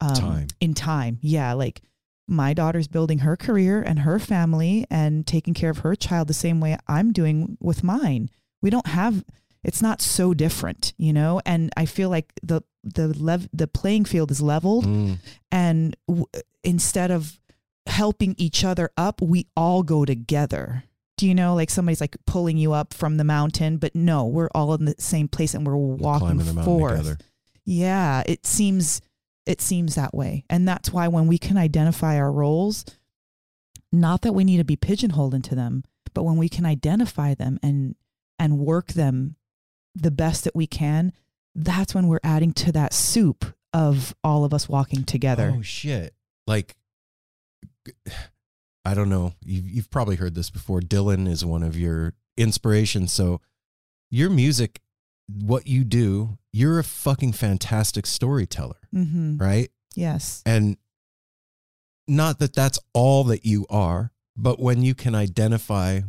[0.00, 0.46] um, Time.
[0.60, 1.52] In time, yeah.
[1.52, 1.82] Like
[2.28, 6.34] my daughter's building her career and her family and taking care of her child the
[6.34, 8.30] same way I'm doing with mine.
[8.62, 9.24] We don't have
[9.62, 11.40] it's not so different, you know?
[11.44, 15.18] And I feel like the the lev- the playing field is leveled Mm.
[15.52, 16.24] and w-
[16.64, 17.38] instead of
[17.86, 20.84] helping each other up, we all go together.
[21.18, 24.48] Do you know like somebody's like pulling you up from the mountain, but no, we're
[24.54, 26.96] all in the same place and we're walking the forth.
[26.98, 27.18] together.
[27.66, 29.02] Yeah, it seems
[29.50, 30.44] it seems that way.
[30.48, 32.84] And that's why when we can identify our roles,
[33.90, 35.82] not that we need to be pigeonholed into them,
[36.14, 37.96] but when we can identify them and
[38.38, 39.34] and work them
[39.94, 41.12] the best that we can,
[41.54, 45.52] that's when we're adding to that soup of all of us walking together.
[45.56, 46.14] Oh shit!
[46.46, 46.76] Like,
[48.84, 49.34] I don't know.
[49.44, 50.80] You've you've probably heard this before.
[50.80, 53.12] Dylan is one of your inspirations.
[53.12, 53.40] So,
[54.10, 54.80] your music,
[55.26, 59.70] what you do, you're a fucking fantastic storyteller, hmm right?
[59.94, 60.42] Yes.
[60.46, 60.76] And
[62.08, 66.00] not that that's all that you are, but when you can identify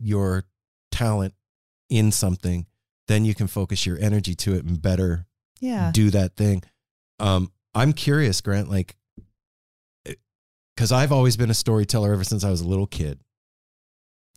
[0.00, 0.44] your
[0.90, 1.34] talent
[1.88, 2.66] in something,
[3.08, 5.26] then you can focus your energy to it and better
[5.60, 5.90] Yeah.
[5.92, 6.62] do that thing.
[7.20, 8.96] Um, I'm curious, Grant, like,
[10.76, 13.20] because I've always been a storyteller ever since I was a little kid.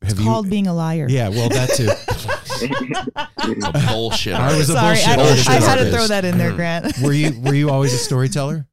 [0.04, 1.08] Have It's called being a liar.
[1.10, 1.90] Yeah, well, that too.
[2.61, 4.34] It's a bullshit.
[4.36, 6.52] I was a Sorry, bullshit I, artist I and had to throw that in there,
[6.52, 6.56] Mm.
[6.56, 6.98] Grant.
[6.99, 8.68] were you were you always a storyteller?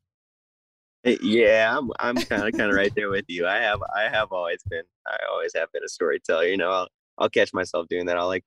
[1.04, 3.46] Eh, Yeah, I'm I'm kind of kind of right there with you.
[3.46, 6.44] I have I have always been I always have been a storyteller.
[6.44, 6.88] You know, I'll
[7.18, 8.16] I'll catch myself doing that.
[8.18, 8.44] I'll like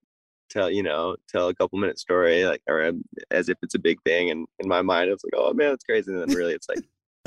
[0.49, 3.79] tell you know tell a couple minute story like or um, as if it's a
[3.79, 6.53] big thing and in my mind it's like oh man it's crazy and then really
[6.53, 6.79] it's like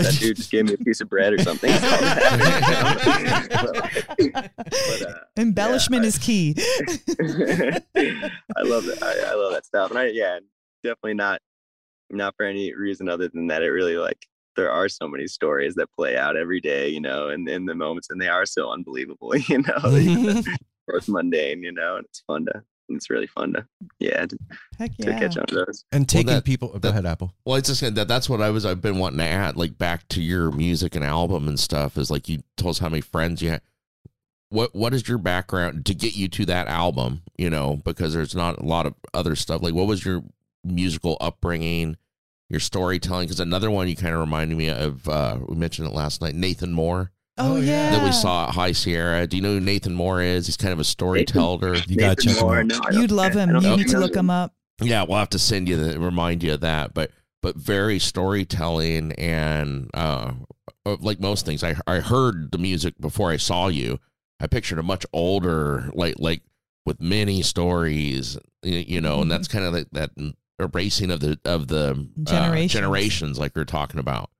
[0.02, 1.70] that dude just gave me a piece of bread or something
[4.18, 4.50] but,
[5.06, 6.54] uh, Embellishment I- is key.
[6.56, 7.82] I
[8.62, 9.02] love it.
[9.02, 10.38] I, I love that stuff, and I yeah,
[10.82, 11.40] definitely not
[12.10, 13.62] not for any reason other than that.
[13.62, 14.26] It really like
[14.56, 17.74] there are so many stories that play out every day, you know, and in the
[17.74, 20.42] moments, and they are so unbelievable, you know,
[20.88, 22.62] or it's mundane, you know, and it's fun to.
[22.88, 23.66] It's really fun to
[23.98, 24.38] yeah to,
[24.78, 25.84] Heck to catch on to those.
[25.92, 26.68] And taking that- people.
[26.78, 27.32] Go ahead, Apple.
[27.44, 29.78] Well, it's just gonna- that that's what I was I've been wanting to add, like
[29.78, 31.96] back to your music and album and stuff.
[31.96, 33.62] Is like you told us how many friends you had.
[34.50, 37.22] What what is your background to get you to that album?
[37.38, 39.62] You know, because there's not a lot of other stuff.
[39.62, 40.22] Like, what was your
[40.62, 41.96] musical upbringing,
[42.50, 43.26] your storytelling?
[43.26, 45.08] Because another one you kind of reminded me of.
[45.08, 46.34] Uh, we mentioned it last night.
[46.34, 47.64] Nathan Moore Oh, Oh, yeah.
[47.64, 47.90] yeah.
[47.98, 49.26] that we saw at High Sierra.
[49.26, 50.46] Do you know who Nathan Moore is?
[50.46, 51.74] He's kind of a storyteller.
[51.88, 52.66] You gotta Nathan check 'em Moore, out.
[52.66, 53.62] no, You'd love think I- I him.
[53.64, 54.54] You need to look him up.
[54.82, 56.92] Yeah, we'll have to send you the remind you of that.
[56.94, 57.10] But
[57.42, 60.32] but very storytelling and uh,
[60.86, 63.98] uh, like most things, I I heard the music before I saw you.
[64.40, 66.42] I pictured a much older, like like
[66.84, 70.10] with many stories, you know, and that's kind of like that
[70.60, 72.72] erasing of the of the uh, Generations.
[72.72, 74.30] generations, like we are talking about.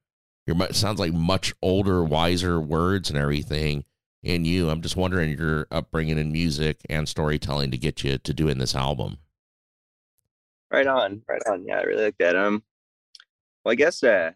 [0.47, 3.85] Your mu- sounds like much older, wiser words and everything.
[4.23, 8.32] in you, I'm just wondering your upbringing in music and storytelling to get you to
[8.35, 9.19] doing this album.
[10.70, 11.64] Right on, right on.
[11.66, 12.36] Yeah, I really like that.
[12.36, 12.62] Um,
[13.64, 14.31] well, I guess uh,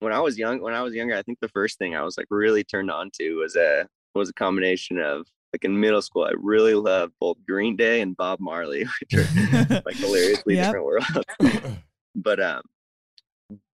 [0.00, 2.16] when I was young, when I was younger, I think the first thing I was
[2.18, 6.24] like really turned on to was a was a combination of like in middle school,
[6.24, 10.66] I really loved both Green Day and Bob Marley, which are like hilariously Yep.
[10.66, 11.76] different worlds.
[12.14, 12.62] but um,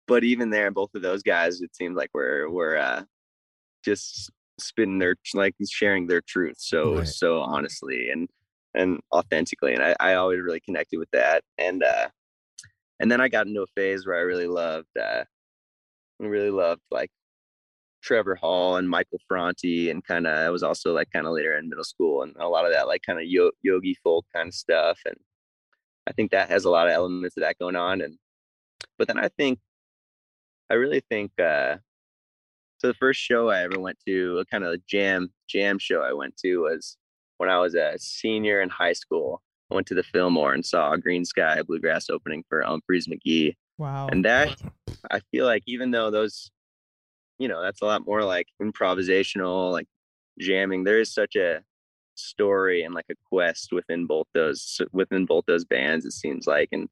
[0.08, 3.04] but even there, both of those guys, it seems like we're we're uh,
[3.84, 7.08] just spitting their like sharing their truth so Right.
[7.08, 8.28] so honestly and
[8.74, 12.08] and authentically and I, I always really connected with that and uh
[13.00, 15.24] and then i got into a phase where i really loved uh
[16.20, 17.12] really loved like
[18.02, 21.56] trevor hall and michael franti and kind of i was also like kind of later
[21.58, 24.48] in middle school and a lot of that like kind of yo- yogi folk kind
[24.48, 25.18] of stuff and
[26.08, 28.18] i think that has a lot of elements of that going on and
[28.98, 29.60] but then i think
[30.70, 31.76] i really think uh
[32.80, 36.02] so the first show I ever went to, a kind of a jam jam show
[36.02, 36.98] I went to was
[37.38, 39.42] when I was a senior in high school.
[39.72, 43.56] I went to the Fillmore and saw Greensky Bluegrass opening for Umphrey's McGee.
[43.78, 44.08] Wow.
[44.12, 44.56] And that
[45.12, 46.52] I feel like even though those,
[47.40, 49.88] you know, that's a lot more like improvisational, like
[50.40, 51.62] jamming, there is such a
[52.16, 56.70] story and like a quest within both those within both those bands, it seems like.
[56.72, 56.88] And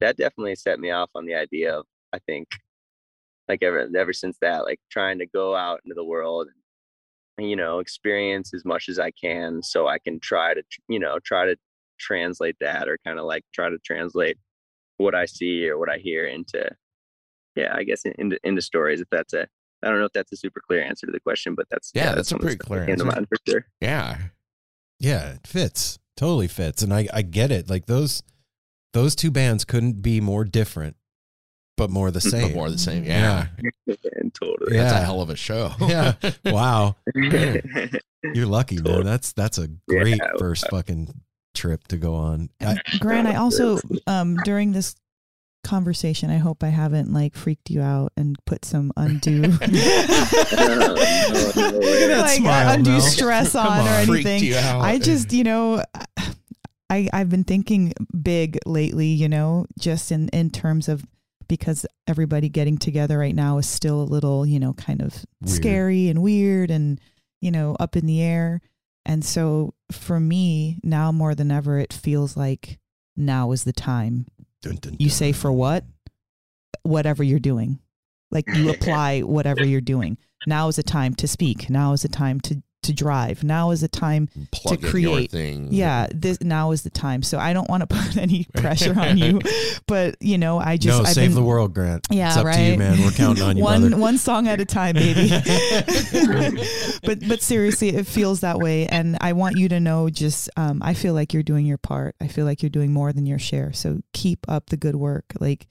[0.00, 2.48] that definitely set me off on the idea of, I think,
[3.48, 6.48] like ever ever since that, like trying to go out into the world
[7.38, 11.00] and you know, experience as much as I can so I can try to, you
[11.00, 11.56] know, try to
[11.98, 14.38] translate that or kind of like try to translate
[14.98, 16.70] what I see or what I hear into,
[17.56, 19.00] yeah, I guess into into stories.
[19.00, 19.48] If that's a,
[19.82, 22.14] I don't know if that's a super clear answer to the question, but that's Yeah,
[22.14, 23.04] that's a pretty clear answer.
[23.04, 23.66] mind for sure.
[23.80, 24.18] Yeah.
[25.00, 25.98] Yeah, it fits.
[26.16, 26.82] Totally fits.
[26.82, 27.68] And I, I get it.
[27.68, 28.22] Like those
[28.92, 30.96] those two bands couldn't be more different,
[31.76, 32.30] but more the same.
[32.42, 32.54] But same.
[32.56, 33.04] more the same.
[33.04, 33.46] Yeah.
[34.16, 34.76] and totally.
[34.76, 34.84] Yeah.
[34.84, 35.72] That's a hell of a show.
[35.80, 36.14] Yeah.
[36.44, 36.96] Wow.
[37.14, 39.04] You're lucky, man.
[39.04, 40.30] That's that's a great Yeah.
[40.38, 41.08] first fucking
[41.54, 42.48] trip to go on.
[42.60, 44.94] I, Grant, I also um during this
[45.62, 49.56] conversation, I hope I haven't like freaked you out and put some undue no,
[50.66, 53.00] no, no like smile, undue Mel.
[53.00, 54.42] stress Come on, or anything.
[54.42, 54.80] you out.
[54.82, 55.82] I just, you know,
[56.90, 57.92] I I've been thinking
[58.22, 61.04] big lately, you know, just in in terms of
[61.48, 65.54] because everybody getting together right now is still a little, you know, kind of Weird.
[65.56, 67.00] scary and weird and
[67.40, 68.62] you know, up in the air.
[69.04, 72.78] And so for me, now more than ever it feels like
[73.16, 74.26] now is the time.
[74.62, 75.84] dun, dun, You say for what?
[76.84, 77.80] Whatever you're doing.
[78.30, 80.16] Like you apply whatever you're doing.
[80.46, 81.68] Now is the time to speak.
[81.68, 83.44] Now is the time to to drive.
[83.44, 85.30] Now is the time Plug to in your create.
[85.30, 85.68] thing.
[85.72, 87.22] yeah, this now is the time.
[87.22, 89.40] So I don't want to put any pressure on you,
[89.86, 92.06] but you know, I just no, I've save been, the world, Grant.
[92.10, 92.72] Yeah, it's up to right.
[92.72, 93.00] you, man.
[93.00, 93.96] We're counting on you, one brother.
[93.96, 95.28] one song at a time, baby.
[97.04, 100.08] but but seriously, it feels that way, and I want you to know.
[100.10, 102.14] Just um, I feel like you're doing your part.
[102.20, 103.72] I feel like you're doing more than your share.
[103.72, 105.24] So keep up the good work.
[105.40, 105.66] Like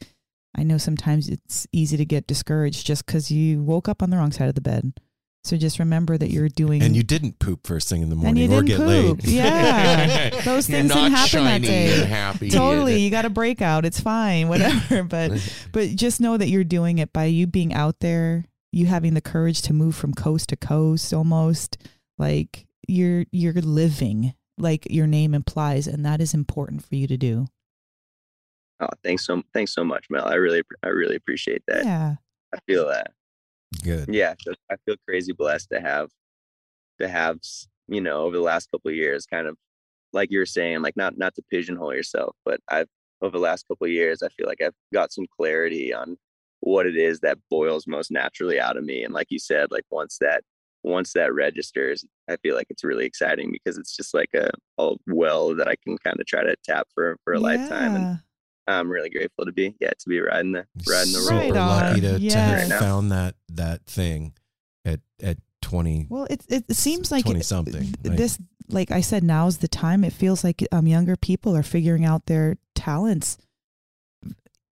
[0.56, 4.18] I know sometimes it's easy to get discouraged just because you woke up on the
[4.18, 4.94] wrong side of the bed.
[5.45, 6.82] So just remember that you're doing.
[6.82, 9.24] And you didn't poop first thing in the and morning you or didn't get poop.
[9.24, 9.28] laid.
[9.28, 11.99] Yeah, those You're things not didn't happen that day.
[11.99, 12.49] and happy.
[12.49, 12.98] totally.
[13.02, 13.84] You got a breakout.
[13.86, 14.48] It's fine.
[14.48, 15.03] Whatever.
[15.10, 15.32] But
[15.74, 19.22] but just know that you're doing it by you being out there, you having the
[19.22, 21.78] courage to move from coast to coast almost.
[22.18, 27.18] Like you're you're living like your name implies, and that is important for you to
[27.18, 27.48] do.
[28.80, 30.26] Oh, thanks so thanks so much, Mel.
[30.26, 31.84] I really I really appreciate that.
[31.84, 32.15] Yeah.
[32.53, 33.11] I feel that.
[33.81, 34.09] Good.
[34.09, 36.09] Yeah, so I feel crazy blessed to have
[36.99, 37.39] to have
[37.87, 39.57] you know over the last couple of years, kind of
[40.13, 42.87] like you're saying, like not not to pigeonhole yourself, but I've
[43.21, 46.17] over the last couple of years, I feel like I've got some clarity on
[46.61, 49.85] what it is that boils most naturally out of me, and like you said, like
[49.91, 50.43] once that
[50.83, 54.95] once that registers, I feel like it's really exciting because it's just like a, a
[55.07, 58.17] well that I can kind of try to tap for for a lifetime, and Yeah.
[58.68, 61.60] I'm really grateful to be yeah to be riding the riding the Super Right roller.
[61.61, 61.68] on.
[61.69, 62.69] lucky to, to Yes.
[62.72, 64.34] have found that that thing
[64.85, 67.81] at at 20 Well, it it seems like 20 something.
[67.81, 68.38] th- Like- this
[68.69, 72.06] like i said now is the time it feels like um younger people are figuring
[72.06, 73.38] out their talents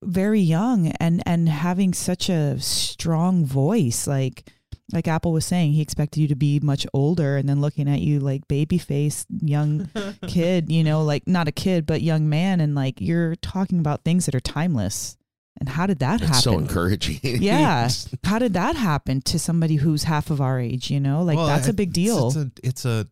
[0.04, 4.50] very young and and having such a strong voice like
[4.94, 8.00] like apple was saying he expected you to be much older and then looking at
[8.02, 9.90] you like baby face young
[10.28, 14.04] kid you know like not a kid but young man and like you're talking about
[14.04, 15.18] things that are timeless
[15.60, 17.20] and how did that It's happen so encouraging.
[17.24, 17.90] Yeah.
[18.24, 21.48] how did that happen to somebody who's half of our age you know like Well,
[21.48, 23.08] that's I- a big deal It's a, it's a,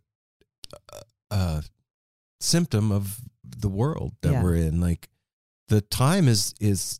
[1.31, 1.63] a
[2.39, 4.43] symptom of the world that Yeah.
[4.43, 4.79] we're in.
[4.79, 5.09] Like
[5.67, 6.99] the time is is.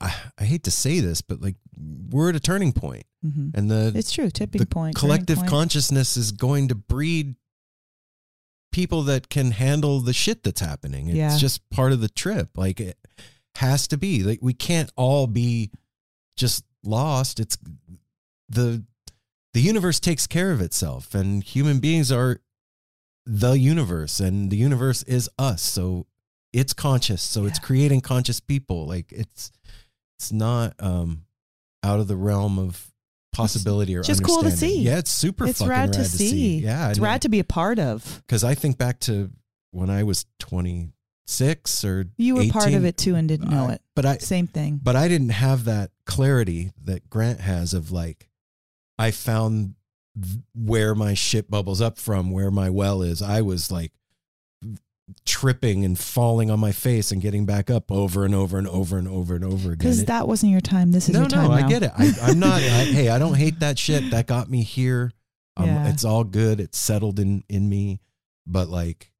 [0.00, 3.70] I, I hate to say this, but like we're at a turning point, hmm and
[3.70, 4.30] the It's true.
[4.30, 4.96] Tipping the point.
[4.96, 5.48] collective point.
[5.50, 7.36] consciousness is going to breed
[8.72, 11.08] people that can handle the shit that's happening.
[11.08, 11.36] It's Yeah.
[11.36, 12.50] just part of the trip.
[12.56, 12.96] Like it
[13.56, 14.22] has to be.
[14.22, 15.70] Like we can't all be
[16.36, 17.38] just lost.
[17.38, 17.58] It's
[18.48, 18.84] the
[19.54, 22.40] the universe takes care of itself and human beings are
[23.26, 25.60] the universe and the universe is us.
[25.62, 26.06] So
[26.54, 27.22] it's conscious.
[27.22, 28.86] So it's creating conscious people.
[28.86, 29.52] Like it's
[30.18, 31.24] it's not um
[31.82, 32.88] out of the realm of
[33.32, 34.80] possibility or just cool to see.
[34.82, 36.58] Yeah, it's super It's fucking rad to see.
[36.58, 38.22] Yeah, It's rad to be a part of.
[38.26, 39.30] because I think back to
[39.70, 40.26] when I was
[41.26, 43.82] 26 or You were part of it too and didn't know I- it.
[43.94, 44.80] But I Same thing.
[44.82, 48.28] but I didn't have that clarity that Grant has of like
[48.98, 49.74] I found
[50.22, 53.22] th- where my shit bubbles up from, where my well is.
[53.22, 53.92] I was like
[55.24, 58.98] tripping and falling on my face and getting back up over and over and over
[58.98, 59.78] and over and over again.
[59.78, 60.92] Because that wasn't your time.
[60.92, 61.90] This is no, your time no, I get it.
[61.96, 62.54] I, I'm not.
[62.62, 64.10] I, hey, I don't hate that shit.
[64.10, 65.12] That got me here.
[65.56, 65.88] Um, Yeah.
[65.88, 66.60] It's all good.
[66.60, 68.00] It's settled in in me.
[68.46, 69.12] But like,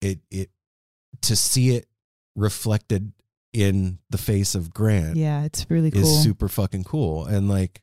[0.00, 0.50] it it
[1.22, 1.86] to see it
[2.36, 3.12] reflected
[3.52, 6.02] in the face of Grant Yeah, it's really cool.
[6.02, 7.24] is super fucking cool.
[7.24, 7.82] And like,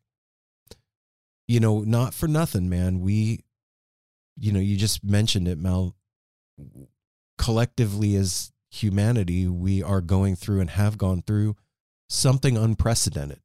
[1.47, 2.99] you know, not for nothing, man.
[2.99, 3.45] We,
[4.37, 5.95] you know, you just mentioned it, Mel.
[7.41, 11.55] Collectively, as humanity, we are going through and have gone through
[12.07, 13.39] something unprecedented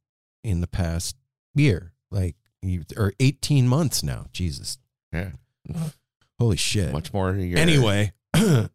[0.44, 1.16] in the past
[1.54, 4.26] year, like you, or 18 months now.
[4.32, 4.78] Jesus.
[5.12, 5.30] Yeah.
[6.38, 6.92] Holy shit.
[6.92, 7.32] Much more.
[7.34, 7.56] year.
[7.56, 8.70] Anyway, and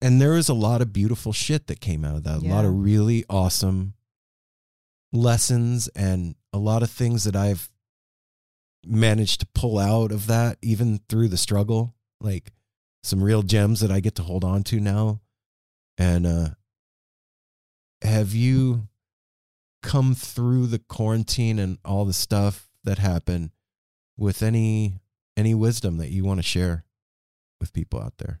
[0.00, 2.42] there was a lot of beautiful shit that came out of that.
[2.42, 3.94] A lot of really awesome
[5.12, 7.70] lessons and a lot of things that I've
[8.84, 11.94] managed to pull out of that, even through the struggle.
[12.20, 12.52] Like
[13.06, 15.20] some real gems that I get to hold on to now.
[15.96, 16.48] And uh,
[18.02, 18.88] have you
[19.82, 23.50] come through the quarantine and all the stuff that happened
[24.16, 25.00] with any
[25.36, 26.84] any wisdom that you want to share
[27.60, 28.40] with people out there?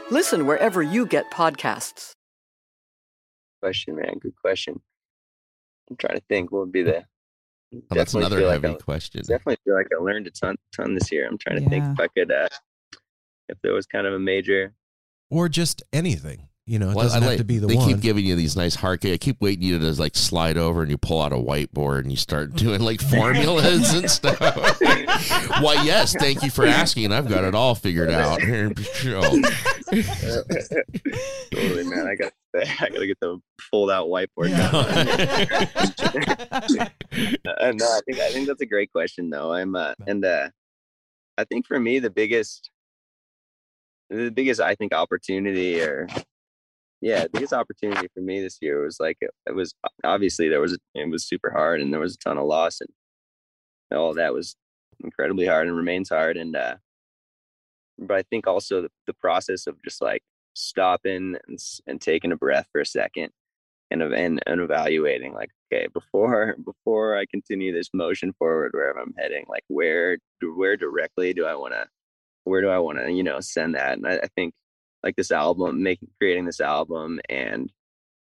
[0.11, 2.11] Listen wherever you get podcasts.
[3.61, 4.17] question, man.
[4.19, 4.81] Good question.
[5.89, 6.97] I'm trying to think what would be the.
[7.73, 9.21] Oh, that's definitely another feel like heavy I- question.
[9.21, 11.25] Definitely feel like I learned a ton, ton this year.
[11.25, 12.49] I'm trying to think if I could, uh,
[13.47, 14.73] if there was kind of a major.
[15.29, 16.49] Or just anything.
[16.71, 17.85] You know, it Well, doesn't I have like- to be the they one.
[17.89, 19.05] keep giving you these nice hard.
[19.05, 22.11] I keep waiting you to like slide over and you pull out a whiteboard and
[22.11, 24.39] you start doing like formulas and stuff.
[25.61, 27.11] Why, yes, thank you for asking.
[27.11, 28.41] I've got it all figured out.
[28.41, 28.69] Here,
[31.51, 32.07] totally, man.
[32.07, 33.39] I got, I got to get the
[33.69, 34.51] fold out whiteboard.
[34.55, 34.87] done.
[37.59, 39.51] uh, no, I think I think that's a great question though.
[39.53, 40.49] I'm uh, and uh,
[41.37, 42.69] I think for me the biggest,
[44.09, 46.07] the biggest I think opportunity or
[47.01, 49.73] yeah, biggest opportunity for me this year was like it, it was
[50.03, 52.89] obviously there was it was super hard and there was a ton of loss and
[53.97, 54.55] all that was
[55.03, 56.75] incredibly hard and remains hard and uh
[57.99, 60.23] but I think also the, the process of just like
[60.53, 63.29] stopping and, and taking a breath for a second
[63.89, 69.13] and, and and evaluating like okay before before I continue this motion forward wherever I'm
[69.17, 70.17] heading like where
[70.55, 71.87] where directly do I want to
[72.43, 73.97] where do I want to you know send that?
[73.97, 74.53] And I, I think
[75.03, 77.71] like this album making creating this album and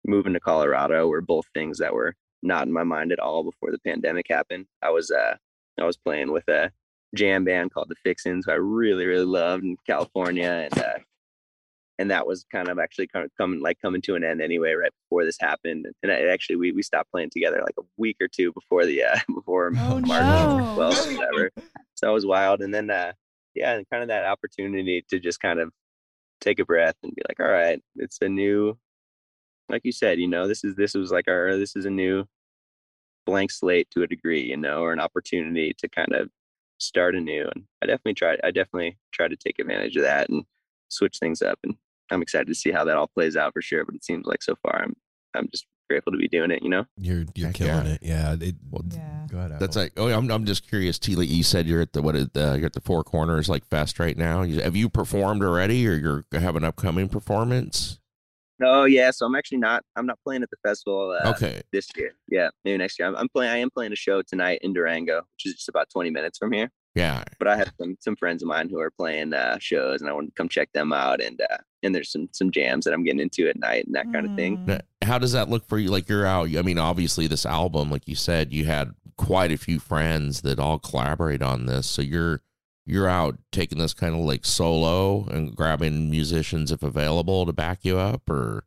[0.05, 3.71] moving to Colorado were both things that were not in my mind at all before
[3.71, 4.65] the pandemic happened.
[4.81, 5.35] I was uh
[5.79, 6.71] I was playing with a
[7.15, 10.99] jam band called the Fixins, who I really really loved in California, and uh,
[11.97, 14.71] and that was kind of actually kind of coming like coming to an end anyway
[14.73, 15.85] right before this happened.
[16.01, 19.03] And I, actually we we stopped playing together like a week or two before the
[19.03, 20.75] uh, before Oh, March no.
[20.77, 21.51] 12th or whatever.
[21.95, 22.61] So that was wild.
[22.61, 23.11] And then uh
[23.55, 25.73] yeah, and kind of that opportunity to just kind of
[26.41, 28.77] take a breath and be like, all right, it's a new
[29.69, 32.25] like you said, you know, this is this was like our this is a new
[33.25, 36.29] blank slate to a degree, you know, or an opportunity to kind of
[36.79, 37.47] start anew.
[37.53, 40.43] And I definitely tried I definitely try to take advantage of that and
[40.89, 41.59] switch things up.
[41.63, 41.75] And
[42.11, 43.85] I'm excited to see how that all plays out for sure.
[43.85, 44.95] But it seems like so far I'm
[45.35, 46.85] I'm just grateful to be doing it, you know?
[46.97, 47.93] You're you're Heck killing yeah.
[47.93, 47.99] it.
[48.01, 48.35] Yeah.
[48.39, 48.55] It,
[48.91, 49.25] Yeah.
[49.29, 49.59] Go ahead.
[49.59, 50.97] That's like, oh, I'm, I'm just curious.
[50.97, 53.49] T, like you said you're at the what is the you're at the Four Corners
[53.49, 54.43] like fest right now.
[54.43, 57.99] Have you performed already, or you're have an upcoming performance?
[58.61, 61.89] Oh yeah, so I'm actually not I'm not playing at the festival uh, Okay, this
[61.95, 62.13] year.
[62.27, 63.07] Yeah, maybe next year.
[63.07, 65.89] I'm, I'm playing I am playing a show tonight in Durango, which is just about
[65.91, 66.69] 20 minutes from here.
[66.95, 70.09] yeah, but I have some some friends of mine who are playing uh, shows, and
[70.09, 71.21] I want to come check them out.
[71.21, 74.11] And uh, and there's some some jams that I'm getting into at night and that
[74.11, 74.57] kind of thing.
[74.65, 74.81] Mm.
[75.03, 75.89] How does that look for you?
[75.89, 76.55] Like you're out.
[76.55, 80.59] I mean, obviously, this album, like you said, you had quite a few friends that
[80.59, 81.87] all collaborate on this.
[81.87, 82.41] So you're
[82.85, 87.79] you're out taking this kind of like solo and grabbing musicians if available to back
[87.83, 88.63] you up, or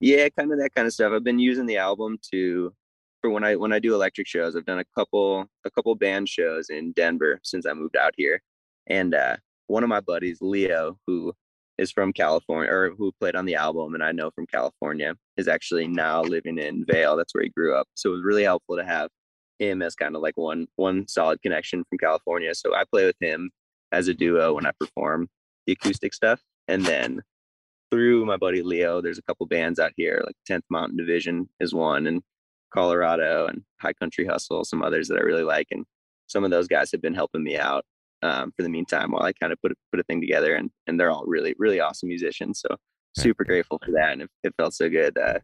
[0.00, 1.12] Yeah, kind of that kind of stuff.
[1.12, 2.72] I've been using the album to
[3.20, 4.56] for when I when I do electric shows.
[4.56, 8.42] I've done a couple a couple band shows in Denver since I moved out here,
[8.86, 9.36] and uh,
[9.66, 11.34] one of my buddies, Leo, who
[11.78, 15.48] is from California or who played on the album and I know from California, is
[15.48, 17.16] actually now living in Vail.
[17.16, 17.86] That's where he grew up.
[17.94, 19.10] So it was really helpful to have
[19.58, 22.54] him as kind of like one one solid connection from California.
[22.54, 23.50] So I play with him
[23.92, 25.28] as a duo when I perform
[25.66, 27.22] the acoustic stuff, and then
[27.90, 31.72] through my buddy Leo, there's a couple bands out here, like 10th Mountain Division is
[31.72, 32.22] one, and
[32.74, 35.84] Colorado and High Country Hustle, some others that I really like, and
[36.26, 37.84] some of those guys have been helping me out
[38.22, 40.70] um, for the meantime while I kind of put a, put a thing together, and
[40.86, 42.60] and they're all really really awesome musicians.
[42.60, 42.76] So
[43.16, 45.16] super grateful for that, and it, it felt so good.
[45.18, 45.38] Uh,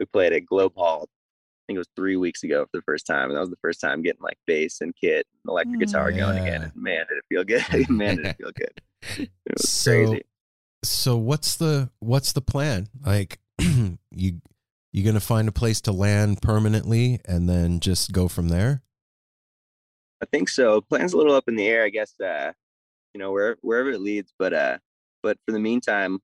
[0.00, 1.02] we played at Globe Hall.
[1.08, 3.56] I think it was three weeks ago for the first time, and that was the
[3.62, 6.62] first time getting like bass and kit, and electric guitar going again.
[6.62, 7.88] And man, did it feel good!
[7.90, 8.80] man, did it feel good!
[9.18, 10.22] It was So- crazy.
[10.84, 12.88] so what's the what's the plan?
[13.04, 14.40] Like you
[14.92, 18.82] you gonna find a place to land permanently and then just go from there?
[20.22, 20.80] I think so.
[20.80, 22.18] Plan's a little up in the air, I guess.
[22.20, 22.52] Uh,
[23.14, 24.78] you know, where wherever it leads, but uh,
[25.22, 26.20] but for the meantime,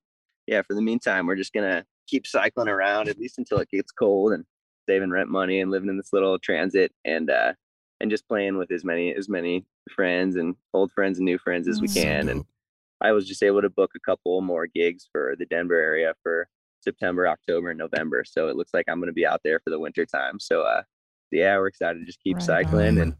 [0.47, 3.91] yeah, for the meantime, we're just gonna keep cycling around at least until it gets
[3.93, 4.45] cold and
[4.89, 7.53] saving rent money and living in this little transit and uh
[8.01, 11.69] and just playing with as many as many friends and old friends and new friends
[11.69, 11.93] as we Mm.
[11.95, 12.29] So can.
[12.29, 12.45] and.
[13.01, 16.49] I was just able to book a couple more gigs for the Denver area for
[16.83, 18.25] September, October, and November.
[18.27, 20.41] So it looks like I'm gonna be out there for the winter time.
[20.41, 20.83] So uh,
[21.31, 23.03] yeah, we're excited to just keep Right cycling on.
[23.03, 23.15] and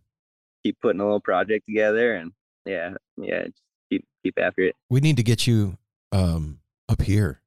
[0.69, 2.33] keep putting a little project together and
[2.67, 5.79] yeah yeah just keep keep after it we need to get you
[6.13, 6.59] um
[6.91, 7.41] up here.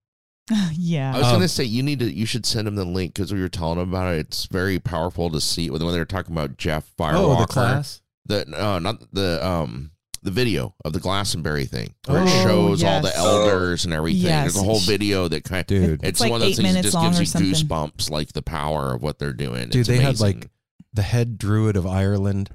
[0.74, 1.14] yeah.
[1.16, 3.34] I was Um, gonna say you need to you should send him the link because
[3.34, 4.20] we were telling him about it.
[4.20, 7.38] It's very powerful to see when they were talking about Jeff Firewalker.
[7.38, 8.02] Oh, the class.
[8.26, 9.92] The no, not the um
[10.24, 14.22] the video of the Glastonbury thing where it Oh, shows all the elders and everything.
[14.24, 14.54] Yes.
[14.54, 16.68] There's a whole video that kind of Dude, it's, like one of those eight things
[16.76, 17.52] that minutes just long gives you something.
[17.52, 19.70] goosebumps, like the power of what they're doing.
[19.70, 20.48] dude, It's they had like
[20.94, 22.52] the head druid of Ireland,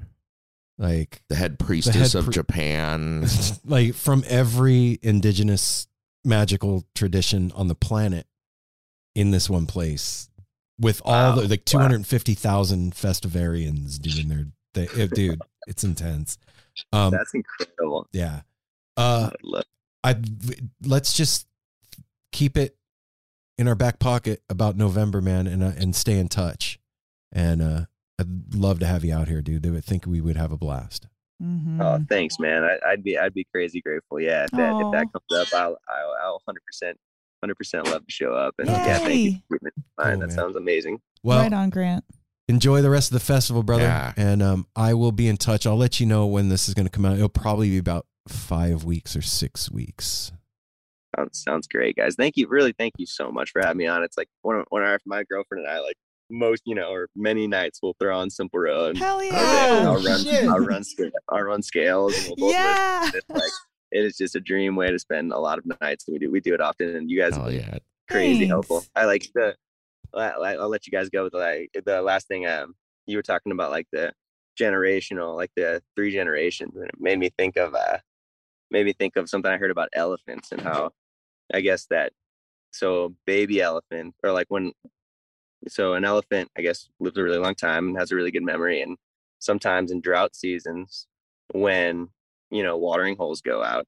[0.78, 3.26] like the head priestess of pri- Japan.
[3.64, 5.86] like from every indigenous
[6.24, 8.26] magical tradition on the planet
[9.14, 10.28] in this one place
[10.78, 11.48] with all the Wow.
[11.48, 15.00] like 250,000 festivarians doing their thing.
[15.00, 16.36] Eh, Dude, it's intense.
[16.92, 18.40] Um, that's incredible yeah.
[18.98, 19.30] Uh,
[20.04, 20.16] I I
[20.84, 21.46] let's just
[22.32, 22.76] keep it
[23.56, 26.78] in our back pocket about November, man, and uh, and stay in touch.
[27.32, 27.84] And uh,
[28.18, 29.62] I'd love to have you out here, dude.
[29.62, 31.06] They would think we would have a blast.
[31.42, 31.82] Mhm.
[31.82, 35.06] oh thanks man I, i'd be i'd be crazy grateful yeah if that, if that
[35.12, 36.94] comes up i'll i'll, I'll 100%
[37.44, 39.42] 100% love to show up and yeah thank you Yay.
[39.46, 40.12] for keeping it in mind.
[40.14, 40.30] Cool, that man.
[40.30, 42.06] sounds amazing Well, right on, Grant.
[42.48, 43.82] enjoy the rest of the festival, brother.
[43.82, 44.14] Yeah.
[44.16, 45.66] And um, I will be in touch.
[45.66, 47.16] I'll let you know when this is going to come out.
[47.16, 50.32] It'll probably be about five weeks or six weeks.
[51.14, 54.02] sounds, sounds great guys thank you really thank you so much for having me on
[54.02, 55.96] it's like one of, one of our, my girlfriend and i like
[56.28, 59.82] most you know or many nights we'll throw on simple road Hell I'll, yeah.
[59.86, 63.08] I'll run I'll run scale I'll run scales and we'll yeah.
[63.14, 63.52] It's like
[63.92, 66.04] it is just a dream way to spend a lot of nights.
[66.08, 67.78] We do we do it often, and you guys Oh yeah.
[68.10, 68.50] crazy Thanks.
[68.50, 68.84] helpful.
[68.96, 69.54] I like the.
[70.12, 72.46] I- I- I'll let you guys go with like the last thing.
[72.46, 72.74] Um,
[73.06, 74.12] you were talking about like the
[74.60, 77.98] generational, like the three generations, and it made me think of uh,
[78.72, 80.90] made me think of something I heard about elephants and how,
[81.54, 82.12] I guess that,
[82.72, 84.72] so baby elephant or like when,
[85.68, 88.42] so an elephant I guess lives a really long time and has a really good
[88.44, 88.96] memory, and
[89.38, 91.06] sometimes in drought seasons
[91.52, 92.08] when
[92.50, 93.86] you know watering holes go out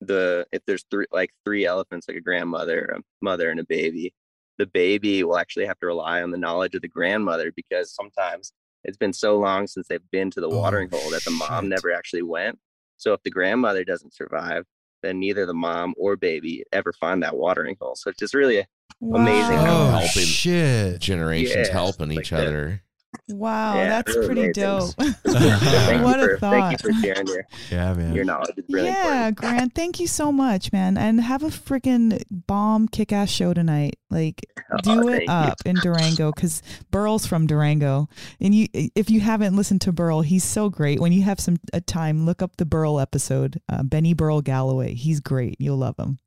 [0.00, 4.14] the if there's three like three elephants like a grandmother a mother and a baby
[4.58, 8.52] the baby will actually have to rely on the knowledge of the grandmother because sometimes
[8.84, 11.64] it's been so long since they've been to the Oh, watering hole that the mom
[11.64, 11.70] shit.
[11.70, 12.58] never actually went
[12.96, 14.64] so if the grandmother doesn't survive
[15.02, 18.66] then neither the mom or baby ever find that watering hole so it's just really
[19.02, 21.00] Amazing Oh helping shit!
[21.00, 22.46] Generations Yeah, helping like each that.
[22.46, 22.82] other.
[23.28, 24.62] Wow, Yeah, that's really pretty amazing.
[24.62, 24.94] dope.
[25.26, 26.72] thank what you a for, thank thought.
[26.72, 28.14] you for sharing your, Yeah, man.
[28.14, 30.96] your knowledge it's really yeah, important Grant, thank you so much, man.
[30.96, 33.96] And have a freaking bomb kick ass show tonight.
[34.10, 34.46] Like
[34.84, 35.28] do Oh, it thank you.
[35.34, 36.62] up in Durango because
[36.92, 38.08] Burle's from Durango.
[38.40, 41.00] And you if you haven't listened to Burle, he's so great.
[41.00, 41.56] When you have some
[41.86, 43.60] time, look up the Burle episode.
[43.68, 44.94] Uh, Benny Burle Galloway.
[44.94, 45.56] He's great.
[45.60, 46.18] You'll love him.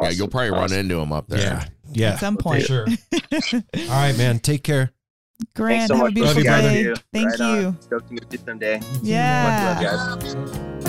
[0.00, 1.40] Yeah, you'll Awesome, probably run into him up there.
[1.40, 2.08] Yeah, yeah.
[2.14, 2.64] At some for point.
[2.64, 2.86] sure.
[3.12, 4.38] All right, man.
[4.40, 4.90] Take care.
[5.54, 6.94] Grant, Thanks so have a much beautiful you, day.
[7.12, 7.60] Thank Right on.
[7.60, 7.76] you.
[7.80, 8.80] Stoked to meet you someday.
[9.02, 10.22] Yeah.
[10.22, 10.83] Much love, guys.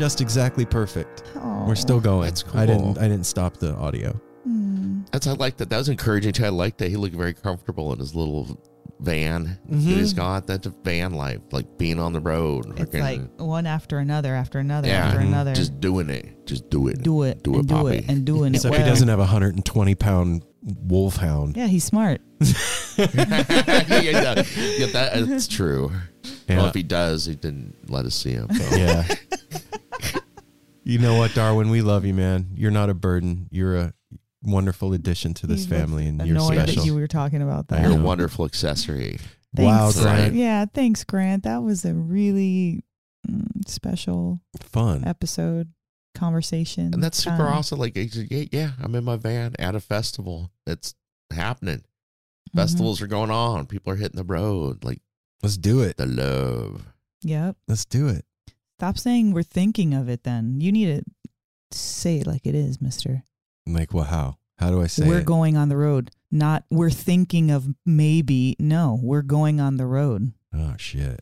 [0.00, 1.24] Just exactly perfect.
[1.36, 1.66] Oh.
[1.68, 2.24] We're still going.
[2.24, 2.96] That's I didn't.
[2.96, 4.12] I didn't stop the audio.
[4.44, 5.02] Hmm.
[5.12, 5.68] That's I like that.
[5.68, 6.46] That was encouraging too.
[6.46, 8.58] I like that he looked very comfortable in his little
[9.00, 9.80] van that Mhm.
[9.82, 10.46] he's got.
[10.46, 12.64] That's a van life, like being on the road.
[12.78, 15.26] It's fucking- like one after another, after another, yeah, after Mhm.
[15.26, 15.52] another.
[15.54, 16.46] just doing it.
[16.46, 17.02] Just do it.
[17.02, 17.96] do it, do it, do Poppy.
[17.98, 18.82] it, and doing it Except well.
[18.82, 20.44] he doesn't have a 120 pound
[20.86, 21.56] wolfhound.
[21.58, 22.22] Yeah, he's smart.
[22.40, 23.06] yeah,
[24.00, 25.90] yeah, yeah, that, that's true.
[26.48, 26.56] Yeah.
[26.58, 28.48] Well, if he does, he didn't let us see him.
[28.52, 28.76] so.
[28.76, 29.04] Yeah.
[30.90, 31.70] You know what, Darwin?
[31.70, 32.48] We love you, man.
[32.54, 33.48] You're not a burden.
[33.50, 33.92] You're a
[34.42, 36.82] wonderful addition to this He family, and you're Annoyed special.
[36.82, 37.82] that you were talking about that.
[37.82, 39.18] You're a wonderful accessory.
[39.56, 40.00] wow, Thanks.
[40.00, 40.34] Grant.
[40.34, 41.44] Yeah, thanks, Grant.
[41.44, 42.82] That was a really
[43.28, 45.04] mm, special Fun.
[45.06, 45.68] episode
[46.14, 46.92] conversation.
[46.92, 47.52] And that's super time.
[47.58, 47.78] awesome.
[47.78, 50.94] Like, yeah, yeah, I'm in my van at a festival that's
[51.32, 51.78] happening.
[51.78, 52.58] Mm-hmm.
[52.58, 53.66] Festivals are going on.
[53.66, 54.84] People are hitting the road.
[54.84, 55.00] Like,
[55.42, 55.96] Let's do it.
[55.96, 56.84] the love.
[57.22, 57.56] Yep.
[57.68, 58.24] Let's do it.
[58.80, 60.22] Stop saying we're thinking of it.
[60.24, 61.04] Then you need to
[61.70, 63.24] say it like it is, Mister.
[63.66, 64.38] Like, well, how?
[64.58, 65.26] How do I say We're it?
[65.26, 66.10] going on the road.
[66.30, 68.56] Not we're thinking of maybe.
[68.58, 70.32] No, we're going on the road.
[70.54, 71.20] oh shit!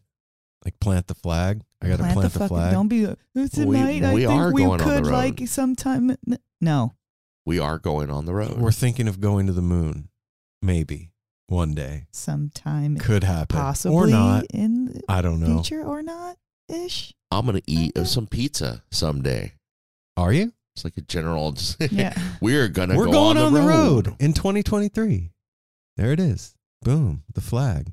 [0.65, 1.63] Like plant the flag.
[1.83, 2.73] I got to plant, the, fucking- flag.
[2.73, 3.05] Don't be.
[3.35, 4.05] It's We- tonight.
[4.05, 5.13] I we think are we going on the could road.
[5.13, 6.17] like sometime.
[6.61, 6.95] No,
[7.45, 8.57] We are going on the road.
[8.59, 10.11] We're thinking of going to the moon.
[10.63, 11.11] Maybe
[11.49, 14.45] one day sometime could happen, possibly or not.
[14.55, 15.47] in the I don't know.
[15.63, 16.37] future or not
[16.69, 17.15] ish.
[17.31, 19.53] I'm going to eat some pizza someday.
[20.17, 20.53] Are you?
[20.75, 21.55] It's like a general.
[21.91, 22.15] Yeah.
[22.41, 24.07] We're going to We're go going on, the, road.
[24.09, 25.31] road in 2023.
[25.97, 26.55] There it is.
[26.83, 27.25] Boom.
[27.35, 27.93] The flag.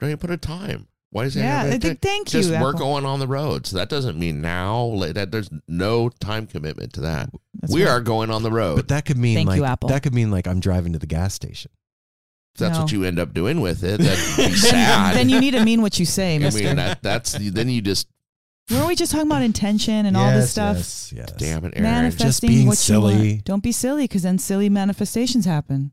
[0.00, 0.88] Don't even put a time.
[1.12, 1.40] Why is that?
[1.40, 2.72] Yeah, have I a- think- thank you, Just we're Apple.
[2.80, 3.66] going on the road.
[3.66, 4.82] So that doesn't mean now.
[4.84, 7.30] Like, that there's no time commitment to that.
[7.60, 7.90] That's we right.
[7.90, 8.76] are going on the road.
[8.76, 9.88] But that could mean Thank like you, Apple.
[9.90, 11.70] that could mean like I'm driving to the gas station.
[12.54, 12.82] If that's No.
[12.82, 15.14] what you end up doing with it, that'd be then, sad.
[15.16, 16.64] then you need to mean what you say, I Mister.
[16.64, 18.08] mean, that, that's then you just
[18.70, 20.76] Weren't we just talking about intention and all this stuff?
[20.76, 21.32] Yes, yes.
[21.32, 21.82] damn it, Aaron.
[21.82, 23.14] Manifesting being what you want.
[23.16, 23.42] silly.
[23.44, 25.92] Don't be silly, because then silly manifestations happen.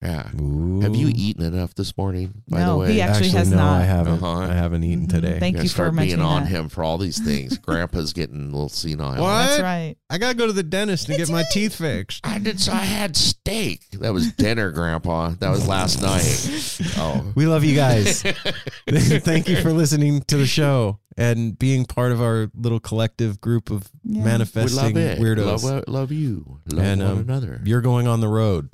[0.00, 0.30] Yeah.
[0.40, 0.80] Ooh.
[0.80, 2.42] Have you eaten enough this morning?
[2.48, 3.80] By the way, he actually has no, not.
[3.80, 4.22] I haven't.
[4.22, 4.42] Uh-huh.
[4.42, 5.10] I haven't eaten Mhm.
[5.10, 5.38] today.
[5.40, 6.48] Thank gotta you for start being on that.
[6.50, 7.58] him for all these things.
[7.66, 9.20] Grandpa's getting a little senile.
[9.20, 9.46] What?
[9.46, 9.96] That's right.
[10.08, 12.24] I gotta go to the dentist to get my teeth fixed.
[12.24, 12.60] I did.
[12.60, 13.90] So I had steak.
[13.98, 15.30] That was dinner, Grandpa.
[15.40, 16.00] That was last
[16.80, 16.80] night.
[16.96, 18.22] Oh, We love you guys.
[18.88, 23.70] Thank you for listening to the show and being part of our little collective group
[23.70, 24.20] of Yeah.
[24.20, 25.18] we manifesting love it.
[25.18, 25.64] weirdos.
[25.64, 26.60] Love, love you.
[26.72, 27.60] Love And, one um, another.
[27.64, 28.70] You're going on the road.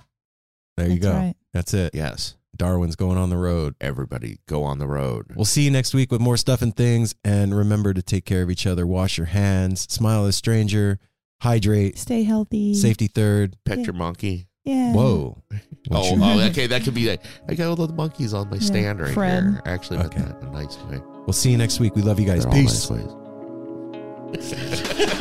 [0.77, 1.13] There you That's go.
[1.19, 1.35] right.
[1.53, 1.95] That's it.
[1.95, 2.37] Yes.
[2.57, 3.75] Darwin's going on the road.
[3.81, 5.27] Everybody go on the road.
[5.35, 7.15] We'll see you next week with more stuff and things.
[7.25, 8.87] And remember to take care of each other.
[8.87, 9.83] Wash your hands.
[9.93, 10.99] Smile at a stranger.
[11.43, 11.99] Hydrate.
[11.99, 12.75] Stay healthy.
[12.75, 13.57] Safety third.
[13.65, 13.85] Pet Yeah.
[13.87, 14.47] your monkey.
[14.65, 14.93] Yeah.
[14.93, 15.43] Whoa.
[15.89, 16.67] What Oh, you- oh, okay.
[16.67, 17.05] That could be.
[17.07, 17.23] That.
[17.49, 19.43] I got all the monkeys on my stand right Fred.
[19.43, 19.61] here.
[19.67, 20.23] Actually, meant Okay.
[20.25, 20.99] that in a nice way.
[21.27, 21.95] We'll see you next week.
[21.95, 22.45] We love you guys.
[22.45, 22.89] They're all Peace.
[22.89, 23.03] nice
[24.33, 25.21] ways.